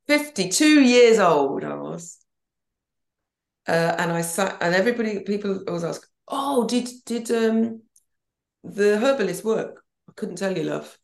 52 0.09 0.81
years 0.83 1.19
old 1.21 1.65
I 1.65 1.75
was. 1.75 2.19
Uh, 3.67 3.95
and 3.99 4.13
I 4.13 4.23
sat 4.23 4.59
and 4.61 4.75
everybody 4.75 5.21
people 5.21 5.63
always 5.69 5.85
ask, 5.85 6.07
oh, 6.29 6.67
did 6.67 6.89
did 7.05 7.31
um 7.31 7.83
the 8.65 8.99
herbalist 8.99 9.45
work? 9.45 9.83
I 10.09 10.13
couldn't 10.17 10.37
tell 10.37 10.57
you, 10.57 10.65
love. 10.65 10.99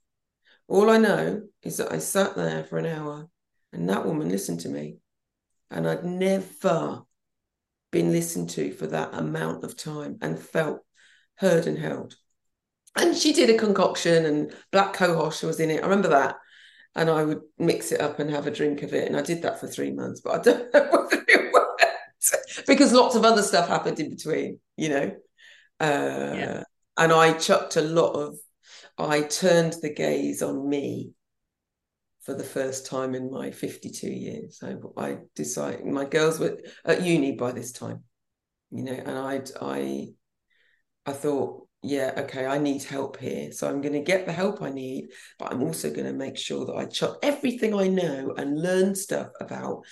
All 0.66 0.90
I 0.90 0.98
know 0.98 1.42
is 1.62 1.78
that 1.78 1.92
I 1.92 1.98
sat 1.98 2.36
there 2.36 2.64
for 2.64 2.78
an 2.78 2.86
hour 2.86 3.28
and 3.72 3.88
that 3.88 4.04
woman 4.04 4.28
listened 4.28 4.60
to 4.60 4.68
me. 4.68 4.98
And 5.70 5.88
I'd 5.88 6.04
never 6.04 7.02
been 7.90 8.12
listened 8.12 8.50
to 8.50 8.72
for 8.72 8.86
that 8.88 9.14
amount 9.14 9.64
of 9.64 9.76
time 9.76 10.18
and 10.20 10.38
felt 10.38 10.80
heard 11.36 11.66
and 11.66 11.78
held. 11.78 12.16
And 12.96 13.16
she 13.16 13.32
did 13.32 13.50
a 13.50 13.58
concoction 13.58 14.26
and 14.26 14.54
black 14.72 14.94
cohosh 14.94 15.42
was 15.42 15.60
in 15.60 15.70
it. 15.70 15.80
I 15.80 15.86
remember 15.86 16.08
that. 16.08 16.36
And 16.94 17.08
I 17.08 17.22
would 17.22 17.42
mix 17.58 17.92
it 17.92 18.00
up 18.00 18.18
and 18.18 18.30
have 18.30 18.46
a 18.46 18.50
drink 18.50 18.82
of 18.82 18.92
it. 18.92 19.06
And 19.06 19.16
I 19.16 19.22
did 19.22 19.42
that 19.42 19.60
for 19.60 19.68
three 19.68 19.92
months, 19.92 20.20
but 20.20 20.34
I 20.34 20.42
don't 20.42 20.74
know 20.74 20.88
whether 20.90 21.24
it 21.28 21.47
because 22.74 22.92
lots 22.92 23.16
of 23.16 23.24
other 23.24 23.42
stuff 23.42 23.68
happened 23.68 23.98
in 23.98 24.10
between, 24.10 24.60
you 24.76 24.90
know. 24.90 25.10
Uh, 25.80 26.34
yeah. 26.34 26.62
And 26.96 27.12
I 27.12 27.32
chucked 27.32 27.76
a 27.76 27.82
lot 27.82 28.12
of, 28.12 28.36
I 28.98 29.22
turned 29.22 29.74
the 29.80 29.92
gaze 29.92 30.42
on 30.42 30.68
me 30.68 31.12
for 32.22 32.34
the 32.34 32.44
first 32.44 32.84
time 32.84 33.14
in 33.14 33.30
my 33.30 33.50
52 33.50 34.06
years. 34.06 34.58
So 34.58 34.92
I 34.98 35.18
decided 35.34 35.86
my 35.86 36.04
girls 36.04 36.38
were 36.38 36.58
at 36.84 37.02
uni 37.02 37.32
by 37.32 37.52
this 37.52 37.72
time, 37.72 38.04
you 38.70 38.84
know, 38.84 38.92
and 38.92 39.16
I 39.16 39.40
I 39.62 40.08
I 41.06 41.12
thought, 41.12 41.66
yeah, 41.82 42.12
okay, 42.18 42.44
I 42.44 42.58
need 42.58 42.82
help 42.82 43.18
here. 43.18 43.50
So 43.52 43.66
I'm 43.66 43.80
going 43.80 43.94
to 43.94 44.02
get 44.02 44.26
the 44.26 44.32
help 44.32 44.60
I 44.60 44.68
need, 44.68 45.08
but 45.38 45.52
I'm 45.52 45.62
also 45.62 45.90
going 45.90 46.06
to 46.06 46.12
make 46.12 46.36
sure 46.36 46.66
that 46.66 46.74
I 46.74 46.84
chuck 46.84 47.18
everything 47.22 47.72
I 47.74 47.88
know 47.88 48.34
and 48.36 48.60
learn 48.60 48.94
stuff 48.94 49.28
about 49.40 49.86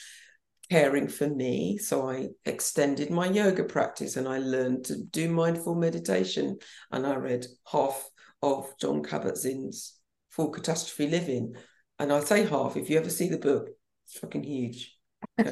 caring 0.70 1.08
for 1.08 1.28
me. 1.28 1.78
So 1.78 2.08
I 2.08 2.28
extended 2.44 3.10
my 3.10 3.26
yoga 3.26 3.64
practice 3.64 4.16
and 4.16 4.28
I 4.28 4.38
learned 4.38 4.84
to 4.86 5.02
do 5.02 5.28
mindful 5.28 5.74
meditation. 5.74 6.58
And 6.90 7.06
I 7.06 7.16
read 7.16 7.46
half 7.70 8.08
of 8.42 8.72
Jon 8.80 9.02
Kabat-Zinn's 9.02 9.98
Full 10.30 10.50
Catastrophe 10.50 11.10
Living 11.10 11.54
and 11.98 12.12
I 12.12 12.20
say 12.20 12.46
half. 12.46 12.76
If 12.76 12.90
you 12.90 12.98
ever 12.98 13.10
see 13.10 13.28
the 13.28 13.38
book, 13.38 13.68
it's 14.04 14.18
fucking 14.18 14.44
huge. 14.44 14.96
uh, 15.38 15.50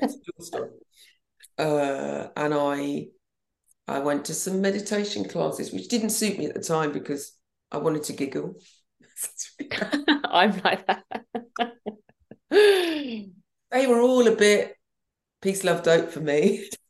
and 2.36 2.54
I 2.54 3.06
I 3.86 3.98
went 3.98 4.24
to 4.26 4.34
some 4.34 4.62
meditation 4.62 5.28
classes, 5.28 5.72
which 5.72 5.88
didn't 5.88 6.10
suit 6.10 6.38
me 6.38 6.46
at 6.46 6.54
the 6.54 6.62
time 6.62 6.92
because 6.92 7.36
I 7.70 7.78
wanted 7.78 8.04
to 8.04 8.14
giggle. 8.14 8.54
I'm 10.24 10.58
like 10.64 10.86
that. 10.86 11.04
they 12.50 13.86
were 13.86 14.00
all 14.00 14.26
a 14.26 14.36
bit 14.36 14.76
peace, 15.44 15.62
love, 15.62 15.82
dope 15.82 16.10
for 16.10 16.20
me. 16.20 16.70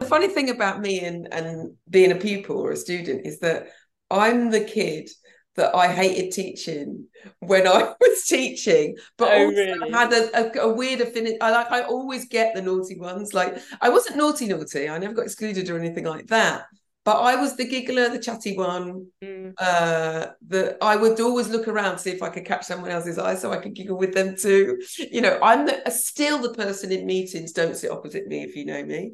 the 0.00 0.06
funny 0.08 0.26
thing 0.26 0.50
about 0.50 0.80
me 0.80 0.98
and, 1.00 1.32
and 1.32 1.74
being 1.88 2.10
a 2.10 2.16
pupil 2.16 2.58
or 2.58 2.72
a 2.72 2.76
student 2.76 3.26
is 3.28 3.38
that 3.38 3.68
I'm 4.10 4.50
the 4.50 4.64
kid 4.64 5.08
that 5.54 5.72
I 5.72 5.86
hated 5.86 6.32
teaching 6.32 7.06
when 7.38 7.68
I 7.68 7.94
was 8.00 8.24
teaching, 8.24 8.96
but 9.16 9.30
Oh, 9.30 9.44
also 9.44 9.54
really? 9.54 9.92
had 9.92 10.12
a, 10.12 10.62
a, 10.64 10.68
a 10.68 10.72
weird 10.74 11.00
affinity. 11.00 11.40
I 11.40 11.52
like 11.52 11.70
I 11.70 11.82
always 11.82 12.26
get 12.26 12.56
the 12.56 12.62
naughty 12.62 12.98
ones. 12.98 13.32
Like 13.34 13.56
I 13.80 13.88
wasn't 13.90 14.16
naughty 14.16 14.48
naughty. 14.48 14.88
I 14.88 14.98
never 14.98 15.14
got 15.14 15.26
excluded 15.26 15.70
or 15.70 15.78
anything 15.78 16.06
like 16.06 16.26
that. 16.26 16.64
But 17.04 17.20
I 17.20 17.36
was 17.36 17.56
the 17.56 17.64
giggler, 17.66 18.10
the 18.10 18.18
chatty 18.18 18.56
one. 18.56 19.06
Mm. 19.24 19.54
Uh, 19.58 20.26
that 20.48 20.76
I 20.82 20.96
would 20.96 21.18
always 21.20 21.48
look 21.48 21.66
around 21.66 21.98
see 21.98 22.10
if 22.10 22.22
I 22.22 22.28
could 22.28 22.44
catch 22.44 22.64
someone 22.64 22.90
else's 22.90 23.18
eye 23.18 23.36
so 23.36 23.52
I 23.52 23.56
could 23.56 23.74
giggle 23.74 23.96
with 23.96 24.12
them 24.14 24.36
too. 24.36 24.80
You 24.98 25.22
know, 25.22 25.38
I'm 25.42 25.66
the, 25.66 25.90
still 25.90 26.38
the 26.38 26.52
person 26.52 26.92
in 26.92 27.06
meetings. 27.06 27.52
Don't 27.52 27.76
sit 27.76 27.90
opposite 27.90 28.26
me 28.26 28.42
if 28.42 28.54
you 28.54 28.66
know 28.66 28.84
me. 28.84 29.12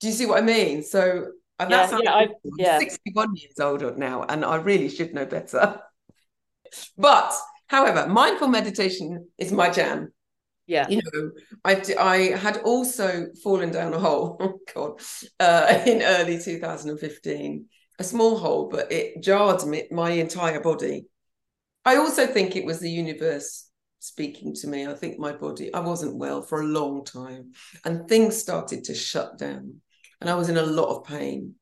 Do 0.00 0.08
you 0.08 0.12
see 0.12 0.26
what 0.26 0.38
I 0.42 0.46
mean? 0.46 0.82
So 0.82 1.26
and 1.58 1.70
Yeah, 1.70 1.86
that's 1.86 2.02
yeah, 2.02 2.12
I- 2.14 2.22
I'm 2.22 2.30
yeah. 2.58 2.78
61 2.78 3.36
years 3.36 3.60
old 3.60 3.96
now, 3.96 4.24
and 4.24 4.44
I 4.44 4.56
really 4.56 4.88
should 4.88 5.14
know 5.14 5.26
better. 5.26 5.80
But 6.98 7.32
however, 7.68 8.08
mindful 8.08 8.48
meditation 8.48 9.28
is 9.38 9.52
my 9.52 9.70
jam. 9.70 10.12
Yeah. 10.66 10.88
You 10.88 11.02
know, 11.12 11.30
i 11.64 11.82
i 11.98 12.16
had 12.36 12.58
also 12.58 13.26
fallen 13.42 13.70
down 13.70 13.94
a 13.94 13.98
hole. 13.98 14.38
Oh 14.40 14.58
God, 14.74 15.00
uh, 15.40 15.82
in 15.86 16.02
early 16.02 16.38
2015, 16.38 17.66
a 17.98 18.04
small 18.04 18.38
hole, 18.38 18.68
but 18.68 18.90
it 18.90 19.22
jarred 19.22 19.64
me, 19.66 19.84
my 19.90 20.10
entire 20.10 20.60
body. 20.60 21.06
I 21.84 21.96
also 21.96 22.26
think 22.26 22.56
it 22.56 22.64
was 22.64 22.80
the 22.80 22.90
universe 22.90 23.68
speaking 24.00 24.54
to 24.54 24.66
me. 24.66 24.86
I 24.86 24.94
think 24.94 25.18
my 25.18 25.32
body, 25.32 25.72
I 25.72 25.80
wasn't 25.80 26.16
well 26.16 26.42
for 26.42 26.60
a 26.60 26.66
long 26.66 27.04
time, 27.04 27.52
and 27.84 28.08
things 28.08 28.36
started 28.36 28.84
to 28.84 28.94
shut 28.94 29.38
down, 29.38 29.80
and 30.20 30.30
I 30.30 30.34
was 30.34 30.48
in 30.48 30.56
a 30.56 30.66
lot 30.66 30.96
of 30.96 31.04
pain. 31.04 31.54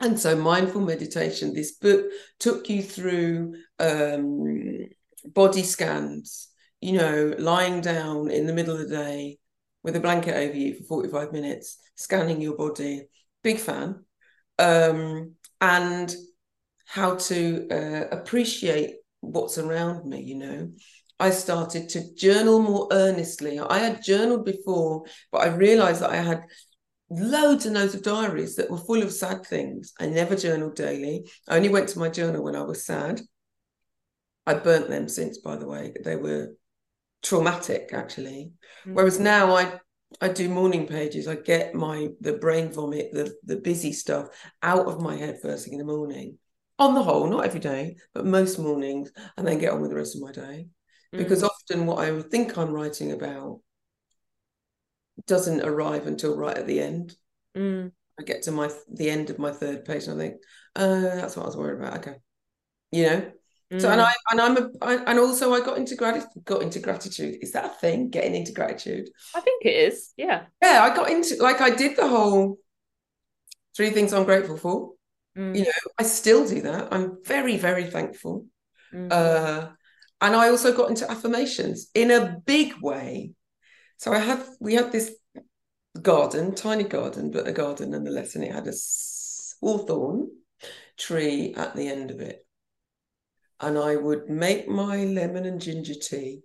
And 0.00 0.18
so, 0.18 0.34
mindful 0.34 0.80
meditation, 0.80 1.54
this 1.54 1.72
book 1.72 2.06
took 2.40 2.68
you 2.68 2.82
through 2.82 3.54
um, 3.78 4.88
body 5.24 5.62
scans, 5.62 6.48
you 6.82 6.92
know, 6.92 7.34
lying 7.38 7.80
down 7.80 8.28
in 8.30 8.46
the 8.46 8.52
middle 8.52 8.74
of 8.74 8.88
the 8.88 8.96
day 8.96 9.38
with 9.84 9.96
a 9.96 10.00
blanket 10.00 10.34
over 10.34 10.56
you 10.56 10.74
for 10.74 10.84
45 10.84 11.32
minutes, 11.32 11.78
scanning 11.94 12.40
your 12.40 12.56
body. 12.56 13.06
Big 13.42 13.58
fan. 13.58 14.04
Um, 14.58 15.36
and 15.60 16.14
how 16.86 17.14
to 17.16 17.68
uh, 17.70 18.08
appreciate 18.10 18.96
what's 19.20 19.58
around 19.58 20.04
me, 20.04 20.22
you 20.22 20.34
know. 20.34 20.70
I 21.20 21.30
started 21.30 21.88
to 21.90 22.14
journal 22.14 22.60
more 22.60 22.88
earnestly. 22.90 23.60
I 23.60 23.78
had 23.78 24.02
journaled 24.02 24.44
before, 24.44 25.04
but 25.30 25.42
I 25.42 25.54
realized 25.54 26.02
that 26.02 26.10
I 26.10 26.16
had 26.16 26.42
loads 27.10 27.64
and 27.64 27.76
loads 27.76 27.94
of 27.94 28.02
diaries 28.02 28.56
that 28.56 28.70
were 28.70 28.78
full 28.78 29.02
of 29.02 29.12
sad 29.12 29.46
things. 29.46 29.92
I 30.00 30.06
never 30.06 30.34
journaled 30.34 30.74
daily. 30.74 31.30
I 31.48 31.56
only 31.56 31.68
went 31.68 31.90
to 31.90 32.00
my 32.00 32.08
journal 32.08 32.42
when 32.42 32.56
I 32.56 32.62
was 32.62 32.84
sad. 32.84 33.20
I 34.46 34.54
burnt 34.54 34.88
them 34.88 35.08
since, 35.08 35.38
by 35.38 35.54
the 35.56 35.68
way. 35.68 35.94
They 36.04 36.16
were 36.16 36.56
traumatic, 37.22 37.90
actually. 37.92 38.52
Mm. 38.86 38.94
Whereas 38.94 39.18
now 39.18 39.54
I 39.54 39.78
I 40.20 40.28
do 40.28 40.48
morning 40.48 40.86
pages. 40.86 41.26
I 41.26 41.36
get 41.36 41.74
my 41.74 42.08
the 42.20 42.34
brain 42.34 42.72
vomit, 42.72 43.12
the 43.12 43.34
the 43.44 43.56
busy 43.56 43.92
stuff 43.92 44.28
out 44.62 44.86
of 44.86 45.00
my 45.00 45.16
head 45.16 45.40
first 45.40 45.64
thing 45.64 45.74
in 45.74 45.78
the 45.78 45.92
morning. 45.92 46.38
On 46.78 46.94
the 46.94 47.02
whole, 47.02 47.26
not 47.28 47.44
every 47.44 47.60
day, 47.60 47.96
but 48.12 48.26
most 48.26 48.58
mornings, 48.58 49.12
and 49.36 49.46
then 49.46 49.58
get 49.58 49.72
on 49.72 49.80
with 49.80 49.90
the 49.90 49.96
rest 49.96 50.16
of 50.16 50.22
my 50.22 50.32
day. 50.32 50.66
Mm. 51.14 51.18
Because 51.18 51.42
often 51.42 51.86
what 51.86 51.98
I 51.98 52.22
think 52.22 52.58
I'm 52.58 52.72
writing 52.72 53.12
about 53.12 53.60
doesn't 55.26 55.62
arrive 55.62 56.06
until 56.06 56.36
right 56.36 56.56
at 56.56 56.66
the 56.66 56.80
end. 56.80 57.14
Mm. 57.56 57.92
I 58.18 58.22
get 58.24 58.42
to 58.42 58.52
my 58.52 58.70
the 58.90 59.10
end 59.10 59.30
of 59.30 59.38
my 59.38 59.52
third 59.52 59.84
page 59.84 60.04
and 60.04 60.20
I 60.20 60.24
think, 60.24 60.42
uh, 60.76 61.00
that's 61.00 61.36
what 61.36 61.44
I 61.44 61.46
was 61.46 61.56
worried 61.56 61.80
about. 61.80 61.98
Okay. 61.98 62.16
You 62.90 63.02
know? 63.04 63.32
So 63.78 63.88
and 63.90 64.00
Mm. 64.00 64.04
I 64.04 64.12
and 64.30 64.40
I'm 64.40 64.56
a 64.58 64.70
I, 64.82 64.94
and 65.10 65.18
also 65.18 65.54
I 65.54 65.60
got 65.60 65.78
into 65.78 65.96
gratitude 65.96 66.44
got 66.44 66.62
into 66.62 66.78
gratitude. 66.78 67.36
Is 67.40 67.52
that 67.52 67.64
a 67.64 67.68
thing? 67.68 68.10
Getting 68.10 68.34
into 68.34 68.52
gratitude? 68.52 69.08
I 69.34 69.40
think 69.40 69.64
it 69.64 69.74
is. 69.92 70.12
Yeah. 70.16 70.42
Yeah, 70.62 70.82
I 70.82 70.94
got 70.94 71.10
into 71.10 71.36
like 71.42 71.60
I 71.60 71.70
did 71.70 71.96
the 71.96 72.06
whole 72.06 72.58
three 73.76 73.90
things 73.90 74.12
I'm 74.12 74.24
grateful 74.24 74.56
for. 74.58 74.92
Mm. 75.36 75.56
You 75.56 75.64
know, 75.64 75.70
I 75.98 76.02
still 76.02 76.46
do 76.46 76.60
that. 76.62 76.88
I'm 76.92 77.18
very, 77.24 77.56
very 77.56 77.84
thankful. 77.84 78.46
Mm. 78.92 79.10
Uh, 79.10 79.70
and 80.20 80.36
I 80.36 80.50
also 80.50 80.76
got 80.76 80.90
into 80.90 81.10
affirmations 81.10 81.90
in 81.94 82.10
a 82.10 82.36
big 82.44 82.74
way. 82.82 83.32
So 83.96 84.12
I 84.12 84.18
had 84.18 84.44
we 84.60 84.74
had 84.74 84.92
this 84.92 85.14
garden, 86.00 86.54
tiny 86.54 86.84
garden, 86.84 87.30
but 87.30 87.48
a 87.48 87.52
garden 87.52 87.90
nonetheless, 87.90 88.34
and 88.34 88.44
it 88.44 88.52
had 88.52 88.66
a 88.66 88.72
hawthorn 89.60 90.28
tree 90.98 91.54
at 91.56 91.74
the 91.74 91.88
end 91.88 92.10
of 92.10 92.20
it. 92.20 92.44
And 93.62 93.78
I 93.78 93.96
would 93.96 94.28
make 94.28 94.68
my 94.68 95.04
lemon 95.04 95.46
and 95.46 95.60
ginger 95.60 95.94
tea. 95.94 96.40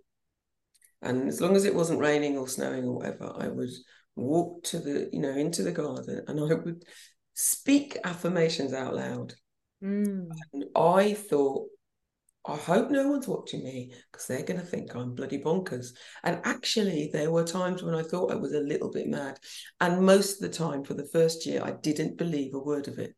And 1.01 1.28
as 1.28 1.41
long 1.41 1.55
as 1.55 1.65
it 1.65 1.76
wasn't 1.76 1.99
raining 1.99 2.38
or 2.38 2.47
snowing 2.47 2.86
or 2.86 2.97
whatever, 2.97 3.34
I 3.38 3.47
would 3.47 3.70
walk 4.15 4.63
to 4.65 4.80
the, 4.80 5.09
you 5.11 5.20
know, 5.20 5.32
into 5.32 5.63
the 5.63 5.72
garden 5.72 6.24
and 6.28 6.39
I 6.39 6.53
would 6.53 6.86
speak 7.34 7.97
affirmations 8.03 8.74
out 8.74 8.95
loud. 8.95 9.34
Mm. 9.84 10.30
And 10.53 10.65
I 10.76 11.13
thought, 11.13 11.68
I 12.45 12.55
hope 12.55 12.89
no 12.89 13.09
one's 13.09 13.28
watching 13.28 13.63
me 13.63 13.93
because 14.11 14.28
they're 14.28 14.43
going 14.43 14.59
to 14.59 14.65
think 14.65 14.95
I'm 14.95 15.13
bloody 15.13 15.38
bonkers. 15.38 15.88
And 16.24 16.39
actually, 16.45 17.09
there 17.11 17.30
were 17.30 17.43
times 17.43 17.84
when 17.84 17.93
I 17.93 18.03
thought 18.03 18.32
I 18.32 18.36
was 18.36 18.53
a 18.53 18.61
little 18.61 18.89
bit 18.89 19.07
mad. 19.07 19.38
And 19.82 20.05
most 20.05 20.36
of 20.36 20.49
the 20.49 20.57
time, 20.57 20.84
for 20.84 20.93
the 20.93 21.09
first 21.11 21.45
year, 21.45 21.61
I 21.63 21.72
didn't 21.72 22.18
believe 22.18 22.53
a 22.53 22.59
word 22.59 22.88
of 22.88 22.99
it. 22.99 23.15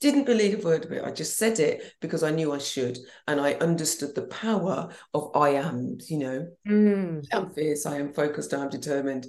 Didn't 0.00 0.24
believe 0.24 0.64
a 0.64 0.68
word 0.68 0.84
of 0.84 0.92
it. 0.92 1.04
I 1.04 1.10
just 1.10 1.36
said 1.36 1.58
it 1.58 1.94
because 2.00 2.22
I 2.22 2.30
knew 2.30 2.52
I 2.52 2.58
should. 2.58 2.98
And 3.26 3.40
I 3.40 3.54
understood 3.54 4.14
the 4.14 4.28
power 4.28 4.90
of 5.12 5.30
I 5.34 5.50
am, 5.50 5.98
you 6.08 6.18
know, 6.18 6.48
Mm. 6.66 7.24
I 7.32 7.36
am 7.36 7.50
fierce, 7.50 7.86
I 7.86 7.96
am 7.98 8.12
focused, 8.12 8.52
I 8.52 8.62
am 8.62 8.68
determined. 8.68 9.26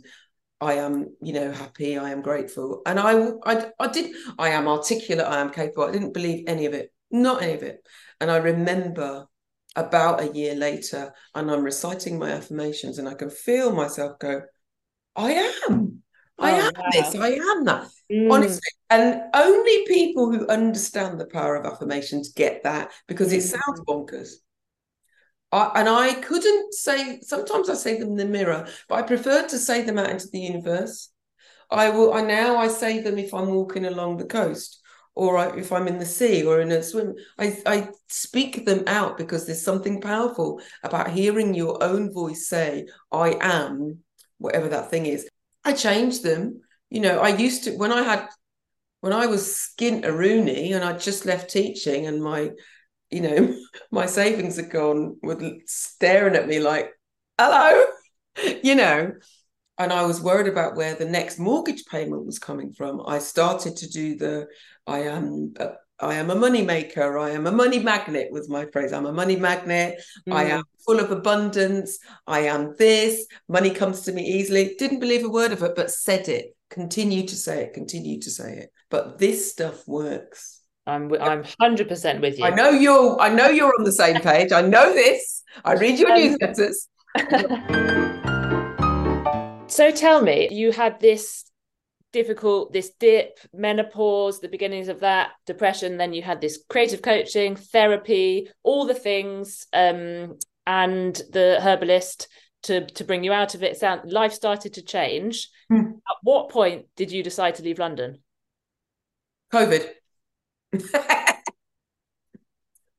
I 0.62 0.74
am, 0.74 1.16
you 1.22 1.32
know, 1.32 1.52
happy. 1.52 1.98
I 1.98 2.12
am 2.12 2.22
grateful, 2.22 2.82
and 2.86 3.00
I, 3.00 3.30
I, 3.46 3.72
I 3.80 3.88
did. 3.88 4.14
I 4.38 4.50
am 4.50 4.68
articulate. 4.68 5.26
I 5.26 5.40
am 5.40 5.52
capable. 5.52 5.86
I 5.86 5.92
didn't 5.92 6.14
believe 6.14 6.44
any 6.48 6.66
of 6.66 6.74
it, 6.74 6.92
not 7.10 7.42
any 7.42 7.54
of 7.54 7.64
it. 7.64 7.88
And 8.20 8.30
I 8.30 8.38
remember 8.38 9.26
about 9.78 10.22
a 10.22 10.34
year 10.34 10.56
later, 10.56 11.14
and 11.34 11.50
I'm 11.50 11.64
reciting 11.64 12.20
my 12.20 12.32
affirmations, 12.32 13.00
and 13.00 13.08
I 13.08 13.14
can 13.14 13.30
feel 13.30 13.72
myself 13.72 14.20
go, 14.20 14.42
"I 15.16 15.54
am, 15.70 16.04
I 16.40 16.52
Oh, 16.52 16.56
am 16.56 16.74
wow. 16.74 16.90
this. 16.92 17.16
I 17.16 17.30
am 17.30 17.66
that." 17.66 17.90
Mm. 18.12 18.32
Honestly, 18.32 18.72
and 18.90 19.22
only 19.34 19.86
people 19.86 20.32
who 20.32 20.48
understand 20.48 21.20
the 21.20 21.26
power 21.28 21.56
of 21.56 21.66
affirmations 21.72 22.30
get 22.34 22.64
that 22.64 22.92
because 23.08 23.32
it 23.34 23.42
Mm. 23.44 23.52
sounds 23.52 23.82
bonkers. 23.88 24.30
I, 25.52 25.72
and 25.76 25.90
I 25.90 26.14
couldn't 26.14 26.74
say, 26.74 27.22
sometimes 27.22 27.70
I 27.70 27.74
say 27.74 27.98
them 28.00 28.10
in 28.10 28.16
the 28.18 28.26
mirror, 28.26 28.68
but 28.88 28.96
I 28.96 29.02
prefer 29.02 29.48
to 29.48 29.58
say 29.58 29.82
them 29.82 29.98
out 29.98 30.12
into 30.12 30.28
the 30.28 30.40
universe. 30.40 31.10
I 31.72 31.90
will, 31.90 32.14
I 32.14 32.22
now 32.22 32.58
I 32.58 32.68
say 32.68 33.00
them 33.00 33.18
if 33.18 33.34
I'm 33.34 33.50
walking 33.50 33.86
along 33.86 34.18
the 34.18 34.26
coast 34.26 34.80
or 35.16 35.38
I, 35.38 35.58
if 35.58 35.72
I'm 35.72 35.88
in 35.88 36.00
the 36.00 36.06
sea 36.06 36.44
or 36.44 36.62
in 36.62 36.72
a 36.72 36.82
swim. 36.84 37.16
I, 37.38 37.58
I 37.66 37.90
speak 38.08 38.66
them 38.66 38.84
out 38.88 39.18
because 39.18 39.46
there's 39.46 39.64
something 39.64 40.02
powerful 40.02 40.62
about 40.84 41.10
hearing 41.10 41.54
your 41.54 41.84
own 41.84 42.14
voice 42.14 42.48
say, 42.48 42.88
I 43.12 43.38
am, 43.42 44.00
whatever 44.38 44.70
that 44.70 44.90
thing 44.92 45.06
is. 45.08 45.28
I 45.64 45.74
changed 45.74 46.24
them. 46.24 46.62
You 46.90 47.02
know, 47.02 47.20
I 47.20 47.30
used 47.30 47.66
to, 47.66 47.72
when 47.78 47.92
I 47.92 48.04
had, 48.04 48.28
when 49.02 49.14
I 49.14 49.28
was 49.28 49.48
skint 49.48 50.06
a 50.06 50.12
Rooney 50.12 50.74
and 50.74 50.84
I'd 50.84 51.00
just 51.00 51.26
left 51.26 51.52
teaching 51.52 52.08
and 52.08 52.22
my, 52.22 52.52
you 53.10 53.22
know, 53.22 53.56
my 53.92 54.06
savings 54.06 54.58
had 54.58 54.70
gone 54.70 55.18
with 55.22 55.44
staring 55.68 56.36
at 56.36 56.48
me 56.48 56.60
like, 56.60 56.92
hello, 57.38 57.86
you 58.64 58.76
know, 58.76 59.14
and 59.78 59.94
I 59.94 60.06
was 60.06 60.22
worried 60.22 60.48
about 60.48 60.76
where 60.76 60.96
the 60.96 61.06
next 61.06 61.40
mortgage 61.40 61.86
payment 61.86 62.26
was 62.26 62.38
coming 62.38 62.74
from. 62.74 63.02
I 63.08 63.20
started 63.20 63.78
to 63.78 63.90
do 63.90 64.18
the, 64.18 64.48
I 64.86 65.04
am, 65.04 65.54
uh, 65.58 65.70
I 66.02 66.14
am 66.16 66.30
a 66.30 66.36
money 66.36 66.62
maker. 66.62 67.18
I 67.18 67.32
am 67.32 67.46
a 67.46 67.52
money 67.52 67.80
magnet 67.80 68.30
was 68.32 68.48
my 68.48 68.66
phrase. 68.68 68.94
I'm 68.94 69.06
a 69.06 69.12
money 69.12 69.36
magnet. 69.36 70.02
I 70.32 70.46
Mm. 70.46 70.50
am 70.52 70.64
full 70.86 70.98
of 71.00 71.12
abundance. 71.12 72.00
I 72.26 72.40
am 72.42 72.74
this. 72.78 73.26
Money 73.50 73.72
comes 73.72 74.02
to 74.04 74.14
me 74.14 74.24
easily. 74.24 74.76
Didn't 74.80 75.00
believe 75.02 75.26
a 75.26 75.30
word 75.30 75.52
of 75.52 75.62
it, 75.62 75.76
but 75.76 75.92
said 75.92 76.30
it. 76.30 76.56
Continue 76.70 77.28
to 77.28 77.36
say 77.36 77.64
it. 77.64 77.74
Continue 77.74 78.20
to 78.22 78.30
say 78.32 78.60
it. 78.60 78.72
But 78.90 79.18
this 79.20 79.52
stuff 79.52 79.86
works. 79.88 80.62
I'm 80.88 81.14
I'm 81.22 81.44
hundred 81.60 81.90
percent 81.90 82.22
with 82.22 82.40
you. 82.40 82.46
I 82.46 82.50
know 82.52 82.70
you're. 82.70 83.20
I 83.20 83.28
know 83.30 83.50
you're 83.50 83.74
on 83.78 83.84
the 83.84 83.92
same 83.92 84.22
page. 84.30 84.52
I 84.54 84.62
know 84.62 84.94
this. 84.94 85.44
I 85.66 85.74
read 85.74 86.00
your 86.00 86.12
Um, 86.12 86.18
newsletters. 86.18 86.88
so 89.68 89.92
tell 89.92 90.22
me, 90.22 90.48
you 90.52 90.72
had 90.72 91.00
this 91.00 91.46
difficult 92.12 92.74
this 92.74 92.92
dip 93.00 93.38
menopause 93.54 94.40
the 94.40 94.48
beginnings 94.50 94.88
of 94.88 95.00
that 95.02 95.30
depression 95.46 95.98
then 95.98 96.12
you 96.12 96.24
had 96.24 96.42
this 96.42 96.64
creative 96.68 97.02
coaching 97.02 97.56
therapy 97.56 98.50
all 98.64 98.86
the 98.86 98.96
things 98.96 99.68
um, 99.74 100.38
and 100.66 101.22
the 101.32 101.60
herbalist 101.62 102.28
to 102.64 102.86
to 102.86 103.04
bring 103.04 103.24
you 103.24 103.32
out 103.34 103.56
of 103.56 103.64
it. 103.64 103.78
Sound 103.78 104.12
life 104.12 104.34
started 104.34 104.74
to 104.74 104.82
change. 104.82 105.50
Mm. 105.72 105.94
at 105.96 106.18
what 106.24 106.50
point 106.50 106.88
did 106.96 107.12
you 107.12 107.24
decide 107.24 107.56
to 107.56 107.64
leave 107.64 107.80
london? 107.80 108.20
Covid. 109.54 109.88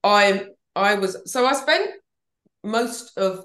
I 0.02 0.46
i 0.74 0.94
was 0.94 1.30
so 1.30 1.46
i 1.46 1.52
spent 1.52 1.90
most 2.64 3.16
of 3.18 3.44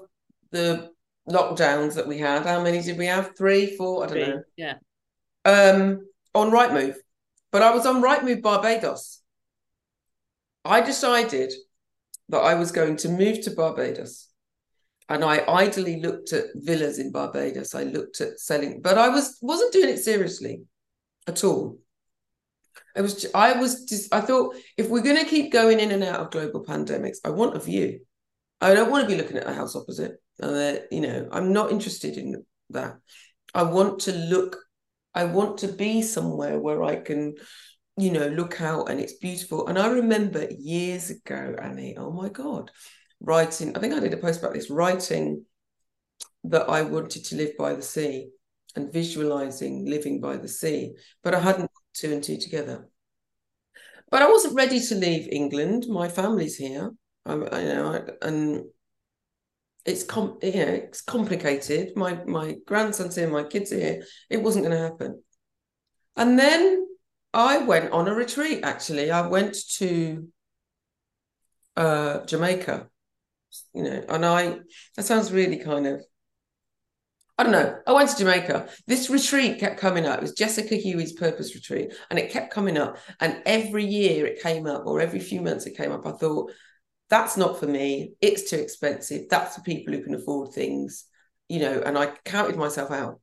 the 0.52 0.90
lockdowns 1.28 1.94
that 1.94 2.06
we 2.06 2.18
had 2.18 2.44
how 2.46 2.62
many 2.62 2.80
did 2.82 2.98
we 2.98 3.06
have? 3.06 3.36
Three 3.36 3.76
four? 3.76 4.04
I 4.04 4.06
don't 4.06 4.16
three. 4.16 4.26
know. 4.26 4.42
yeah 4.56 4.74
um, 5.46 6.06
on 6.34 6.50
Rightmove, 6.50 6.96
but 7.52 7.62
I 7.62 7.74
was 7.74 7.86
on 7.86 8.02
Rightmove 8.02 8.42
Barbados. 8.42 9.22
I 10.64 10.80
decided 10.80 11.52
that 12.28 12.40
I 12.40 12.54
was 12.54 12.72
going 12.72 12.96
to 12.98 13.08
move 13.08 13.40
to 13.42 13.52
Barbados, 13.52 14.28
and 15.08 15.24
I 15.24 15.44
idly 15.48 16.00
looked 16.00 16.32
at 16.32 16.46
villas 16.54 16.98
in 16.98 17.12
Barbados. 17.12 17.74
I 17.74 17.84
looked 17.84 18.20
at 18.20 18.40
selling, 18.40 18.82
but 18.82 18.98
I 18.98 19.08
was 19.08 19.38
wasn't 19.40 19.72
doing 19.72 19.88
it 19.88 19.98
seriously 19.98 20.62
at 21.28 21.44
all. 21.44 21.78
I 22.96 23.02
was 23.02 23.26
I 23.32 23.52
was 23.52 23.84
just 23.84 24.12
I 24.12 24.20
thought 24.20 24.56
if 24.76 24.88
we're 24.88 25.02
going 25.02 25.22
to 25.22 25.30
keep 25.30 25.52
going 25.52 25.78
in 25.78 25.92
and 25.92 26.02
out 26.02 26.20
of 26.20 26.30
global 26.32 26.64
pandemics, 26.64 27.18
I 27.24 27.30
want 27.30 27.56
a 27.56 27.60
view. 27.60 28.00
I 28.60 28.74
don't 28.74 28.90
want 28.90 29.08
to 29.08 29.14
be 29.14 29.20
looking 29.20 29.36
at 29.36 29.46
a 29.46 29.54
house 29.54 29.76
opposite. 29.76 30.20
Uh, 30.42 30.76
you 30.90 31.02
know, 31.02 31.28
I'm 31.30 31.52
not 31.52 31.70
interested 31.70 32.16
in 32.16 32.44
that. 32.70 32.96
I 33.54 33.62
want 33.62 34.00
to 34.00 34.12
look 34.12 34.65
I 35.16 35.24
want 35.24 35.58
to 35.58 35.68
be 35.68 36.02
somewhere 36.02 36.60
where 36.60 36.84
I 36.84 36.96
can, 36.96 37.34
you 37.96 38.12
know, 38.12 38.28
look 38.28 38.60
out 38.60 38.90
and 38.90 39.00
it's 39.00 39.14
beautiful. 39.14 39.66
And 39.66 39.78
I 39.78 39.88
remember 39.88 40.46
years 40.50 41.08
ago, 41.08 41.56
Annie, 41.60 41.96
oh 41.96 42.12
my 42.12 42.28
God, 42.28 42.70
writing, 43.20 43.74
I 43.74 43.80
think 43.80 43.94
I 43.94 44.00
did 44.00 44.12
a 44.12 44.18
post 44.18 44.40
about 44.40 44.52
this, 44.52 44.70
writing 44.70 45.46
that 46.44 46.68
I 46.68 46.82
wanted 46.82 47.24
to 47.24 47.36
live 47.36 47.56
by 47.58 47.72
the 47.74 47.82
sea 47.82 48.28
and 48.76 48.92
visualizing 48.92 49.86
living 49.86 50.20
by 50.20 50.36
the 50.36 50.48
sea, 50.48 50.92
but 51.24 51.34
I 51.34 51.40
hadn't 51.40 51.70
two 51.94 52.12
and 52.12 52.22
two 52.22 52.36
together. 52.36 52.86
But 54.10 54.20
I 54.20 54.30
wasn't 54.30 54.54
ready 54.54 54.78
to 54.78 54.94
leave 54.94 55.28
England. 55.32 55.86
My 55.88 56.08
family's 56.08 56.56
here, 56.56 56.92
I, 57.24 57.32
I 57.32 57.60
you 57.60 57.68
know, 57.68 58.06
and 58.20 58.64
it's 59.86 60.02
com 60.02 60.38
you 60.42 60.52
know 60.52 60.72
it's 60.72 61.02
complicated. 61.02 61.96
My 61.96 62.14
my 62.24 62.56
grandson's 62.66 63.16
here, 63.16 63.28
my 63.28 63.44
kids 63.44 63.70
here. 63.70 64.02
It 64.28 64.42
wasn't 64.42 64.64
going 64.64 64.76
to 64.76 64.82
happen. 64.82 65.22
And 66.16 66.38
then 66.38 66.86
I 67.32 67.58
went 67.58 67.92
on 67.92 68.08
a 68.08 68.14
retreat. 68.14 68.60
Actually, 68.64 69.10
I 69.10 69.26
went 69.26 69.56
to 69.78 70.28
uh, 71.76 72.24
Jamaica. 72.24 72.88
You 73.72 73.84
know, 73.84 74.04
and 74.08 74.26
I 74.26 74.58
that 74.96 75.04
sounds 75.04 75.32
really 75.32 75.58
kind 75.58 75.86
of 75.86 76.02
I 77.38 77.42
don't 77.42 77.52
know. 77.52 77.78
I 77.86 77.92
went 77.92 78.08
to 78.10 78.16
Jamaica. 78.16 78.68
This 78.86 79.10
retreat 79.10 79.60
kept 79.60 79.78
coming 79.78 80.06
up. 80.06 80.18
It 80.18 80.22
was 80.22 80.32
Jessica 80.32 80.74
Huie's 80.74 81.12
purpose 81.12 81.54
retreat, 81.54 81.92
and 82.08 82.18
it 82.18 82.30
kept 82.30 82.52
coming 82.52 82.78
up. 82.78 82.96
And 83.20 83.42
every 83.44 83.84
year 83.84 84.26
it 84.26 84.42
came 84.42 84.66
up, 84.66 84.86
or 84.86 85.00
every 85.00 85.20
few 85.20 85.42
months 85.42 85.66
it 85.66 85.76
came 85.76 85.92
up. 85.92 86.06
I 86.06 86.12
thought, 86.12 86.50
that's 87.08 87.36
not 87.36 87.58
for 87.58 87.66
me. 87.66 88.14
It's 88.20 88.50
too 88.50 88.56
expensive. 88.56 89.28
That's 89.30 89.56
for 89.56 89.62
people 89.62 89.94
who 89.94 90.02
can 90.02 90.14
afford 90.14 90.52
things, 90.52 91.04
you 91.48 91.60
know. 91.60 91.82
And 91.84 91.96
I 91.96 92.06
counted 92.24 92.56
myself 92.56 92.90
out. 92.90 93.20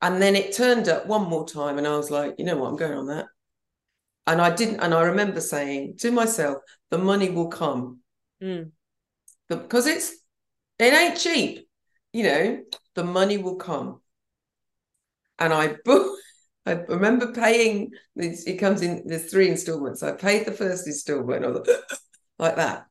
And 0.00 0.22
then 0.22 0.36
it 0.36 0.54
turned 0.54 0.88
up 0.88 1.06
one 1.06 1.28
more 1.28 1.46
time, 1.46 1.78
and 1.78 1.86
I 1.86 1.96
was 1.96 2.10
like, 2.10 2.36
you 2.38 2.44
know 2.44 2.56
what, 2.56 2.68
I'm 2.68 2.76
going 2.76 2.96
on 2.96 3.06
that. 3.08 3.26
And 4.28 4.40
I 4.40 4.54
didn't, 4.54 4.80
and 4.80 4.94
I 4.94 5.02
remember 5.02 5.40
saying 5.40 5.96
to 5.98 6.12
myself, 6.12 6.58
the 6.90 6.98
money 6.98 7.30
will 7.30 7.48
come. 7.48 8.00
Mm. 8.42 8.70
Because 9.48 9.86
it's 9.86 10.14
it 10.78 10.92
ain't 10.92 11.18
cheap, 11.18 11.66
you 12.12 12.22
know, 12.22 12.62
the 12.94 13.04
money 13.04 13.38
will 13.38 13.56
come. 13.56 14.00
And 15.38 15.52
I 15.52 15.76
booked 15.84 16.22
I 16.66 16.72
remember 16.72 17.32
paying 17.32 17.92
it 18.14 18.58
comes 18.58 18.82
in 18.82 19.04
there's 19.06 19.30
three 19.30 19.48
installments. 19.48 20.02
I 20.02 20.12
paid 20.12 20.46
the 20.46 20.52
first 20.52 20.86
installment 20.86 21.66
like 22.38 22.56
that 22.56 22.84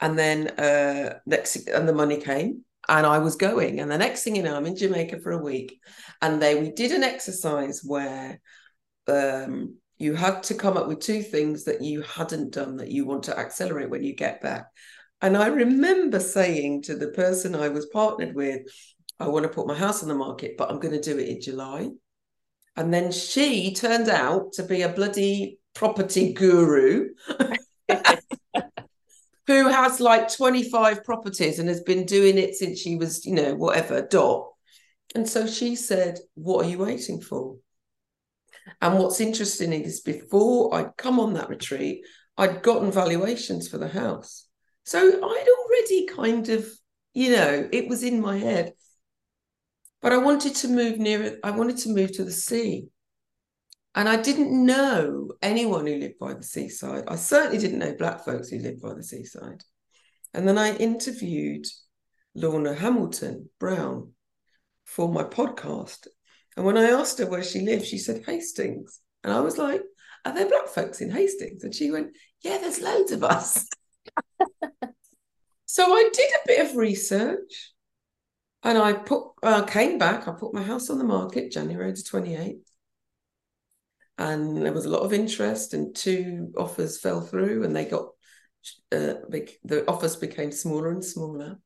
and 0.00 0.18
then 0.18 0.48
uh, 0.48 1.18
next 1.26 1.68
and 1.68 1.88
the 1.88 1.92
money 1.92 2.18
came 2.18 2.64
and 2.88 3.06
I 3.06 3.18
was 3.18 3.36
going. 3.36 3.80
And 3.80 3.90
the 3.90 3.98
next 3.98 4.24
thing 4.24 4.36
you 4.36 4.42
know, 4.42 4.56
I'm 4.56 4.66
in 4.66 4.76
Jamaica 4.76 5.20
for 5.20 5.32
a 5.32 5.42
week, 5.42 5.80
and 6.22 6.40
they 6.40 6.60
we 6.60 6.70
did 6.70 6.92
an 6.92 7.02
exercise 7.02 7.82
where 7.84 8.40
um, 9.06 9.76
you 9.98 10.14
had 10.14 10.42
to 10.44 10.54
come 10.54 10.76
up 10.76 10.88
with 10.88 11.00
two 11.00 11.22
things 11.22 11.64
that 11.64 11.82
you 11.82 12.02
hadn't 12.02 12.52
done 12.52 12.76
that 12.76 12.90
you 12.90 13.04
want 13.04 13.24
to 13.24 13.38
accelerate 13.38 13.90
when 13.90 14.02
you 14.02 14.14
get 14.14 14.40
back. 14.40 14.66
And 15.22 15.36
I 15.36 15.48
remember 15.48 16.18
saying 16.18 16.82
to 16.82 16.96
the 16.96 17.08
person 17.08 17.54
I 17.54 17.68
was 17.68 17.86
partnered 17.86 18.34
with, 18.34 18.62
I 19.18 19.28
want 19.28 19.42
to 19.42 19.50
put 19.50 19.66
my 19.66 19.74
house 19.74 20.02
on 20.02 20.08
the 20.08 20.14
market, 20.14 20.56
but 20.56 20.70
I'm 20.70 20.80
going 20.80 20.94
to 20.94 21.00
do 21.00 21.18
it 21.18 21.28
in 21.28 21.40
July. 21.42 21.90
And 22.76 22.94
then 22.94 23.12
she 23.12 23.74
turned 23.74 24.08
out 24.08 24.54
to 24.54 24.62
be 24.62 24.80
a 24.80 24.88
bloody 24.88 25.58
property 25.74 26.32
guru. 26.32 27.10
who 29.50 29.68
has 29.68 29.98
like 29.98 30.32
25 30.32 31.02
properties 31.02 31.58
and 31.58 31.68
has 31.68 31.82
been 31.82 32.06
doing 32.06 32.38
it 32.38 32.54
since 32.54 32.78
she 32.78 32.96
was, 32.96 33.26
you 33.26 33.34
know, 33.34 33.54
whatever, 33.54 34.02
dot. 34.02 34.48
And 35.14 35.28
so 35.28 35.46
she 35.46 35.74
said, 35.74 36.18
What 36.34 36.64
are 36.64 36.68
you 36.68 36.78
waiting 36.78 37.20
for? 37.20 37.56
And 38.80 38.98
what's 38.98 39.20
interesting 39.20 39.72
is 39.72 40.00
before 40.00 40.72
I'd 40.74 40.96
come 40.96 41.18
on 41.18 41.34
that 41.34 41.48
retreat, 41.48 42.04
I'd 42.36 42.62
gotten 42.62 42.92
valuations 42.92 43.66
for 43.68 43.78
the 43.78 43.88
house. 43.88 44.46
So 44.84 45.00
I'd 45.00 45.46
already 45.58 46.06
kind 46.06 46.48
of, 46.50 46.68
you 47.12 47.32
know, 47.32 47.68
it 47.72 47.88
was 47.88 48.04
in 48.04 48.20
my 48.20 48.38
head. 48.38 48.74
But 50.00 50.12
I 50.12 50.18
wanted 50.18 50.54
to 50.56 50.68
move 50.68 50.98
near 50.98 51.38
I 51.42 51.50
wanted 51.50 51.78
to 51.78 51.90
move 51.90 52.12
to 52.12 52.24
the 52.24 52.30
sea. 52.30 52.86
And 53.94 54.08
I 54.08 54.20
didn't 54.20 54.64
know 54.64 55.30
anyone 55.42 55.86
who 55.86 55.96
lived 55.96 56.18
by 56.18 56.34
the 56.34 56.42
seaside. 56.42 57.04
I 57.08 57.16
certainly 57.16 57.58
didn't 57.58 57.80
know 57.80 57.94
black 57.94 58.24
folks 58.24 58.48
who 58.48 58.58
lived 58.58 58.80
by 58.80 58.94
the 58.94 59.02
seaside. 59.02 59.62
And 60.32 60.46
then 60.46 60.58
I 60.58 60.76
interviewed 60.76 61.66
Lorna 62.34 62.74
Hamilton 62.74 63.50
Brown 63.58 64.12
for 64.84 65.12
my 65.12 65.24
podcast. 65.24 66.06
And 66.56 66.64
when 66.64 66.78
I 66.78 66.90
asked 66.90 67.18
her 67.18 67.26
where 67.26 67.42
she 67.42 67.60
lived, 67.60 67.86
she 67.86 67.98
said 67.98 68.22
Hastings. 68.24 69.00
And 69.24 69.32
I 69.32 69.40
was 69.40 69.58
like, 69.58 69.82
Are 70.24 70.34
there 70.34 70.48
black 70.48 70.68
folks 70.68 71.00
in 71.00 71.10
Hastings? 71.10 71.64
And 71.64 71.74
she 71.74 71.90
went, 71.90 72.16
Yeah, 72.42 72.58
there's 72.58 72.80
loads 72.80 73.10
of 73.10 73.24
us. 73.24 73.66
so 75.66 75.92
I 75.92 76.10
did 76.12 76.30
a 76.30 76.46
bit 76.46 76.70
of 76.70 76.76
research 76.76 77.72
and 78.62 78.78
I 78.78 78.92
put 78.92 79.24
I 79.42 79.62
came 79.62 79.98
back, 79.98 80.28
I 80.28 80.32
put 80.32 80.54
my 80.54 80.62
house 80.62 80.90
on 80.90 80.98
the 80.98 81.04
market 81.04 81.50
January 81.50 81.90
the 81.90 81.98
28th 81.98 82.69
and 84.20 84.64
there 84.64 84.72
was 84.72 84.84
a 84.84 84.90
lot 84.90 85.00
of 85.00 85.14
interest 85.14 85.72
and 85.72 85.96
two 85.96 86.52
offers 86.58 87.00
fell 87.00 87.22
through 87.22 87.64
and 87.64 87.74
they 87.74 87.86
got 87.86 88.04
uh, 88.92 89.14
the 89.64 89.84
offers 89.88 90.14
became 90.14 90.52
smaller 90.52 90.90
and 90.90 91.04
smaller. 91.04 91.58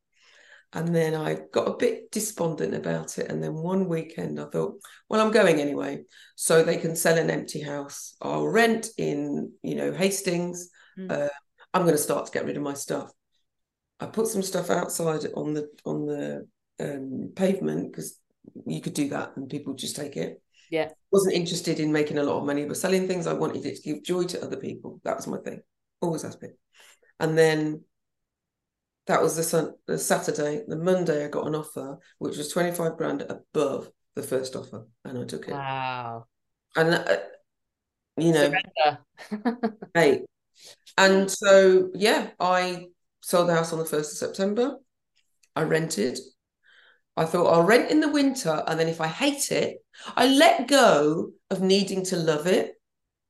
And 0.72 0.94
then 0.94 1.14
i 1.14 1.38
got 1.52 1.68
a 1.68 1.76
bit 1.76 2.10
despondent 2.10 2.74
about 2.74 3.18
it 3.18 3.30
and 3.30 3.40
then 3.40 3.54
one 3.54 3.88
weekend 3.88 4.40
i 4.40 4.44
thought 4.46 4.80
well 5.08 5.20
i'm 5.20 5.32
going 5.32 5.60
anyway. 5.60 6.04
So 6.36 6.62
they 6.62 6.76
can 6.76 6.94
sell 6.96 7.18
an 7.18 7.30
empty 7.30 7.60
house. 7.60 8.16
I'll 8.22 8.46
rent 8.46 8.88
in 8.98 9.52
you 9.62 9.74
know 9.74 9.92
hastings. 9.92 10.70
Mm. 10.96 11.10
uh, 11.10 11.28
i'm 11.72 11.82
going 11.82 11.94
to 11.94 11.98
start 11.98 12.26
to 12.26 12.32
get 12.32 12.44
rid 12.44 12.56
of 12.56 12.62
my 12.62 12.74
stuff. 12.74 13.10
I 13.98 14.06
put 14.06 14.28
some 14.28 14.42
stuff 14.42 14.70
outside 14.70 15.26
on 15.34 15.54
the 15.54 15.68
on 15.84 16.06
the 16.06 16.46
um, 16.78 17.32
pavement 17.34 17.90
because 17.90 18.20
you 18.64 18.80
could 18.80 18.94
do 18.94 19.08
that 19.08 19.36
and 19.36 19.48
people 19.48 19.74
just 19.74 19.96
take 19.96 20.16
it 20.16 20.40
yeah. 20.74 20.88
Wasn't 21.12 21.34
interested 21.34 21.78
in 21.78 21.92
making 21.92 22.18
a 22.18 22.22
lot 22.24 22.38
of 22.38 22.44
money 22.44 22.64
but 22.64 22.76
selling 22.76 23.06
things 23.06 23.28
i 23.28 23.32
wanted 23.32 23.64
it 23.64 23.76
to 23.76 23.82
give 23.82 24.02
joy 24.02 24.24
to 24.24 24.42
other 24.42 24.56
people. 24.56 25.00
That 25.04 25.16
was 25.16 25.28
my 25.28 25.38
thing. 25.38 25.60
Always 26.00 26.22
has 26.22 26.34
been. 26.34 26.54
And 27.20 27.38
then 27.38 27.84
that 29.06 29.22
was 29.22 29.36
the, 29.36 29.44
sun, 29.44 29.74
the 29.86 29.98
saturday 29.98 30.62
the 30.66 30.76
monday 30.76 31.26
i 31.26 31.28
got 31.28 31.46
an 31.46 31.54
offer 31.54 31.98
which 32.18 32.38
was 32.38 32.48
25 32.48 32.96
grand 32.96 33.20
above 33.20 33.90
the 34.14 34.22
first 34.22 34.56
offer 34.56 34.86
and 35.04 35.18
i 35.18 35.24
took 35.24 35.46
it. 35.46 35.52
Wow. 35.52 36.26
And 36.74 36.94
uh, 36.94 37.18
you 38.16 38.32
know. 38.32 38.52
Hey 39.94 40.22
and 40.98 41.30
so 41.30 41.90
yeah 41.94 42.30
i 42.40 42.86
sold 43.20 43.48
the 43.48 43.54
house 43.54 43.72
on 43.72 43.78
the 43.78 43.84
1st 43.84 44.12
of 44.12 44.18
september. 44.24 44.76
I 45.54 45.62
rented 45.62 46.18
I 47.16 47.24
thought 47.24 47.52
I'll 47.52 47.62
rent 47.62 47.90
in 47.90 48.00
the 48.00 48.08
winter, 48.08 48.62
and 48.66 48.78
then 48.78 48.88
if 48.88 49.00
I 49.00 49.06
hate 49.06 49.52
it, 49.52 49.78
I 50.16 50.26
let 50.26 50.68
go 50.68 51.30
of 51.50 51.60
needing 51.60 52.04
to 52.06 52.16
love 52.16 52.46
it 52.46 52.74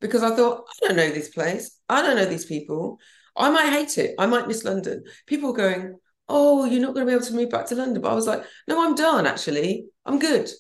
because 0.01 0.22
I 0.22 0.35
thought 0.35 0.64
I 0.68 0.87
don't 0.87 0.97
know 0.97 1.11
this 1.11 1.28
place, 1.28 1.78
I 1.89 2.03
don't 2.03 2.16
know 2.16 2.24
these 2.24 2.47
people, 2.47 2.99
I 3.37 3.51
might 3.51 3.70
hate 3.70 3.99
it, 3.99 4.14
I 4.18 4.26
might 4.26 4.49
miss 4.49 4.64
London. 4.64 5.05
People 5.26 5.53
going, 5.53 5.99
oh, 6.28 6.64
you're 6.64 6.80
not 6.80 6.95
going 6.95 7.07
to 7.07 7.11
be 7.11 7.14
able 7.14 7.26
to 7.26 7.35
move 7.35 7.51
back 7.51 7.66
to 7.66 7.74
London. 7.74 8.03
But 8.03 8.12
I 8.12 8.14
was 8.14 8.26
like, 8.26 8.45
no, 8.68 8.85
I'm 8.85 8.95
done, 8.95 9.26
actually. 9.26 9.87
I'm 10.07 10.18
good. 10.18 10.51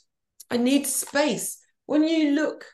I 0.50 0.56
need 0.56 0.86
space. 0.86 1.58
When 1.86 2.04
you 2.04 2.32
look, 2.32 2.64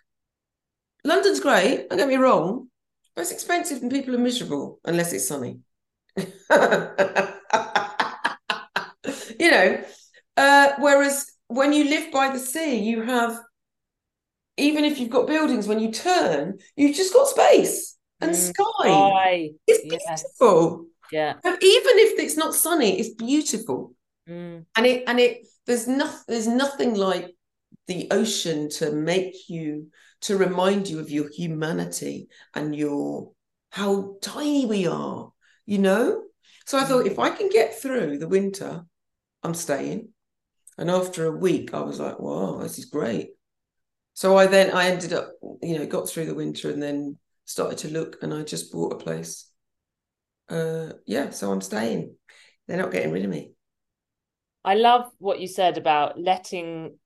London's 1.05 1.41
great, 1.41 1.89
don't 1.89 1.99
get 1.99 2.09
me 2.09 2.17
wrong, 2.17 2.69
but 3.15 3.23
it's 3.23 3.33
expensive 3.33 3.83
and 3.83 3.91
people 3.91 4.15
are 4.15 4.19
miserable 4.19 4.81
unless 4.85 5.13
it's 5.13 5.29
sunny. 5.29 5.61
you 6.17 6.27
know, 9.51 9.83
uh, 10.37 10.73
whereas 10.79 11.27
when 11.49 11.73
you 11.73 11.85
live 11.85 12.13
by 12.13 12.31
the 12.31 12.39
sea, 12.39 12.79
you 12.79 13.03
have, 13.03 13.39
even 14.57 14.85
if 14.85 14.99
you've 14.99 15.11
got 15.11 15.27
buildings, 15.27 15.67
when 15.67 15.81
you 15.81 15.91
turn, 15.91 16.59
you've 16.77 16.97
just 16.97 17.13
got 17.13 17.29
space 17.29 17.97
and 18.21 18.33
mm, 18.33 18.35
sky. 18.35 19.51
It's 19.67 19.83
beautiful. 19.83 20.87
Yes. 21.13 21.35
Yeah. 21.45 21.53
even 21.61 21.99
if 21.99 22.21
it's 22.21 22.37
not 22.37 22.55
sunny, 22.55 23.01
it's 23.01 23.15
beautiful. 23.15 23.95
Mm. 24.29 24.65
And 24.77 24.87
it 24.87 25.05
and 25.07 25.19
it 25.19 25.47
there's 25.67 25.89
nothing 25.89 26.25
there's 26.29 26.47
nothing 26.47 26.95
like 26.95 27.35
the 27.87 28.09
ocean 28.11 28.69
to 28.69 28.93
make 28.93 29.35
you 29.49 29.89
to 30.23 30.37
remind 30.37 30.89
you 30.89 31.01
of 31.01 31.11
your 31.11 31.29
humanity 31.31 32.29
and 32.55 32.77
your 32.77 33.33
how 33.71 34.17
tiny 34.21 34.67
we 34.67 34.87
are, 34.87 35.33
you 35.67 35.79
know? 35.79 36.23
So 36.67 36.79
I 36.79 36.85
thought 36.85 37.07
if 37.07 37.19
I 37.19 37.31
can 37.31 37.49
get 37.49 37.81
through 37.81 38.19
the 38.19 38.29
winter, 38.29 38.85
I'm 39.43 39.55
staying. 39.55 40.11
And 40.81 40.91
after 40.91 41.27
a 41.27 41.37
week, 41.37 41.75
I 41.75 41.83
was 41.83 42.01
like, 42.01 42.19
wow, 42.19 42.57
this 42.57 42.79
is 42.79 42.87
great. 42.87 43.33
So 44.15 44.39
I 44.39 44.47
then 44.47 44.71
I 44.71 44.89
ended 44.89 45.13
up, 45.13 45.33
you 45.63 45.79
know, 45.79 45.87
got 45.87 46.09
through 46.09 46.25
the 46.25 46.35
winter 46.35 46.71
and 46.71 46.83
then 46.83 47.19
started 47.45 47.79
to 47.79 47.91
look 47.91 48.17
and 48.23 48.33
I 48.33 48.43
just 48.43 48.73
bought 48.73 48.95
a 48.95 48.97
place. 48.97 49.51
Uh 50.49 50.95
yeah, 51.07 51.31
so 51.31 51.53
I'm 51.53 51.61
staying. 51.61 52.17
They're 52.67 52.79
not 52.79 52.93
getting 52.93 53.13
rid 53.13 53.25
of 53.25 53.31
me. 53.31 53.53
I 54.65 54.75
love 54.75 55.05
what 55.19 55.39
you 55.39 55.49
said 55.49 55.77
about 55.77 56.19
letting 56.19 56.99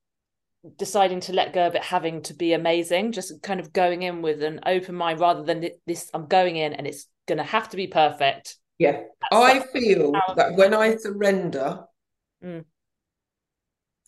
deciding 0.77 1.21
to 1.21 1.33
let 1.33 1.53
go 1.53 1.67
of 1.67 1.75
it 1.75 1.83
having 1.83 2.23
to 2.23 2.35
be 2.35 2.53
amazing, 2.53 3.11
just 3.11 3.43
kind 3.43 3.59
of 3.59 3.73
going 3.73 4.03
in 4.03 4.23
with 4.23 4.41
an 4.43 4.61
open 4.67 4.95
mind 4.95 5.19
rather 5.19 5.43
than 5.43 5.69
this 5.85 6.11
I'm 6.15 6.27
going 6.27 6.57
in 6.57 6.75
and 6.75 6.87
it's 6.87 7.09
going 7.27 7.39
to 7.39 7.45
have 7.45 7.69
to 7.71 7.77
be 7.77 7.89
perfect. 7.89 8.57
Yeah. 8.79 9.03
That's 9.31 9.33
I 9.33 9.67
feel 9.73 10.13
that 10.37 10.55
when 10.55 10.75
I 10.75 10.97
surrender, 10.97 11.81
mm. 12.43 12.65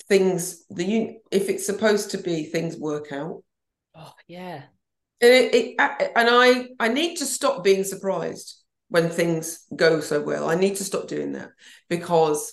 Things 0.09 0.65
the 0.69 1.19
if 1.31 1.49
it's 1.49 1.67
supposed 1.67 2.11
to 2.13 2.19
be 2.19 2.45
things 2.45 2.77
work 2.77 3.13
out. 3.13 3.43
Oh, 3.95 4.13
yeah. 4.27 4.65
It, 5.21 5.55
it, 5.55 6.13
and 6.15 6.29
I 6.31 6.69
I 6.79 6.89
need 6.89 7.17
to 7.17 7.27
stop 7.27 7.65
being 7.65 7.85
surprised 7.85 8.63
when 8.89 9.11
things 9.11 9.65
go 9.75 10.01
so 10.01 10.21
well. 10.21 10.49
I 10.49 10.55
need 10.55 10.77
to 10.77 10.85
stop 10.85 11.09
doing 11.09 11.33
that 11.33 11.51
because 11.89 12.53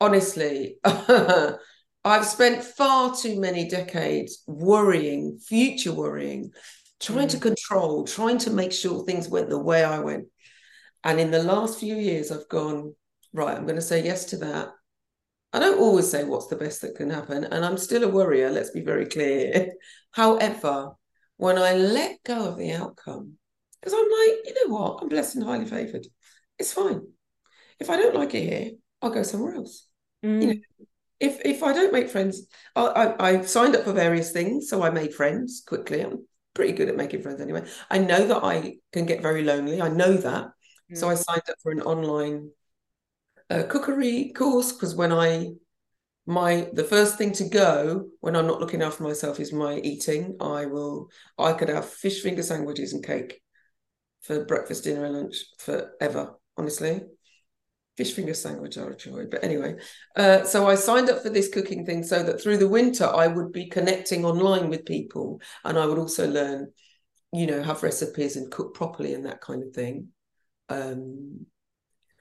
honestly 0.00 0.78
I've 2.04 2.24
spent 2.24 2.64
far 2.64 3.14
too 3.14 3.40
many 3.40 3.68
decades 3.68 4.42
worrying, 4.46 5.38
future 5.38 5.92
worrying, 5.92 6.52
trying 7.00 7.28
mm. 7.28 7.32
to 7.32 7.38
control, 7.38 8.04
trying 8.04 8.38
to 8.38 8.50
make 8.50 8.72
sure 8.72 9.04
things 9.04 9.28
went 9.28 9.50
the 9.50 9.58
way 9.58 9.84
I 9.84 9.98
went. 9.98 10.26
And 11.04 11.20
in 11.20 11.30
the 11.30 11.42
last 11.42 11.80
few 11.80 11.94
years, 11.94 12.30
I've 12.30 12.48
gone, 12.48 12.94
right, 13.32 13.56
I'm 13.56 13.64
going 13.64 13.76
to 13.76 13.82
say 13.82 14.04
yes 14.04 14.26
to 14.26 14.36
that. 14.38 14.70
I 15.52 15.60
don't 15.60 15.78
always 15.78 16.10
say 16.10 16.24
what's 16.24 16.48
the 16.48 16.56
best 16.56 16.82
that 16.82 16.96
can 16.96 17.10
happen. 17.10 17.44
And 17.44 17.64
I'm 17.64 17.78
still 17.78 18.04
a 18.04 18.08
worrier, 18.08 18.50
let's 18.50 18.70
be 18.70 18.82
very 18.82 19.06
clear. 19.06 19.72
However, 20.10 20.92
when 21.36 21.56
I 21.56 21.74
let 21.74 22.22
go 22.24 22.48
of 22.48 22.58
the 22.58 22.72
outcome, 22.72 23.34
because 23.80 23.94
I'm 23.94 24.00
like, 24.00 24.46
you 24.46 24.54
know 24.54 24.74
what? 24.74 25.02
I'm 25.02 25.08
blessed 25.08 25.36
and 25.36 25.44
highly 25.44 25.64
favored. 25.64 26.06
It's 26.58 26.72
fine. 26.72 27.02
If 27.78 27.90
I 27.90 27.96
don't 27.96 28.14
like 28.14 28.34
it 28.34 28.42
here, 28.42 28.70
I'll 29.00 29.10
go 29.10 29.22
somewhere 29.22 29.54
else. 29.54 29.86
Mm. 30.24 30.42
You 30.42 30.46
know, 30.48 30.54
if 31.20 31.40
if 31.44 31.62
I 31.62 31.72
don't 31.72 31.92
make 31.92 32.10
friends, 32.10 32.46
I, 32.74 32.86
I, 32.86 33.28
I 33.28 33.40
signed 33.42 33.76
up 33.76 33.84
for 33.84 33.92
various 33.92 34.32
things, 34.32 34.68
so 34.68 34.82
I 34.82 34.90
made 34.90 35.14
friends 35.14 35.62
quickly. 35.66 36.00
I'm 36.00 36.26
pretty 36.54 36.72
good 36.72 36.88
at 36.88 36.96
making 36.96 37.22
friends 37.22 37.40
anyway. 37.40 37.64
I 37.90 37.98
know 37.98 38.26
that 38.26 38.44
I 38.44 38.76
can 38.92 39.06
get 39.06 39.22
very 39.22 39.44
lonely. 39.44 39.80
I 39.80 39.88
know 39.88 40.14
that, 40.14 40.50
mm. 40.90 40.96
so 40.96 41.08
I 41.08 41.14
mm. 41.14 41.24
signed 41.24 41.42
up 41.48 41.56
for 41.62 41.70
an 41.70 41.82
online 41.82 42.50
uh, 43.50 43.62
cookery 43.64 44.32
course 44.34 44.72
because 44.72 44.94
when 44.94 45.12
I 45.12 45.52
my 46.26 46.68
the 46.74 46.84
first 46.84 47.16
thing 47.16 47.32
to 47.32 47.48
go 47.48 48.08
when 48.20 48.36
I'm 48.36 48.46
not 48.46 48.60
looking 48.60 48.82
after 48.82 49.02
myself 49.02 49.40
is 49.40 49.52
my 49.52 49.78
eating. 49.78 50.36
I 50.40 50.66
will 50.66 51.08
I 51.38 51.54
could 51.54 51.70
have 51.70 51.88
fish 51.88 52.22
finger 52.22 52.42
sandwiches 52.42 52.92
and 52.92 53.04
cake 53.04 53.40
for 54.20 54.44
breakfast, 54.44 54.84
dinner, 54.84 55.04
and 55.04 55.16
lunch 55.16 55.36
forever. 55.58 56.34
Honestly, 56.56 57.00
fish 57.96 58.12
finger 58.12 58.34
sandwich 58.34 58.76
are 58.76 58.90
a 58.90 58.96
joy. 58.96 59.24
But 59.30 59.42
anyway, 59.42 59.76
uh, 60.16 60.44
so 60.44 60.68
I 60.68 60.74
signed 60.74 61.08
up 61.08 61.22
for 61.22 61.30
this 61.30 61.48
cooking 61.48 61.86
thing 61.86 62.02
so 62.02 62.22
that 62.22 62.42
through 62.42 62.58
the 62.58 62.68
winter 62.68 63.06
I 63.06 63.26
would 63.26 63.52
be 63.52 63.68
connecting 63.68 64.24
online 64.24 64.68
with 64.68 64.84
people 64.84 65.40
and 65.64 65.78
I 65.78 65.86
would 65.86 65.98
also 65.98 66.28
learn, 66.28 66.72
you 67.32 67.46
know, 67.46 67.62
have 67.62 67.82
recipes 67.82 68.36
and 68.36 68.52
cook 68.52 68.74
properly 68.74 69.14
and 69.14 69.24
that 69.24 69.40
kind 69.40 69.62
of 69.62 69.72
thing. 69.72 70.08
Um, 70.68 71.46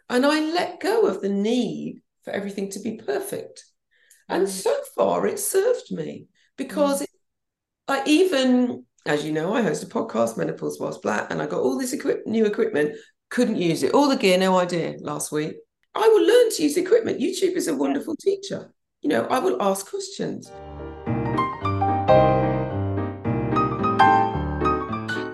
and 0.10 0.26
I 0.26 0.40
let 0.40 0.80
go 0.80 1.08
of 1.08 1.22
the 1.22 1.30
need 1.30 2.02
for 2.24 2.32
everything 2.32 2.70
to 2.72 2.80
be 2.80 2.98
perfect. 2.98 3.64
And 4.30 4.48
mm. 4.48 4.50
so 4.50 4.76
far, 4.96 5.26
it 5.28 5.40
served 5.40 5.92
me 5.92 6.28
because 6.58 7.00
mm. 7.00 7.04
it, 7.04 7.10
I 7.88 8.04
even, 8.06 8.86
as 9.06 9.26
you 9.26 9.32
know, 9.32 9.54
I 9.54 9.62
host 9.62 9.84
a 9.84 9.88
podcast, 9.88 10.38
Menopause 10.38 10.80
Whilst 10.80 11.02
Black, 11.02 11.32
and 11.32 11.42
I 11.42 11.48
got 11.48 11.62
all 11.62 11.78
this 11.78 11.94
equip- 11.94 12.28
new 12.28 12.46
equipment, 12.46 12.96
couldn't 13.30 13.58
use 13.58 13.84
it. 13.84 13.94
All 13.94 14.10
the 14.10 14.16
gear, 14.16 14.38
no 14.38 14.58
idea 14.58 14.96
last 15.00 15.32
week. 15.32 15.56
I 15.96 16.08
will 16.08 16.28
learn 16.28 16.52
to 16.52 16.64
use 16.64 16.78
equipment. 16.78 17.20
YouTube 17.20 17.56
is 17.56 17.68
a 17.68 17.76
wonderful 17.76 18.16
teacher. 18.16 18.74
You 19.02 19.10
know, 19.10 19.26
I 19.28 19.40
will 19.40 19.62
ask 19.62 19.90
questions. 19.90 20.52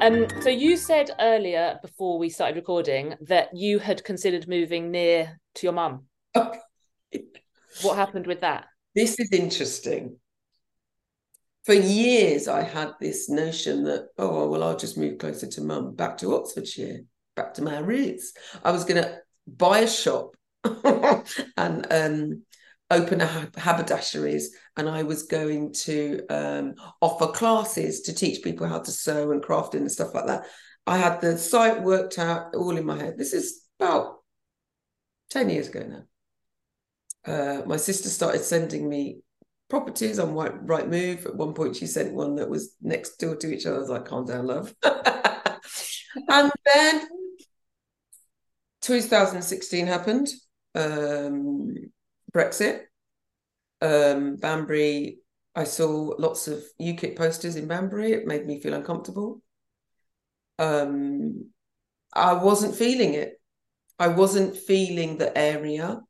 Um, 0.03 0.27
so 0.41 0.49
you 0.49 0.75
said 0.75 1.11
earlier 1.17 1.79
before 1.81 2.19
we 2.19 2.27
started 2.27 2.57
recording 2.57 3.15
that 3.21 3.55
you 3.55 3.79
had 3.79 4.03
considered 4.03 4.49
moving 4.49 4.91
near 4.91 5.39
to 5.55 5.65
your 5.65 5.71
mum. 5.71 6.07
what 6.33 7.95
happened 7.95 8.27
with 8.27 8.41
that? 8.41 8.65
This 8.93 9.17
is 9.17 9.29
interesting. 9.31 10.17
For 11.63 11.73
years, 11.73 12.49
I 12.49 12.63
had 12.63 12.91
this 12.99 13.29
notion 13.29 13.85
that, 13.85 14.09
oh, 14.17 14.49
well, 14.49 14.63
I'll 14.63 14.75
just 14.75 14.97
move 14.97 15.19
closer 15.19 15.47
to 15.47 15.61
mum, 15.61 15.95
back 15.95 16.17
to 16.17 16.35
Oxfordshire, 16.35 17.03
back 17.37 17.53
to 17.53 17.61
my 17.61 17.79
roots. 17.79 18.33
I 18.61 18.71
was 18.71 18.83
going 18.83 19.01
to 19.01 19.19
buy 19.47 19.79
a 19.79 19.87
shop 19.87 20.35
and 21.55 21.87
um, 21.89 22.41
open 22.97 23.21
a 23.21 23.27
haberdasheries 23.53 24.45
and 24.77 24.89
I 24.89 25.03
was 25.03 25.23
going 25.23 25.73
to 25.73 26.25
um, 26.29 26.75
offer 27.01 27.27
classes 27.27 28.01
to 28.01 28.13
teach 28.13 28.43
people 28.43 28.67
how 28.67 28.79
to 28.79 28.91
sew 28.91 29.31
and 29.31 29.41
crafting 29.41 29.81
and 29.81 29.91
stuff 29.91 30.13
like 30.13 30.27
that. 30.27 30.45
I 30.85 30.97
had 30.97 31.21
the 31.21 31.37
site 31.37 31.81
worked 31.81 32.19
out 32.19 32.55
all 32.55 32.77
in 32.77 32.85
my 32.85 32.97
head. 32.97 33.17
This 33.17 33.33
is 33.33 33.63
about 33.79 34.19
10 35.29 35.49
years 35.49 35.67
ago 35.69 35.85
now. 35.87 36.03
Uh, 37.25 37.61
my 37.65 37.77
sister 37.77 38.09
started 38.09 38.43
sending 38.43 38.89
me 38.89 39.21
properties 39.69 40.19
on 40.19 40.33
Rightmove. 40.33 41.25
At 41.25 41.35
one 41.35 41.53
point, 41.53 41.75
she 41.75 41.87
sent 41.87 42.13
one 42.13 42.35
that 42.35 42.49
was 42.49 42.75
next 42.81 43.17
door 43.17 43.35
to 43.37 43.53
each 43.53 43.65
other. 43.65 43.77
I 43.77 43.79
was 43.79 43.89
like, 43.89 44.05
calm 44.05 44.25
down, 44.25 44.47
love. 44.47 44.75
and 44.83 46.51
then 46.73 47.07
2016 48.81 49.87
happened 49.87 50.27
um, 50.75 51.75
Brexit. 52.35 52.81
Um, 53.81 54.37
Banbury, 54.37 55.19
I 55.55 55.65
saw 55.65 56.15
lots 56.17 56.47
of 56.47 56.63
UKIP 56.81 57.15
posters 57.15 57.55
in 57.55 57.67
Banbury. 57.67 58.13
It 58.13 58.25
made 58.25 58.45
me 58.45 58.59
feel 58.59 58.73
uncomfortable. 58.73 59.41
Um, 60.57 61.49
I 62.13 62.33
wasn't 62.33 62.75
feeling 62.75 63.13
it. 63.13 63.41
I 63.99 64.07
wasn't 64.07 64.57
feeling 64.57 65.17
the 65.17 65.37
area. 65.37 66.01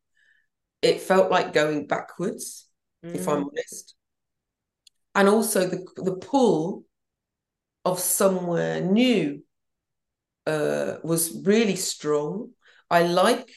It 0.81 1.01
felt 1.01 1.31
like 1.31 1.53
going 1.53 1.87
backwards, 1.87 2.67
mm. 3.03 3.15
if 3.15 3.27
I'm 3.27 3.43
mm. 3.43 3.47
honest. 3.47 3.95
And 5.15 5.29
also 5.29 5.67
the 5.67 5.85
the 5.97 6.15
pull 6.15 6.85
of 7.85 7.99
somewhere 7.99 8.81
new 8.81 9.43
uh, 10.47 10.95
was 11.03 11.41
really 11.45 11.75
strong. 11.75 12.51
I 12.89 13.03
like 13.03 13.49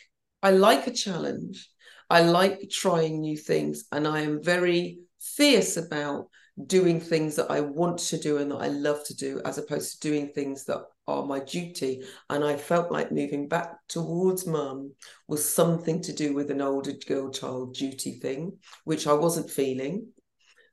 I 0.42 0.50
like 0.50 0.86
a 0.86 0.92
challenge. 0.92 1.68
I 2.08 2.22
like 2.22 2.70
trying 2.70 3.20
new 3.20 3.36
things, 3.36 3.84
and 3.92 4.06
I 4.06 4.20
am 4.20 4.42
very 4.42 5.00
fierce 5.20 5.76
about 5.76 6.28
doing 6.66 7.00
things 7.00 7.36
that 7.36 7.50
I 7.50 7.60
want 7.60 7.98
to 7.98 8.18
do 8.18 8.38
and 8.38 8.50
that 8.50 8.56
I 8.56 8.68
love 8.68 9.04
to 9.06 9.14
do, 9.14 9.40
as 9.44 9.58
opposed 9.58 9.92
to 9.92 10.08
doing 10.08 10.28
things 10.28 10.64
that 10.64 10.82
are 11.06 11.26
my 11.26 11.40
duty. 11.40 12.02
And 12.30 12.44
I 12.44 12.56
felt 12.56 12.90
like 12.90 13.12
moving 13.12 13.48
back 13.48 13.72
towards 13.88 14.46
mum 14.46 14.92
was 15.28 15.48
something 15.48 16.00
to 16.02 16.12
do 16.12 16.32
with 16.32 16.50
an 16.50 16.62
older 16.62 16.92
girl 16.92 17.30
child 17.30 17.74
duty 17.74 18.12
thing, 18.20 18.58
which 18.84 19.06
I 19.06 19.12
wasn't 19.12 19.50
feeling. 19.50 20.08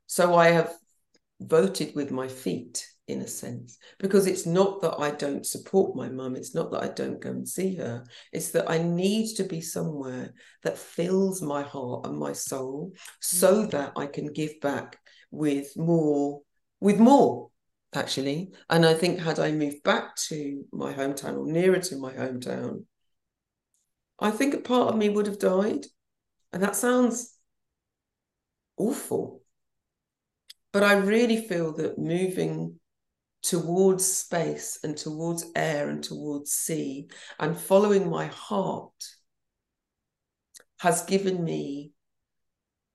So 0.07 0.35
I 0.35 0.49
have 0.49 0.73
voted 1.41 1.95
with 1.95 2.11
my 2.11 2.27
feet 2.27 2.87
in 3.07 3.21
a 3.21 3.27
sense 3.27 3.77
because 3.99 4.27
it's 4.27 4.45
not 4.45 4.81
that 4.81 4.95
I 4.97 5.11
don't 5.11 5.45
support 5.45 5.95
my 5.95 6.07
mum 6.07 6.37
it's 6.37 6.55
not 6.55 6.71
that 6.71 6.83
I 6.83 6.87
don't 6.87 7.19
go 7.19 7.31
and 7.31 7.47
see 7.47 7.75
her 7.75 8.05
it's 8.31 8.51
that 8.51 8.69
I 8.69 8.77
need 8.77 9.35
to 9.35 9.43
be 9.43 9.59
somewhere 9.59 10.33
that 10.63 10.77
fills 10.77 11.41
my 11.41 11.63
heart 11.63 12.05
and 12.05 12.17
my 12.17 12.31
soul 12.31 12.93
so 13.19 13.65
mm. 13.65 13.71
that 13.71 13.91
I 13.97 14.05
can 14.05 14.31
give 14.31 14.59
back 14.61 14.99
with 15.31 15.75
more 15.75 16.41
with 16.79 16.99
more 16.99 17.49
actually. 17.95 18.51
And 18.69 18.85
I 18.85 18.93
think 18.93 19.19
had 19.19 19.39
I 19.39 19.51
moved 19.51 19.83
back 19.83 20.15
to 20.27 20.65
my 20.71 20.93
hometown 20.93 21.37
or 21.37 21.45
nearer 21.45 21.79
to 21.79 21.97
my 21.97 22.11
hometown 22.11 22.85
I 24.19 24.31
think 24.31 24.53
a 24.53 24.59
part 24.59 24.89
of 24.89 24.97
me 24.97 25.09
would 25.09 25.25
have 25.25 25.39
died. 25.39 25.85
And 26.53 26.63
that 26.63 26.75
sounds 26.75 27.35
awful. 28.77 29.41
But 30.71 30.83
I 30.83 30.93
really 30.93 31.45
feel 31.45 31.73
that 31.73 31.97
moving 31.97 32.79
towards 33.43 34.05
space 34.05 34.79
and 34.83 34.97
towards 34.97 35.45
air 35.55 35.89
and 35.89 36.03
towards 36.03 36.51
sea. 36.51 37.09
And 37.39 37.57
following 37.57 38.09
my 38.09 38.27
heart 38.27 38.91
has 40.79 41.03
given 41.03 41.43
me 41.43 41.91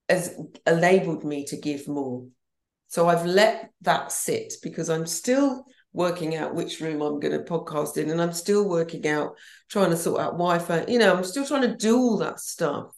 has 0.09 0.41
enabled 0.67 1.23
me 1.23 1.45
to 1.45 1.57
give 1.57 1.87
more. 1.87 2.27
So 2.89 3.07
i've 3.09 3.27
let 3.27 3.71
that 3.83 4.11
sit 4.11 4.55
because 4.63 4.89
i'm 4.89 5.07
still 5.07 5.67
working 5.93 6.35
out 6.37 6.55
which 6.55 6.81
room 6.81 7.03
i'm 7.03 7.21
going 7.21 7.33
to 7.33 7.51
podcast 7.51 7.99
in 7.99 8.09
and 8.09 8.21
i'm 8.21 8.33
still 8.33 8.67
working 8.67 9.07
out 9.07 9.37
trying 9.69 9.91
to 9.91 9.97
sort 9.97 10.21
out 10.21 10.33
wi-fi 10.33 10.85
you 10.89 10.99
know 10.99 11.15
i'm 11.15 11.25
still 11.25 11.45
trying 11.45 11.63
to 11.63 11.77
do 11.77 11.97
all 11.99 12.19
that 12.19 12.41
stuff. 12.41 12.95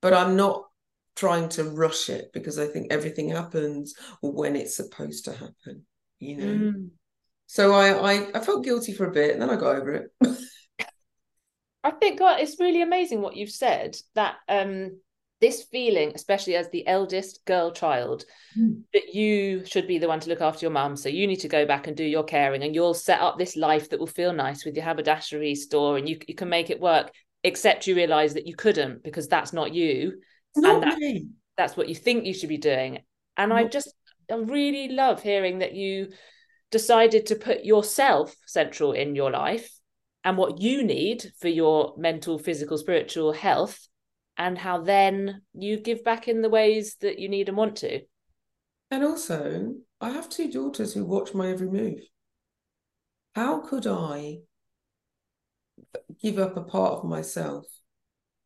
But 0.00 0.14
i'm 0.14 0.36
not 0.36 0.64
trying 1.16 1.48
to 1.50 1.64
rush 1.64 2.08
it 2.08 2.30
because 2.32 2.58
I 2.58 2.66
think 2.66 2.92
everything 2.92 3.28
happens 3.28 3.94
when 4.22 4.56
it's 4.56 4.76
supposed 4.76 5.24
to 5.26 5.32
happen, 5.32 5.84
you 6.18 6.36
know. 6.36 6.72
Mm. 6.72 6.88
So 7.46 7.72
I, 7.72 8.14
I 8.14 8.28
I 8.34 8.40
felt 8.40 8.64
guilty 8.64 8.92
for 8.92 9.06
a 9.06 9.12
bit 9.12 9.32
and 9.32 9.42
then 9.42 9.50
I 9.50 9.56
got 9.56 9.76
over 9.76 9.92
it. 9.92 10.38
I 11.84 11.90
think 11.90 12.18
God, 12.18 12.40
it's 12.40 12.60
really 12.60 12.82
amazing 12.82 13.20
what 13.20 13.36
you've 13.36 13.50
said 13.50 13.96
that 14.14 14.36
um 14.48 15.00
this 15.42 15.64
feeling, 15.64 16.12
especially 16.14 16.54
as 16.54 16.70
the 16.70 16.86
eldest 16.86 17.44
girl 17.46 17.72
child, 17.72 18.24
mm. 18.56 18.80
that 18.94 19.12
you 19.12 19.64
should 19.66 19.88
be 19.88 19.98
the 19.98 20.06
one 20.06 20.20
to 20.20 20.28
look 20.28 20.40
after 20.40 20.64
your 20.64 20.70
mum. 20.70 20.94
So 20.96 21.08
you 21.08 21.26
need 21.26 21.40
to 21.40 21.48
go 21.48 21.66
back 21.66 21.88
and 21.88 21.96
do 21.96 22.04
your 22.04 22.22
caring, 22.22 22.62
and 22.62 22.74
you'll 22.74 22.94
set 22.94 23.20
up 23.20 23.38
this 23.38 23.56
life 23.56 23.90
that 23.90 23.98
will 23.98 24.06
feel 24.06 24.32
nice 24.32 24.64
with 24.64 24.76
your 24.76 24.84
haberdashery 24.84 25.56
store, 25.56 25.98
and 25.98 26.08
you 26.08 26.18
you 26.26 26.34
can 26.34 26.48
make 26.48 26.70
it 26.70 26.80
work. 26.80 27.12
Except 27.44 27.88
you 27.88 27.96
realise 27.96 28.34
that 28.34 28.46
you 28.46 28.54
couldn't 28.54 29.02
because 29.02 29.26
that's 29.26 29.52
not 29.52 29.74
you, 29.74 30.20
and 30.54 30.64
that, 30.64 30.98
me. 30.98 31.28
that's 31.56 31.76
what 31.76 31.88
you 31.88 31.94
think 31.94 32.24
you 32.24 32.34
should 32.34 32.48
be 32.48 32.58
doing. 32.58 33.00
And 33.36 33.50
not 33.50 33.58
I 33.58 33.64
just 33.64 33.92
I 34.30 34.36
really 34.36 34.88
love 34.88 35.22
hearing 35.22 35.58
that 35.58 35.74
you 35.74 36.08
decided 36.70 37.26
to 37.26 37.36
put 37.36 37.64
yourself 37.64 38.34
central 38.46 38.92
in 38.92 39.14
your 39.14 39.30
life 39.30 39.70
and 40.24 40.36
what 40.36 40.60
you 40.60 40.82
need 40.82 41.32
for 41.40 41.48
your 41.48 41.94
mental, 41.96 42.38
physical, 42.38 42.78
spiritual 42.78 43.32
health, 43.32 43.88
and 44.36 44.56
how 44.56 44.80
then 44.80 45.42
you 45.52 45.78
give 45.78 46.04
back 46.04 46.28
in 46.28 46.42
the 46.42 46.48
ways 46.48 46.96
that 47.00 47.18
you 47.18 47.28
need 47.28 47.48
and 47.48 47.56
want 47.56 47.76
to. 47.76 48.00
And 48.90 49.04
also, 49.04 49.74
I 50.00 50.10
have 50.10 50.28
two 50.28 50.50
daughters 50.50 50.94
who 50.94 51.04
watch 51.04 51.34
my 51.34 51.48
every 51.48 51.68
move. 51.68 52.00
How 53.34 53.60
could 53.60 53.86
I 53.86 54.38
give 56.20 56.38
up 56.38 56.56
a 56.56 56.62
part 56.62 56.92
of 56.92 57.04
myself 57.04 57.64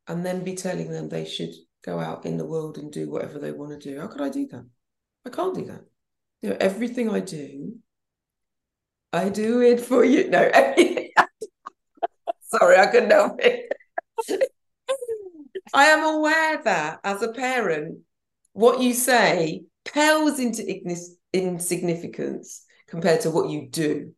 and 0.06 0.24
then 0.24 0.44
be 0.44 0.54
telling 0.54 0.90
them 0.90 1.08
they 1.08 1.24
should 1.24 1.52
go 1.86 2.00
out 2.00 2.26
in 2.26 2.36
the 2.36 2.44
world 2.44 2.76
and 2.78 2.92
do 2.92 3.08
whatever 3.08 3.38
they 3.38 3.52
want 3.52 3.70
to 3.70 3.78
do. 3.78 3.98
How 4.00 4.08
could 4.08 4.20
I 4.20 4.28
do 4.28 4.46
that? 4.48 4.66
I 5.24 5.30
can't 5.30 5.54
do 5.54 5.64
that. 5.66 5.84
You 6.42 6.50
know, 6.50 6.56
everything 6.60 7.08
I 7.08 7.20
do, 7.20 7.76
I 9.12 9.28
do 9.28 9.62
it 9.62 9.80
for 9.80 10.04
you. 10.04 10.28
No, 10.28 10.50
sorry, 12.42 12.76
I 12.76 12.86
couldn't 12.86 13.10
help 13.10 13.40
it. 13.40 13.72
I 15.72 15.86
am 15.86 16.04
aware 16.04 16.62
that 16.64 17.00
as 17.04 17.22
a 17.22 17.32
parent, 17.32 18.00
what 18.52 18.80
you 18.80 18.92
say 18.92 19.64
pales 19.84 20.38
into 20.38 20.64
insignificance 21.32 22.64
compared 22.88 23.20
to 23.22 23.30
what 23.30 23.50
you 23.50 23.68
do. 23.68 24.12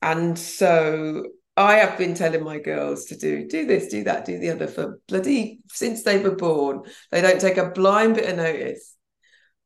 And 0.00 0.38
so 0.38 1.24
I 1.58 1.78
have 1.78 1.98
been 1.98 2.14
telling 2.14 2.44
my 2.44 2.60
girls 2.60 3.06
to 3.06 3.16
do 3.16 3.48
do 3.48 3.66
this, 3.66 3.88
do 3.88 4.04
that, 4.04 4.24
do 4.24 4.38
the 4.38 4.50
other 4.50 4.68
for 4.68 5.00
bloody 5.08 5.58
since 5.68 6.04
they 6.04 6.22
were 6.22 6.36
born. 6.36 6.82
They 7.10 7.20
don't 7.20 7.40
take 7.40 7.56
a 7.56 7.70
blind 7.70 8.14
bit 8.14 8.30
of 8.30 8.36
notice. 8.36 8.94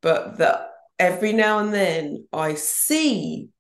But 0.01 0.39
that 0.39 0.71
every 0.99 1.35
now 1.35 1.59
and 1.59 1.73
then 1.73 2.27
I 2.33 2.55
see 2.55 3.51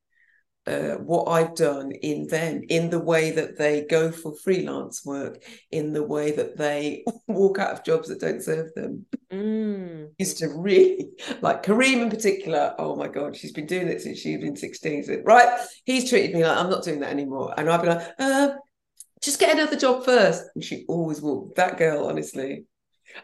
uh, 0.67 0.95
what 0.95 1.25
I've 1.25 1.55
done 1.55 1.91
in 1.91 2.29
them, 2.29 2.63
in 2.69 2.91
the 2.91 3.01
way 3.01 3.33
that 3.33 3.59
they 3.59 3.85
go 3.85 4.13
for 4.13 4.35
freelance 4.35 5.05
work, 5.05 5.43
in 5.71 5.93
the 5.93 6.05
way 6.05 6.31
that 6.33 6.57
they 6.57 7.05
walk 7.27 7.59
out 7.59 7.73
of 7.73 7.85
jobs 7.85 8.09
that 8.09 8.21
don't 8.21 8.43
serve 8.43 8.73
them. 8.75 9.07
Mm. 9.33 10.11
Used 10.19 10.39
to 10.39 10.49
really 10.49 11.09
like 11.41 11.65
Kareem 11.65 12.03
in 12.03 12.11
particular. 12.11 12.75
Oh 12.79 12.95
my 12.95 13.09
God, 13.09 13.37
she's 13.37 13.53
been 13.53 13.67
doing 13.67 13.89
it 13.89 14.01
since 14.03 14.19
she's 14.19 14.41
been 14.41 14.57
16. 14.57 15.05
So, 15.05 15.17
right, 15.25 15.61
he's 15.85 16.09
treated 16.09 16.35
me 16.35 16.45
like 16.45 16.57
I'm 16.57 16.71
not 16.71 16.85
doing 16.85 17.01
that 17.01 17.11
anymore. 17.11 17.55
And 17.57 17.69
I'd 17.69 17.83
be 17.83 17.89
like, 17.89 18.09
uh, 18.19 18.51
just 19.21 19.41
get 19.41 19.55
another 19.55 19.77
job 19.77 20.05
first. 20.05 20.45
And 20.55 20.63
she 20.63 20.85
always 20.89 21.21
walked 21.21 21.57
that 21.57 21.79
girl, 21.79 22.07
honestly. 22.07 22.65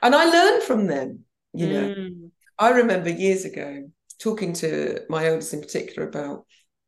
And 0.03 0.14
I 0.14 0.24
learned 0.24 0.62
from 0.64 0.86
them, 0.86 1.20
you 1.53 1.68
know. 1.68 1.95
Mm. 1.95 2.30
I 2.59 2.70
remember 2.70 3.11
years 3.11 3.45
ago 3.45 3.89
talking 4.18 4.53
to 4.53 5.01
my 5.09 5.28
oldest 5.28 5.55
in 5.55 5.61
particular 5.61 6.09
about 6.09 6.45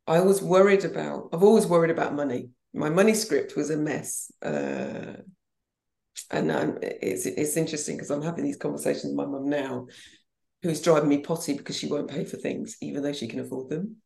I 0.07 0.21
was 0.21 0.41
worried 0.41 0.85
about, 0.85 1.29
I've 1.31 1.43
always 1.43 1.67
worried 1.67 1.91
about 1.91 2.15
money. 2.15 2.49
My 2.73 2.89
money 2.89 3.13
script 3.13 3.55
was 3.55 3.69
a 3.69 3.77
mess. 3.77 4.31
Uh, 4.41 5.17
and 6.29 6.51
um, 6.51 6.77
it's, 6.81 7.25
it's 7.25 7.57
interesting 7.57 7.97
because 7.97 8.11
I'm 8.11 8.21
having 8.21 8.43
these 8.43 8.57
conversations 8.57 9.05
with 9.05 9.15
my 9.15 9.25
mum 9.25 9.49
now, 9.49 9.87
who's 10.63 10.81
driving 10.81 11.09
me 11.09 11.19
potty 11.19 11.53
because 11.53 11.77
she 11.77 11.87
won't 11.87 12.09
pay 12.09 12.23
for 12.23 12.37
things, 12.37 12.77
even 12.81 13.03
though 13.03 13.13
she 13.13 13.27
can 13.27 13.39
afford 13.39 13.69
them. 13.69 13.97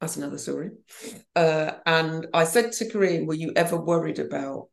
That's 0.00 0.16
another 0.16 0.38
story. 0.38 0.70
Uh, 1.36 1.72
and 1.86 2.26
I 2.32 2.44
said 2.44 2.72
to 2.72 2.84
Kareem, 2.86 3.26
were 3.26 3.34
you 3.34 3.52
ever 3.56 3.76
worried 3.76 4.18
about, 4.18 4.68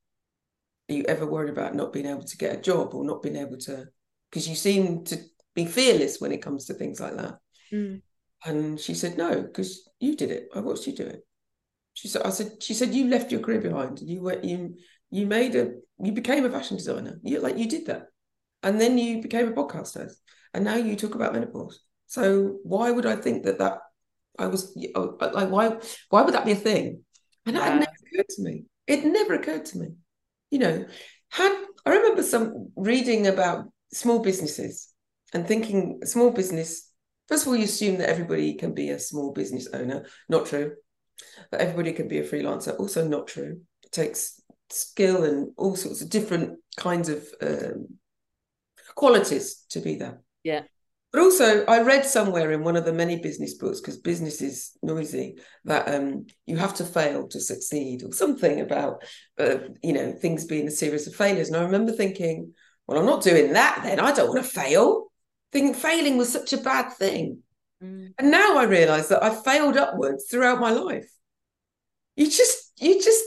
are 0.90 0.94
you 0.94 1.04
ever 1.04 1.26
worried 1.26 1.50
about 1.50 1.76
not 1.76 1.92
being 1.92 2.06
able 2.06 2.24
to 2.24 2.38
get 2.38 2.56
a 2.56 2.62
job 2.62 2.94
or 2.94 3.04
not 3.04 3.22
being 3.22 3.36
able 3.36 3.58
to, 3.58 3.86
because 4.30 4.48
you 4.48 4.56
seem 4.56 5.04
to 5.06 5.18
be 5.54 5.66
fearless 5.66 6.22
when 6.22 6.32
it 6.32 6.42
comes 6.42 6.66
to 6.66 6.74
things 6.74 7.00
like 7.00 7.18
that. 7.18 7.36
Mm. 7.74 8.02
And 8.46 8.80
she 8.80 8.94
said, 8.94 9.18
no, 9.18 9.42
because 9.42 9.87
you 10.00 10.16
did 10.16 10.32
it. 10.32 10.50
I 10.54 10.60
watched 10.60 10.88
you 10.88 10.94
do 10.94 11.06
it. 11.06 11.26
She 11.94 12.08
said, 12.08 12.22
I 12.24 12.30
said, 12.30 12.62
she 12.62 12.74
said, 12.74 12.94
you 12.94 13.08
left 13.08 13.32
your 13.32 13.42
career 13.42 13.60
behind. 13.60 14.00
You 14.02 14.22
went, 14.22 14.44
you, 14.44 14.76
you 15.10 15.26
made 15.26 15.56
a, 15.56 15.72
you 16.00 16.12
became 16.12 16.46
a 16.46 16.50
fashion 16.50 16.78
designer. 16.78 17.20
You 17.24 17.40
like, 17.40 17.58
you 17.58 17.68
did 17.68 17.88
that. 17.88 18.08
And 18.62 18.80
then 18.80 18.98
you 18.98 19.22
became 19.22 19.48
a 19.48 19.52
podcast 19.52 19.98
host. 19.98 20.22
And 20.54 20.64
now 20.64 20.76
you 20.76 20.96
talk 20.96 21.16
about 21.16 21.34
menopause. 21.34 21.80
So 22.06 22.60
why 22.64 22.92
would 22.92 23.06
I 23.06 23.16
think 23.16 23.46
that 23.46 23.60
that 23.60 23.80
I 24.38 24.48
was 24.48 24.78
oh, 24.96 25.18
like, 25.20 25.50
why, 25.50 25.78
why 26.10 26.22
would 26.22 26.36
that 26.36 26.46
be 26.46 26.52
a 26.52 26.56
thing? 26.56 27.04
And 27.46 27.56
that 27.56 27.74
never 27.74 27.92
occurred 28.14 28.30
to 28.30 28.44
me. 28.44 28.66
It 28.86 29.06
never 29.06 29.34
occurred 29.34 29.66
to 29.66 29.78
me. 29.80 29.88
You 30.52 30.60
know, 30.60 30.86
had, 31.30 31.66
I 31.86 31.90
remember 31.90 32.24
some 32.24 32.72
reading 32.76 33.28
about 33.28 33.66
small 33.92 34.20
businesses 34.20 34.94
and 35.34 35.48
thinking 35.48 36.02
small 36.06 36.32
business 36.32 36.87
First 37.28 37.44
of 37.44 37.50
all, 37.50 37.56
you 37.56 37.66
assume 37.66 37.98
that 37.98 38.10
everybody 38.10 38.54
can 38.54 38.74
be 38.74 38.90
a 38.90 39.00
small 39.00 39.32
business 39.34 39.68
owner. 39.74 40.06
Not 40.30 40.46
true. 40.46 40.74
That 41.52 41.62
everybody 41.62 41.94
can 41.94 42.08
be 42.08 42.20
a 42.20 42.24
freelancer. 42.24 42.78
Also, 42.80 43.08
not 43.08 43.28
true. 43.28 43.62
It 43.84 43.92
takes 43.92 44.42
skill 44.70 45.24
and 45.24 45.52
all 45.58 45.76
sorts 45.76 46.02
of 46.02 46.10
different 46.10 46.60
kinds 46.78 47.10
of 47.10 47.26
um, 47.42 47.88
qualities 48.96 49.66
to 49.70 49.80
be 49.80 49.96
that. 49.96 50.20
Yeah. 50.44 50.64
But 51.14 51.22
also, 51.22 51.66
I 51.66 51.82
read 51.82 52.06
somewhere 52.06 52.52
in 52.52 52.64
one 52.64 52.76
of 52.76 52.84
the 52.84 52.94
many 52.94 53.20
business 53.20 53.56
books, 53.56 53.80
because 53.80 53.98
business 53.98 54.42
is 54.42 54.78
noisy, 54.84 55.38
that 55.64 55.88
um, 55.94 56.28
you 56.46 56.58
have 56.58 56.76
to 56.76 56.84
fail 56.84 57.30
to 57.30 57.40
succeed, 57.40 58.04
or 58.04 58.12
something 58.12 58.60
about, 58.60 59.04
uh, 59.40 59.60
you 59.82 59.94
know, 59.94 60.12
things 60.12 60.46
being 60.46 60.68
a 60.68 60.72
series 60.72 61.08
of 61.08 61.16
failures. 61.16 61.48
And 61.48 61.58
I 61.58 61.64
remember 61.64 61.94
thinking, 61.94 62.54
well, 62.88 63.00
I'm 63.00 63.06
not 63.06 63.24
doing 63.24 63.54
that 63.54 63.82
then. 63.84 64.02
I 64.02 64.12
don't 64.12 64.30
want 64.30 64.44
to 64.44 64.50
fail 64.50 65.07
think 65.58 65.76
failing 65.76 66.18
was 66.18 66.32
such 66.32 66.54
a 66.54 66.58
bad 66.58 66.94
thing. 66.94 67.40
Mm. 67.84 68.14
And 68.18 68.32
now 68.32 68.58
I 68.58 68.64
realize 68.64 69.08
that 69.10 69.24
I 69.24 69.34
failed 69.34 69.78
upwards 69.78 70.28
throughout 70.30 70.60
my 70.60 70.72
life. 70.72 71.10
You 72.16 72.26
just, 72.26 72.74
you 72.80 73.02
just, 73.02 73.24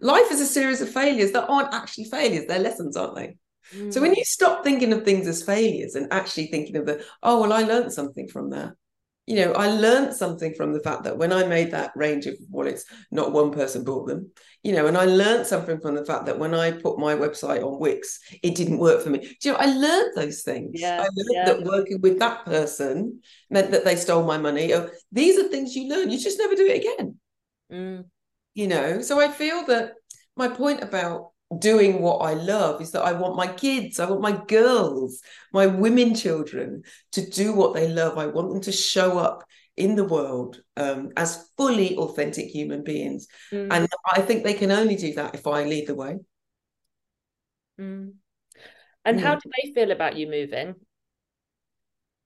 life 0.00 0.30
is 0.30 0.40
a 0.40 0.46
series 0.46 0.80
of 0.80 0.88
failures 0.90 1.32
that 1.32 1.48
aren't 1.48 1.74
actually 1.74 2.04
failures, 2.04 2.46
they're 2.46 2.58
lessons, 2.58 2.96
aren't 2.96 3.16
they? 3.16 3.36
Mm. 3.74 3.92
So 3.92 4.00
when 4.00 4.14
you 4.14 4.24
stop 4.24 4.64
thinking 4.64 4.92
of 4.92 5.04
things 5.04 5.26
as 5.26 5.42
failures 5.42 5.94
and 5.94 6.12
actually 6.12 6.46
thinking 6.46 6.76
of 6.76 6.86
the, 6.86 7.04
oh, 7.22 7.40
well, 7.40 7.52
I 7.52 7.62
learned 7.62 7.92
something 7.92 8.28
from 8.28 8.50
that, 8.50 8.72
you 9.28 9.36
know, 9.36 9.52
I 9.52 9.68
learned 9.68 10.14
something 10.14 10.54
from 10.54 10.72
the 10.72 10.80
fact 10.80 11.04
that 11.04 11.18
when 11.18 11.34
I 11.34 11.44
made 11.44 11.70
that 11.72 11.92
range 11.94 12.24
of 12.24 12.34
wallets, 12.48 12.86
not 13.10 13.32
one 13.32 13.52
person 13.52 13.84
bought 13.84 14.06
them, 14.06 14.30
you 14.62 14.72
know, 14.72 14.86
and 14.86 14.96
I 14.96 15.04
learned 15.04 15.46
something 15.46 15.78
from 15.80 15.96
the 15.96 16.04
fact 16.06 16.24
that 16.24 16.38
when 16.38 16.54
I 16.54 16.72
put 16.72 16.98
my 16.98 17.14
website 17.14 17.62
on 17.62 17.78
Wix, 17.78 18.20
it 18.42 18.54
didn't 18.54 18.78
work 18.78 19.02
for 19.02 19.10
me. 19.10 19.18
Do 19.18 19.28
you 19.42 19.52
know, 19.52 19.58
I 19.58 19.66
learned 19.66 20.12
those 20.16 20.40
things. 20.44 20.80
Yeah, 20.80 21.00
I 21.02 21.02
learned 21.02 21.28
yeah. 21.30 21.44
that 21.44 21.62
working 21.62 22.00
with 22.00 22.18
that 22.20 22.46
person 22.46 23.20
meant 23.50 23.70
that 23.72 23.84
they 23.84 23.96
stole 23.96 24.24
my 24.24 24.38
money. 24.38 24.72
Oh, 24.72 24.88
these 25.12 25.38
are 25.38 25.48
things 25.48 25.76
you 25.76 25.90
learn. 25.90 26.10
You 26.10 26.18
just 26.18 26.38
never 26.38 26.54
do 26.54 26.66
it 26.66 26.78
again. 26.78 27.16
Mm. 27.70 28.04
You 28.54 28.66
know, 28.66 29.02
so 29.02 29.20
I 29.20 29.28
feel 29.28 29.66
that 29.66 29.92
my 30.36 30.48
point 30.48 30.82
about 30.82 31.32
doing 31.56 32.02
what 32.02 32.18
I 32.18 32.34
love 32.34 32.82
is 32.82 32.92
that 32.92 33.02
I 33.02 33.12
want 33.12 33.36
my 33.36 33.46
kids, 33.46 33.98
I 33.98 34.08
want 34.10 34.20
my 34.20 34.32
girls, 34.46 35.22
my 35.52 35.66
women 35.66 36.14
children 36.14 36.82
to 37.12 37.28
do 37.28 37.54
what 37.54 37.74
they 37.74 37.88
love. 37.88 38.18
I 38.18 38.26
want 38.26 38.50
them 38.50 38.60
to 38.62 38.72
show 38.72 39.18
up 39.18 39.44
in 39.76 39.94
the 39.94 40.04
world 40.04 40.60
um, 40.76 41.10
as 41.16 41.48
fully 41.56 41.96
authentic 41.96 42.48
human 42.48 42.84
beings. 42.84 43.28
Mm. 43.52 43.68
And 43.70 43.88
I 44.12 44.20
think 44.20 44.44
they 44.44 44.54
can 44.54 44.70
only 44.70 44.96
do 44.96 45.14
that 45.14 45.34
if 45.34 45.46
I 45.46 45.64
lead 45.64 45.86
the 45.86 45.94
way. 45.94 46.18
Mm. 47.80 48.14
And 49.04 49.18
Mm. 49.18 49.22
how 49.22 49.36
do 49.36 49.50
they 49.62 49.72
feel 49.72 49.90
about 49.90 50.16
you 50.16 50.28
moving? 50.28 50.74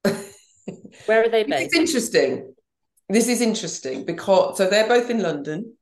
Where 1.06 1.24
are 1.24 1.28
they 1.28 1.44
This 1.44 1.60
based? 1.60 1.74
is 1.74 1.78
interesting. 1.78 2.54
This 3.08 3.28
is 3.28 3.40
interesting 3.40 4.04
because 4.04 4.56
so 4.56 4.68
they're 4.68 4.88
both 4.88 5.10
in 5.10 5.22
London. 5.22 5.76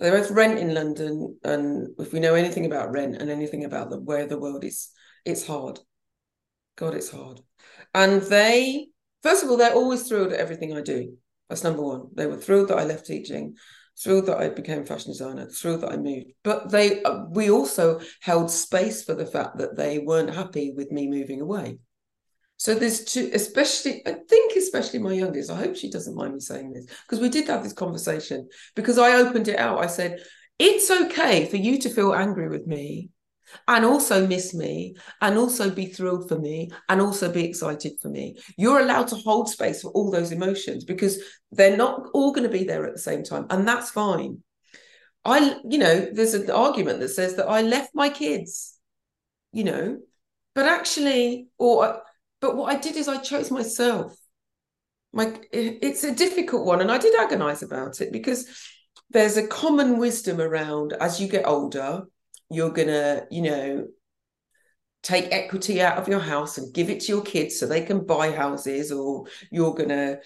They 0.00 0.10
both 0.10 0.30
rent 0.30 0.58
in 0.58 0.74
London, 0.74 1.38
and 1.42 1.88
if 1.98 2.12
we 2.12 2.20
know 2.20 2.34
anything 2.34 2.66
about 2.66 2.92
rent 2.92 3.16
and 3.16 3.30
anything 3.30 3.64
about 3.64 3.90
the 3.90 3.98
where 3.98 4.26
the 4.26 4.38
world 4.38 4.64
is, 4.64 4.90
it's 5.24 5.46
hard. 5.46 5.80
God, 6.76 6.94
it's 6.94 7.10
hard. 7.10 7.40
And 7.94 8.20
they, 8.22 8.88
first 9.22 9.42
of 9.42 9.50
all, 9.50 9.56
they're 9.56 9.72
always 9.72 10.06
thrilled 10.06 10.32
at 10.32 10.40
everything 10.40 10.76
I 10.76 10.82
do. 10.82 11.16
That's 11.48 11.64
number 11.64 11.82
one. 11.82 12.08
They 12.14 12.26
were 12.26 12.36
thrilled 12.36 12.68
that 12.68 12.78
I 12.78 12.84
left 12.84 13.06
teaching, 13.06 13.54
thrilled 13.98 14.26
that 14.26 14.38
I 14.38 14.50
became 14.50 14.82
a 14.82 14.86
fashion 14.86 15.12
designer, 15.12 15.46
thrilled 15.46 15.80
that 15.80 15.92
I 15.92 15.96
moved. 15.96 16.32
But 16.42 16.70
they, 16.70 17.02
uh, 17.02 17.24
we 17.30 17.50
also 17.50 18.00
held 18.20 18.50
space 18.50 19.02
for 19.02 19.14
the 19.14 19.26
fact 19.26 19.58
that 19.58 19.76
they 19.76 19.98
weren't 19.98 20.34
happy 20.34 20.72
with 20.76 20.90
me 20.90 21.08
moving 21.08 21.40
away. 21.40 21.78
So 22.58 22.74
there's 22.74 23.04
two, 23.04 23.30
especially, 23.34 24.02
I 24.06 24.12
think, 24.28 24.56
especially 24.56 24.98
my 24.98 25.12
youngest. 25.12 25.50
I 25.50 25.56
hope 25.56 25.76
she 25.76 25.90
doesn't 25.90 26.16
mind 26.16 26.34
me 26.34 26.40
saying 26.40 26.72
this 26.72 26.86
because 27.06 27.20
we 27.20 27.28
did 27.28 27.48
have 27.48 27.62
this 27.62 27.74
conversation 27.74 28.48
because 28.74 28.98
I 28.98 29.16
opened 29.16 29.48
it 29.48 29.58
out. 29.58 29.78
I 29.78 29.86
said, 29.86 30.20
it's 30.58 30.90
okay 30.90 31.46
for 31.46 31.56
you 31.56 31.78
to 31.80 31.90
feel 31.90 32.14
angry 32.14 32.48
with 32.48 32.66
me 32.66 33.10
and 33.68 33.84
also 33.84 34.26
miss 34.26 34.54
me 34.54 34.96
and 35.20 35.36
also 35.36 35.70
be 35.70 35.86
thrilled 35.86 36.28
for 36.28 36.38
me 36.38 36.70
and 36.88 37.00
also 37.00 37.30
be 37.30 37.44
excited 37.44 37.92
for 38.00 38.08
me. 38.08 38.36
You're 38.56 38.80
allowed 38.80 39.08
to 39.08 39.16
hold 39.16 39.48
space 39.48 39.82
for 39.82 39.90
all 39.90 40.10
those 40.10 40.32
emotions 40.32 40.84
because 40.84 41.22
they're 41.52 41.76
not 41.76 42.08
all 42.14 42.32
going 42.32 42.50
to 42.50 42.58
be 42.58 42.64
there 42.64 42.86
at 42.86 42.94
the 42.94 43.00
same 43.00 43.22
time. 43.22 43.46
And 43.50 43.68
that's 43.68 43.90
fine. 43.90 44.42
I, 45.24 45.58
you 45.68 45.78
know, 45.78 46.08
there's 46.12 46.34
an 46.34 46.50
argument 46.50 47.00
that 47.00 47.08
says 47.08 47.36
that 47.36 47.48
I 47.48 47.62
left 47.62 47.90
my 47.94 48.08
kids, 48.08 48.78
you 49.52 49.64
know, 49.64 49.98
but 50.54 50.66
actually, 50.66 51.48
or 51.58 52.00
but 52.40 52.56
what 52.56 52.74
I 52.74 52.78
did 52.78 52.96
is 52.96 53.08
I 53.08 53.18
chose 53.18 53.50
myself. 53.50 54.16
My 55.12 55.38
it's 55.52 56.04
a 56.04 56.14
difficult 56.14 56.66
one, 56.66 56.80
and 56.80 56.90
I 56.90 56.98
did 56.98 57.18
agonize 57.18 57.62
about 57.62 58.00
it 58.00 58.12
because 58.12 58.46
there's 59.10 59.36
a 59.36 59.46
common 59.46 59.98
wisdom 59.98 60.40
around 60.40 60.92
as 61.00 61.20
you 61.20 61.28
get 61.28 61.46
older, 61.46 62.02
you're 62.50 62.72
gonna, 62.72 63.26
you 63.30 63.42
know, 63.42 63.86
take 65.02 65.32
equity 65.32 65.80
out 65.80 65.98
of 65.98 66.08
your 66.08 66.20
house 66.20 66.58
and 66.58 66.74
give 66.74 66.90
it 66.90 67.00
to 67.00 67.12
your 67.12 67.22
kids 67.22 67.58
so 67.58 67.66
they 67.66 67.82
can 67.82 68.04
buy 68.04 68.32
houses, 68.32 68.92
or 68.92 69.26
you're 69.50 69.74
gonna 69.74 70.18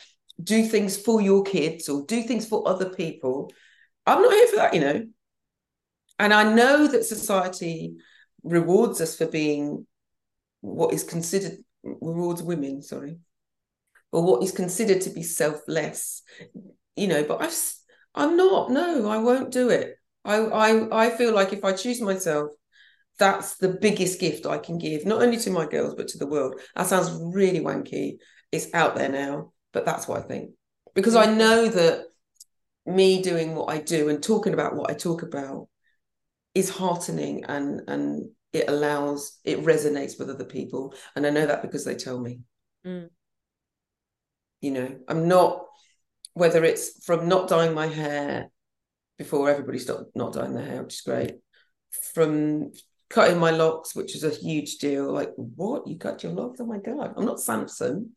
do 0.43 0.67
things 0.67 0.97
for 0.97 1.21
your 1.21 1.43
kids 1.45 1.89
or 1.89 2.05
do 2.07 2.23
things 2.23 2.47
for 2.47 2.67
other 2.67 2.89
people. 2.89 3.53
I'm 4.07 4.23
not 4.23 4.33
here 4.33 4.47
for 4.49 4.57
that, 4.57 4.75
you 4.75 4.81
know. 4.81 5.07
And 6.19 6.35
I 6.35 6.53
know 6.53 6.87
that 6.87 7.05
society 7.05 7.97
rewards 8.43 9.01
us 9.01 9.17
for 9.17 9.27
being 9.27 9.87
what 10.61 10.93
is 10.93 11.05
considered 11.05 11.59
rewards 11.83 12.43
women, 12.43 12.83
sorry, 12.83 13.19
or 14.13 14.23
what 14.23 14.43
is 14.43 14.53
considered 14.53 15.03
to 15.03 15.11
be 15.11 15.23
selfless, 15.23 16.23
you 16.97 17.09
know. 17.09 17.25
But 17.25 17.43
I've, 17.43 17.75
I'm 18.15 18.37
not. 18.37 18.71
No, 18.71 19.09
I 19.09 19.19
won't 19.19 19.53
do 19.53 19.69
it. 19.71 19.97
I, 20.25 20.37
I, 20.37 21.07
I 21.07 21.11
feel 21.11 21.35
like 21.35 21.53
if 21.53 21.65
I 21.65 21.73
choose 21.73 22.01
myself, 22.01 22.51
that's 23.19 23.57
the 23.57 23.69
biggest 23.69 24.21
gift 24.21 24.47
I 24.47 24.59
can 24.59 24.79
give, 24.79 25.07
not 25.07 25.23
only 25.23 25.37
to 25.39 25.51
my 25.51 25.67
girls 25.67 25.95
but 25.95 26.09
to 26.09 26.19
the 26.19 26.27
world. 26.27 26.61
That 26.75 26.87
sounds 26.87 27.11
really 27.35 27.61
wanky. 27.61 28.19
It's 28.53 28.73
out 28.75 28.97
there 28.97 29.09
now, 29.09 29.53
but 29.73 29.85
that's 29.85 30.09
what 30.09 30.19
I 30.19 30.23
think 30.23 30.51
because 30.95 31.15
I 31.15 31.33
know 31.33 31.69
that 31.69 32.07
me 32.87 33.23
doing 33.23 33.55
what 33.55 33.71
I 33.71 33.79
do 33.79 34.09
and 34.09 34.23
talking 34.23 34.55
about 34.55 34.75
what 34.75 34.91
I 34.91 34.95
talk 34.95 35.23
about 35.23 35.69
is 36.55 36.71
heartening 36.71 37.45
and 37.45 37.83
and 37.87 38.31
it 38.53 38.69
allows 38.69 39.39
it 39.45 39.65
resonates 39.65 40.19
with 40.19 40.31
other 40.31 40.45
people. 40.45 40.95
And 41.15 41.27
i 41.27 41.31
know 41.31 41.47
that 41.47 41.63
because 41.63 41.85
they 41.85 41.95
tell 41.95 42.19
me. 42.19 42.41
Mm. 42.87 43.11
you 44.63 44.71
know 44.71 44.89
i'm 45.07 45.29
not 45.29 45.67
whether 46.33 46.65
it's 46.65 47.05
from 47.05 47.29
not 47.29 47.47
dyeing 47.47 47.75
my 47.75 47.87
hair 47.87 48.51
before 49.19 49.51
everybody 49.51 49.79
stopped 49.79 50.17
not 50.17 50.33
dyeing 50.33 50.55
their 50.55 50.65
hair 50.65 50.83
which 50.83 50.95
is 50.95 51.01
great. 51.03 51.35
From 52.15 52.73
cutting 53.11 53.39
my 53.39 53.51
locks 53.51 53.95
which 53.95 54.17
is 54.17 54.25
a 54.25 54.31
huge 54.31 54.79
deal. 54.79 55.13
Like 55.13 55.33
what? 55.37 55.87
You 55.87 55.99
cut 55.99 56.23
your 56.23 56.33
locks? 56.33 56.59
Oh 56.61 56.65
my 56.65 56.79
god. 56.79 57.13
I'm 57.17 57.27
not 57.27 57.41
samson. 57.41 58.13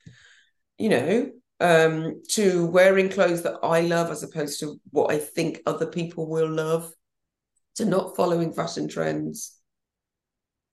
You 0.77 0.89
know 0.89 1.31
um 1.59 2.21
to 2.29 2.65
wearing 2.67 3.09
clothes 3.09 3.43
that 3.43 3.59
i 3.61 3.81
love 3.81 4.09
as 4.09 4.23
opposed 4.23 4.59
to 4.59 4.81
what 4.89 5.11
i 5.13 5.19
think 5.19 5.61
other 5.65 5.87
people 5.87 6.29
will 6.29 6.49
love. 6.49 6.89
To 7.75 7.85
not 7.85 8.15
following 8.15 8.53
fashion 8.53 8.87
trends 8.87 9.59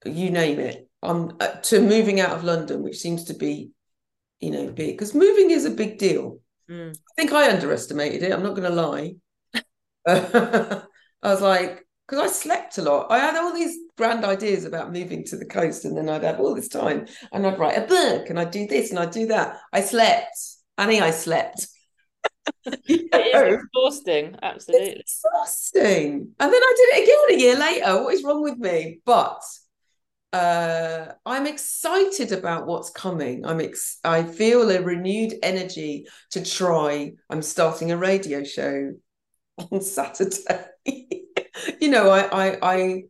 you 0.05 0.31
name 0.31 0.59
it 0.59 0.89
um 1.03 1.37
uh, 1.41 1.49
to 1.63 1.81
moving 1.81 2.21
out 2.21 2.31
of 2.37 2.45
london 2.45 2.83
which 2.83 2.99
seems 2.99 3.25
to 3.25 3.35
be 3.35 3.71
you 4.41 4.51
know 4.51 4.67
big 4.67 4.97
because 4.97 5.15
moving 5.15 5.51
is 5.51 5.65
a 5.65 5.71
big 5.71 5.99
deal 5.99 6.39
Mm. 6.71 6.95
i 6.95 7.13
think 7.17 7.33
i 7.33 7.51
underestimated 7.51 8.23
it 8.23 8.33
i'm 8.33 8.45
not 8.45 8.55
going 8.55 8.71
to 8.71 8.71
lie 8.71 9.15
i 10.07 10.83
was 11.21 11.41
like 11.43 11.85
because 12.07 12.25
i 12.25 12.33
slept 12.33 12.79
a 12.79 12.83
lot 12.83 13.11
i 13.11 13.19
had 13.19 13.35
all 13.35 13.53
these 13.53 13.77
grand 13.99 14.25
ideas 14.25 14.65
about 14.65 14.93
moving 14.93 15.25
to 15.25 15.37
the 15.37 15.47
coast 15.47 15.85
and 15.85 15.97
then 15.97 16.09
i'd 16.09 16.23
have 16.23 16.39
all 16.39 16.55
this 16.55 16.69
time 16.69 17.07
and 17.33 17.45
i'd 17.45 17.59
write 17.59 17.77
a 17.77 17.87
book 17.89 18.31
and 18.31 18.39
i'd 18.39 18.53
do 18.53 18.69
this 18.69 18.91
and 18.91 19.01
i'd 19.01 19.11
do 19.11 19.27
that 19.27 19.59
i 19.73 19.81
slept 19.81 20.39
annie 20.79 21.01
i 21.01 21.11
slept 21.11 21.67
It 22.67 23.13
is 23.15 23.63
exhausting, 23.65 24.37
absolutely. 24.43 24.91
It's 24.91 25.23
exhausting. 25.25 26.35
And 26.39 26.53
then 26.53 26.63
I 26.63 26.75
did 26.77 26.99
it 26.99 27.03
again 27.03 27.39
a 27.39 27.43
year 27.43 27.57
later. 27.59 28.03
What 28.03 28.15
is 28.15 28.25
wrong 28.25 28.43
with 28.43 28.59
me? 28.59 29.01
But 29.05 29.41
uh, 30.33 31.07
I'm 31.27 31.47
excited 31.47 32.33
about 32.33 32.67
what's 32.67 32.91
coming. 32.91 33.45
I'm 33.45 33.61
ex- 33.61 33.99
I 34.05 34.23
feel 34.23 34.71
a 34.71 34.81
renewed 34.81 35.35
energy 35.43 36.07
to 36.31 36.45
try. 36.45 37.13
I'm 37.29 37.43
starting 37.43 37.91
a 37.91 37.97
radio 37.97 38.45
show 38.45 38.93
on 39.73 39.81
Saturday. 39.81 40.67
you 40.87 41.89
know, 41.89 42.11
I, 42.11 42.49
I 42.49 42.59
I 42.63 43.03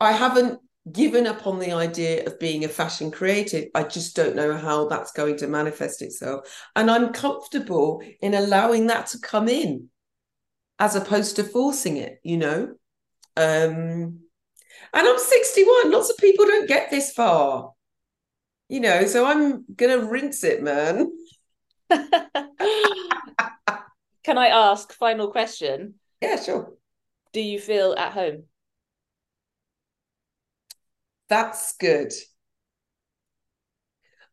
I 0.00 0.12
haven't 0.12 0.60
given 0.90 1.26
up 1.26 1.46
on 1.46 1.58
the 1.58 1.72
idea 1.72 2.24
of 2.24 2.38
being 2.38 2.64
a 2.64 2.68
fashion 2.68 3.10
creative. 3.10 3.68
I 3.74 3.82
just 3.82 4.16
don't 4.16 4.36
know 4.36 4.56
how 4.56 4.88
that's 4.88 5.12
going 5.12 5.36
to 5.38 5.48
manifest 5.48 6.00
itself. 6.00 6.46
And 6.76 6.90
I'm 6.90 7.12
comfortable 7.12 8.02
in 8.22 8.34
allowing 8.34 8.86
that 8.86 9.08
to 9.08 9.18
come 9.18 9.48
in 9.48 9.88
as 10.78 10.94
opposed 10.94 11.36
to 11.36 11.44
forcing 11.44 11.96
it, 11.96 12.20
you 12.22 12.36
know. 12.38 12.74
Um, 13.36 14.20
and 14.92 15.06
I'm 15.06 15.18
61. 15.18 15.90
Lots 15.90 16.10
of 16.10 16.16
people 16.18 16.44
don't 16.44 16.68
get 16.68 16.90
this 16.90 17.12
far, 17.12 17.72
you 18.68 18.80
know. 18.80 19.06
So 19.06 19.26
I'm 19.26 19.64
gonna 19.74 19.98
rinse 19.98 20.44
it, 20.44 20.62
man. 20.62 21.10
Can 24.24 24.36
I 24.36 24.48
ask, 24.48 24.92
final 24.92 25.30
question? 25.30 25.94
Yeah, 26.20 26.40
sure. 26.40 26.74
Do 27.32 27.40
you 27.40 27.58
feel 27.58 27.94
at 27.96 28.12
home? 28.12 28.44
That's 31.28 31.76
good. 31.76 32.12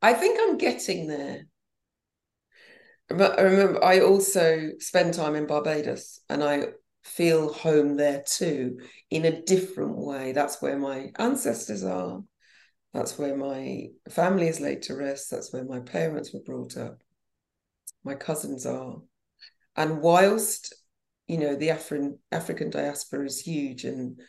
I 0.02 0.14
think 0.14 0.40
I'm 0.42 0.58
getting 0.58 1.08
there. 1.08 1.48
But 3.10 3.40
I 3.40 3.44
remember 3.44 3.84
I 3.84 4.00
also 4.00 4.72
spend 4.80 5.14
time 5.14 5.36
in 5.36 5.46
Barbados 5.46 6.20
and 6.30 6.44
I 6.44 6.68
feel 7.06 7.54
home 7.54 7.96
there 7.96 8.24
too 8.26 8.80
in 9.10 9.26
a 9.26 9.42
different 9.44 9.96
way. 9.98 10.32
That's 10.32 10.62
where 10.62 10.78
my 10.78 11.12
ancestors 11.18 11.84
are. 11.84 12.22
That's 12.94 13.18
where 13.18 13.38
my 13.38 13.90
family 14.10 14.48
is 14.48 14.60
laid 14.60 14.82
to 14.84 14.96
rest. 14.96 15.30
That's 15.30 15.54
where 15.54 15.66
my 15.66 15.82
parents 15.82 16.34
were 16.34 16.42
brought 16.42 16.78
up. 16.78 17.02
My 18.04 18.16
cousins 18.16 18.66
are. 18.66 18.98
And 19.76 20.02
whilst, 20.02 20.74
you 21.28 21.38
know, 21.38 21.56
the 21.56 21.70
Afri- 21.70 22.18
African 22.32 22.70
diaspora 22.70 23.26
is 23.26 23.40
huge 23.40 23.84
and 23.84 24.20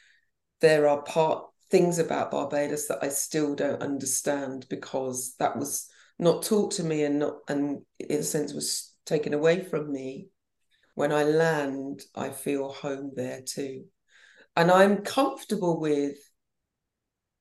there 0.60 0.88
are 0.88 1.02
part 1.02 1.46
things 1.70 1.98
about 1.98 2.30
Barbados 2.30 2.88
that 2.88 3.02
I 3.02 3.08
still 3.08 3.54
don't 3.54 3.82
understand 3.82 4.66
because 4.68 5.34
that 5.38 5.56
was 5.56 5.88
not 6.18 6.42
taught 6.42 6.72
to 6.72 6.84
me 6.84 7.04
and 7.04 7.18
not 7.18 7.38
and 7.48 7.82
in 7.98 8.20
a 8.20 8.22
sense 8.22 8.52
was 8.52 8.94
taken 9.04 9.34
away 9.34 9.62
from 9.62 9.92
me 9.92 10.28
when 10.96 11.12
i 11.12 11.22
land 11.22 12.02
i 12.16 12.30
feel 12.30 12.72
home 12.72 13.12
there 13.14 13.42
too 13.46 13.84
and 14.56 14.70
i'm 14.70 15.02
comfortable 15.02 15.78
with 15.78 16.16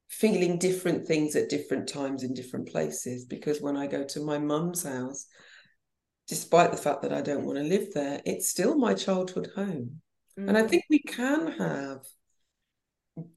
feeling 0.09 0.59
different 0.59 1.07
things 1.07 1.35
at 1.35 1.49
different 1.49 1.87
times 1.89 2.21
in 2.21 2.33
different 2.33 2.67
places 2.69 3.25
because 3.25 3.59
when 3.59 3.75
i 3.75 3.87
go 3.87 4.03
to 4.03 4.19
my 4.19 4.37
mum's 4.37 4.83
house 4.83 5.25
despite 6.27 6.71
the 6.71 6.77
fact 6.77 7.01
that 7.01 7.13
i 7.13 7.21
don't 7.21 7.45
want 7.45 7.57
to 7.57 7.63
live 7.63 7.87
there 7.93 8.21
it's 8.25 8.49
still 8.49 8.77
my 8.77 8.93
childhood 8.93 9.49
home 9.55 10.01
mm. 10.37 10.47
and 10.47 10.57
i 10.57 10.61
mm. 10.61 10.69
think 10.69 10.83
we 10.89 10.99
can 10.99 11.51
have 11.53 11.99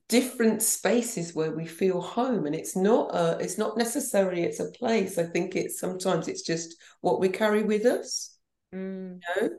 different 0.09 0.63
spaces 0.63 1.35
where 1.35 1.53
we 1.53 1.65
feel 1.65 2.01
home 2.01 2.47
and 2.47 2.55
it's 2.57 2.75
not 2.75 3.15
a 3.15 3.39
it's 3.41 3.59
not 3.59 3.77
necessarily 3.77 4.43
it's 4.43 4.59
a 4.59 4.73
place 4.73 5.17
i 5.19 5.23
think 5.23 5.55
it's 5.55 5.79
sometimes 5.79 6.27
it's 6.27 6.43
just 6.43 6.75
what 7.03 7.21
we 7.21 7.29
carry 7.29 7.63
with 7.63 7.87
us 7.87 8.37
mm. 8.75 9.21
you 9.37 9.43
know 9.43 9.51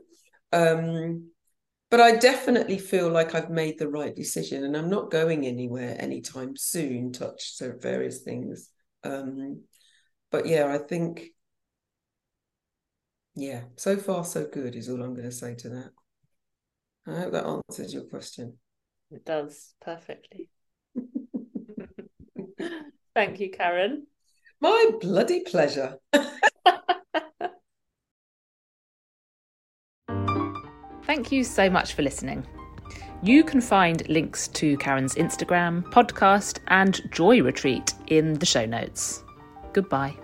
um 0.52 1.30
but 1.90 2.00
i 2.00 2.16
definitely 2.16 2.78
feel 2.78 3.08
like 3.08 3.34
i've 3.34 3.50
made 3.50 3.78
the 3.78 3.88
right 3.88 4.14
decision 4.14 4.64
and 4.64 4.76
i'm 4.76 4.90
not 4.90 5.10
going 5.10 5.46
anywhere 5.46 5.96
anytime 5.98 6.56
soon 6.56 7.12
touch 7.12 7.52
so 7.52 7.72
various 7.80 8.20
things 8.22 8.70
um 9.04 9.62
but 10.30 10.46
yeah 10.46 10.72
i 10.72 10.78
think 10.78 11.28
yeah 13.34 13.62
so 13.76 13.96
far 13.96 14.24
so 14.24 14.46
good 14.46 14.74
is 14.74 14.88
all 14.88 15.02
i'm 15.02 15.14
going 15.14 15.28
to 15.28 15.32
say 15.32 15.54
to 15.54 15.68
that 15.68 15.90
i 17.06 17.20
hope 17.20 17.32
that 17.32 17.46
answers 17.46 17.94
your 17.94 18.04
question 18.04 18.56
it 19.10 19.24
does 19.24 19.74
perfectly. 19.80 20.48
Thank 23.14 23.40
you, 23.40 23.50
Karen. 23.50 24.06
My 24.60 24.92
bloody 25.00 25.40
pleasure. 25.40 25.98
Thank 31.10 31.32
you 31.32 31.42
so 31.42 31.68
much 31.68 31.94
for 31.94 32.02
listening. 32.02 32.46
You 33.20 33.42
can 33.42 33.60
find 33.60 34.08
links 34.08 34.46
to 34.46 34.76
Karen's 34.76 35.16
Instagram, 35.16 35.82
podcast, 35.90 36.60
and 36.68 37.00
Joy 37.10 37.42
Retreat 37.42 37.94
in 38.06 38.34
the 38.34 38.46
show 38.46 38.64
notes. 38.64 39.24
Goodbye. 39.72 40.14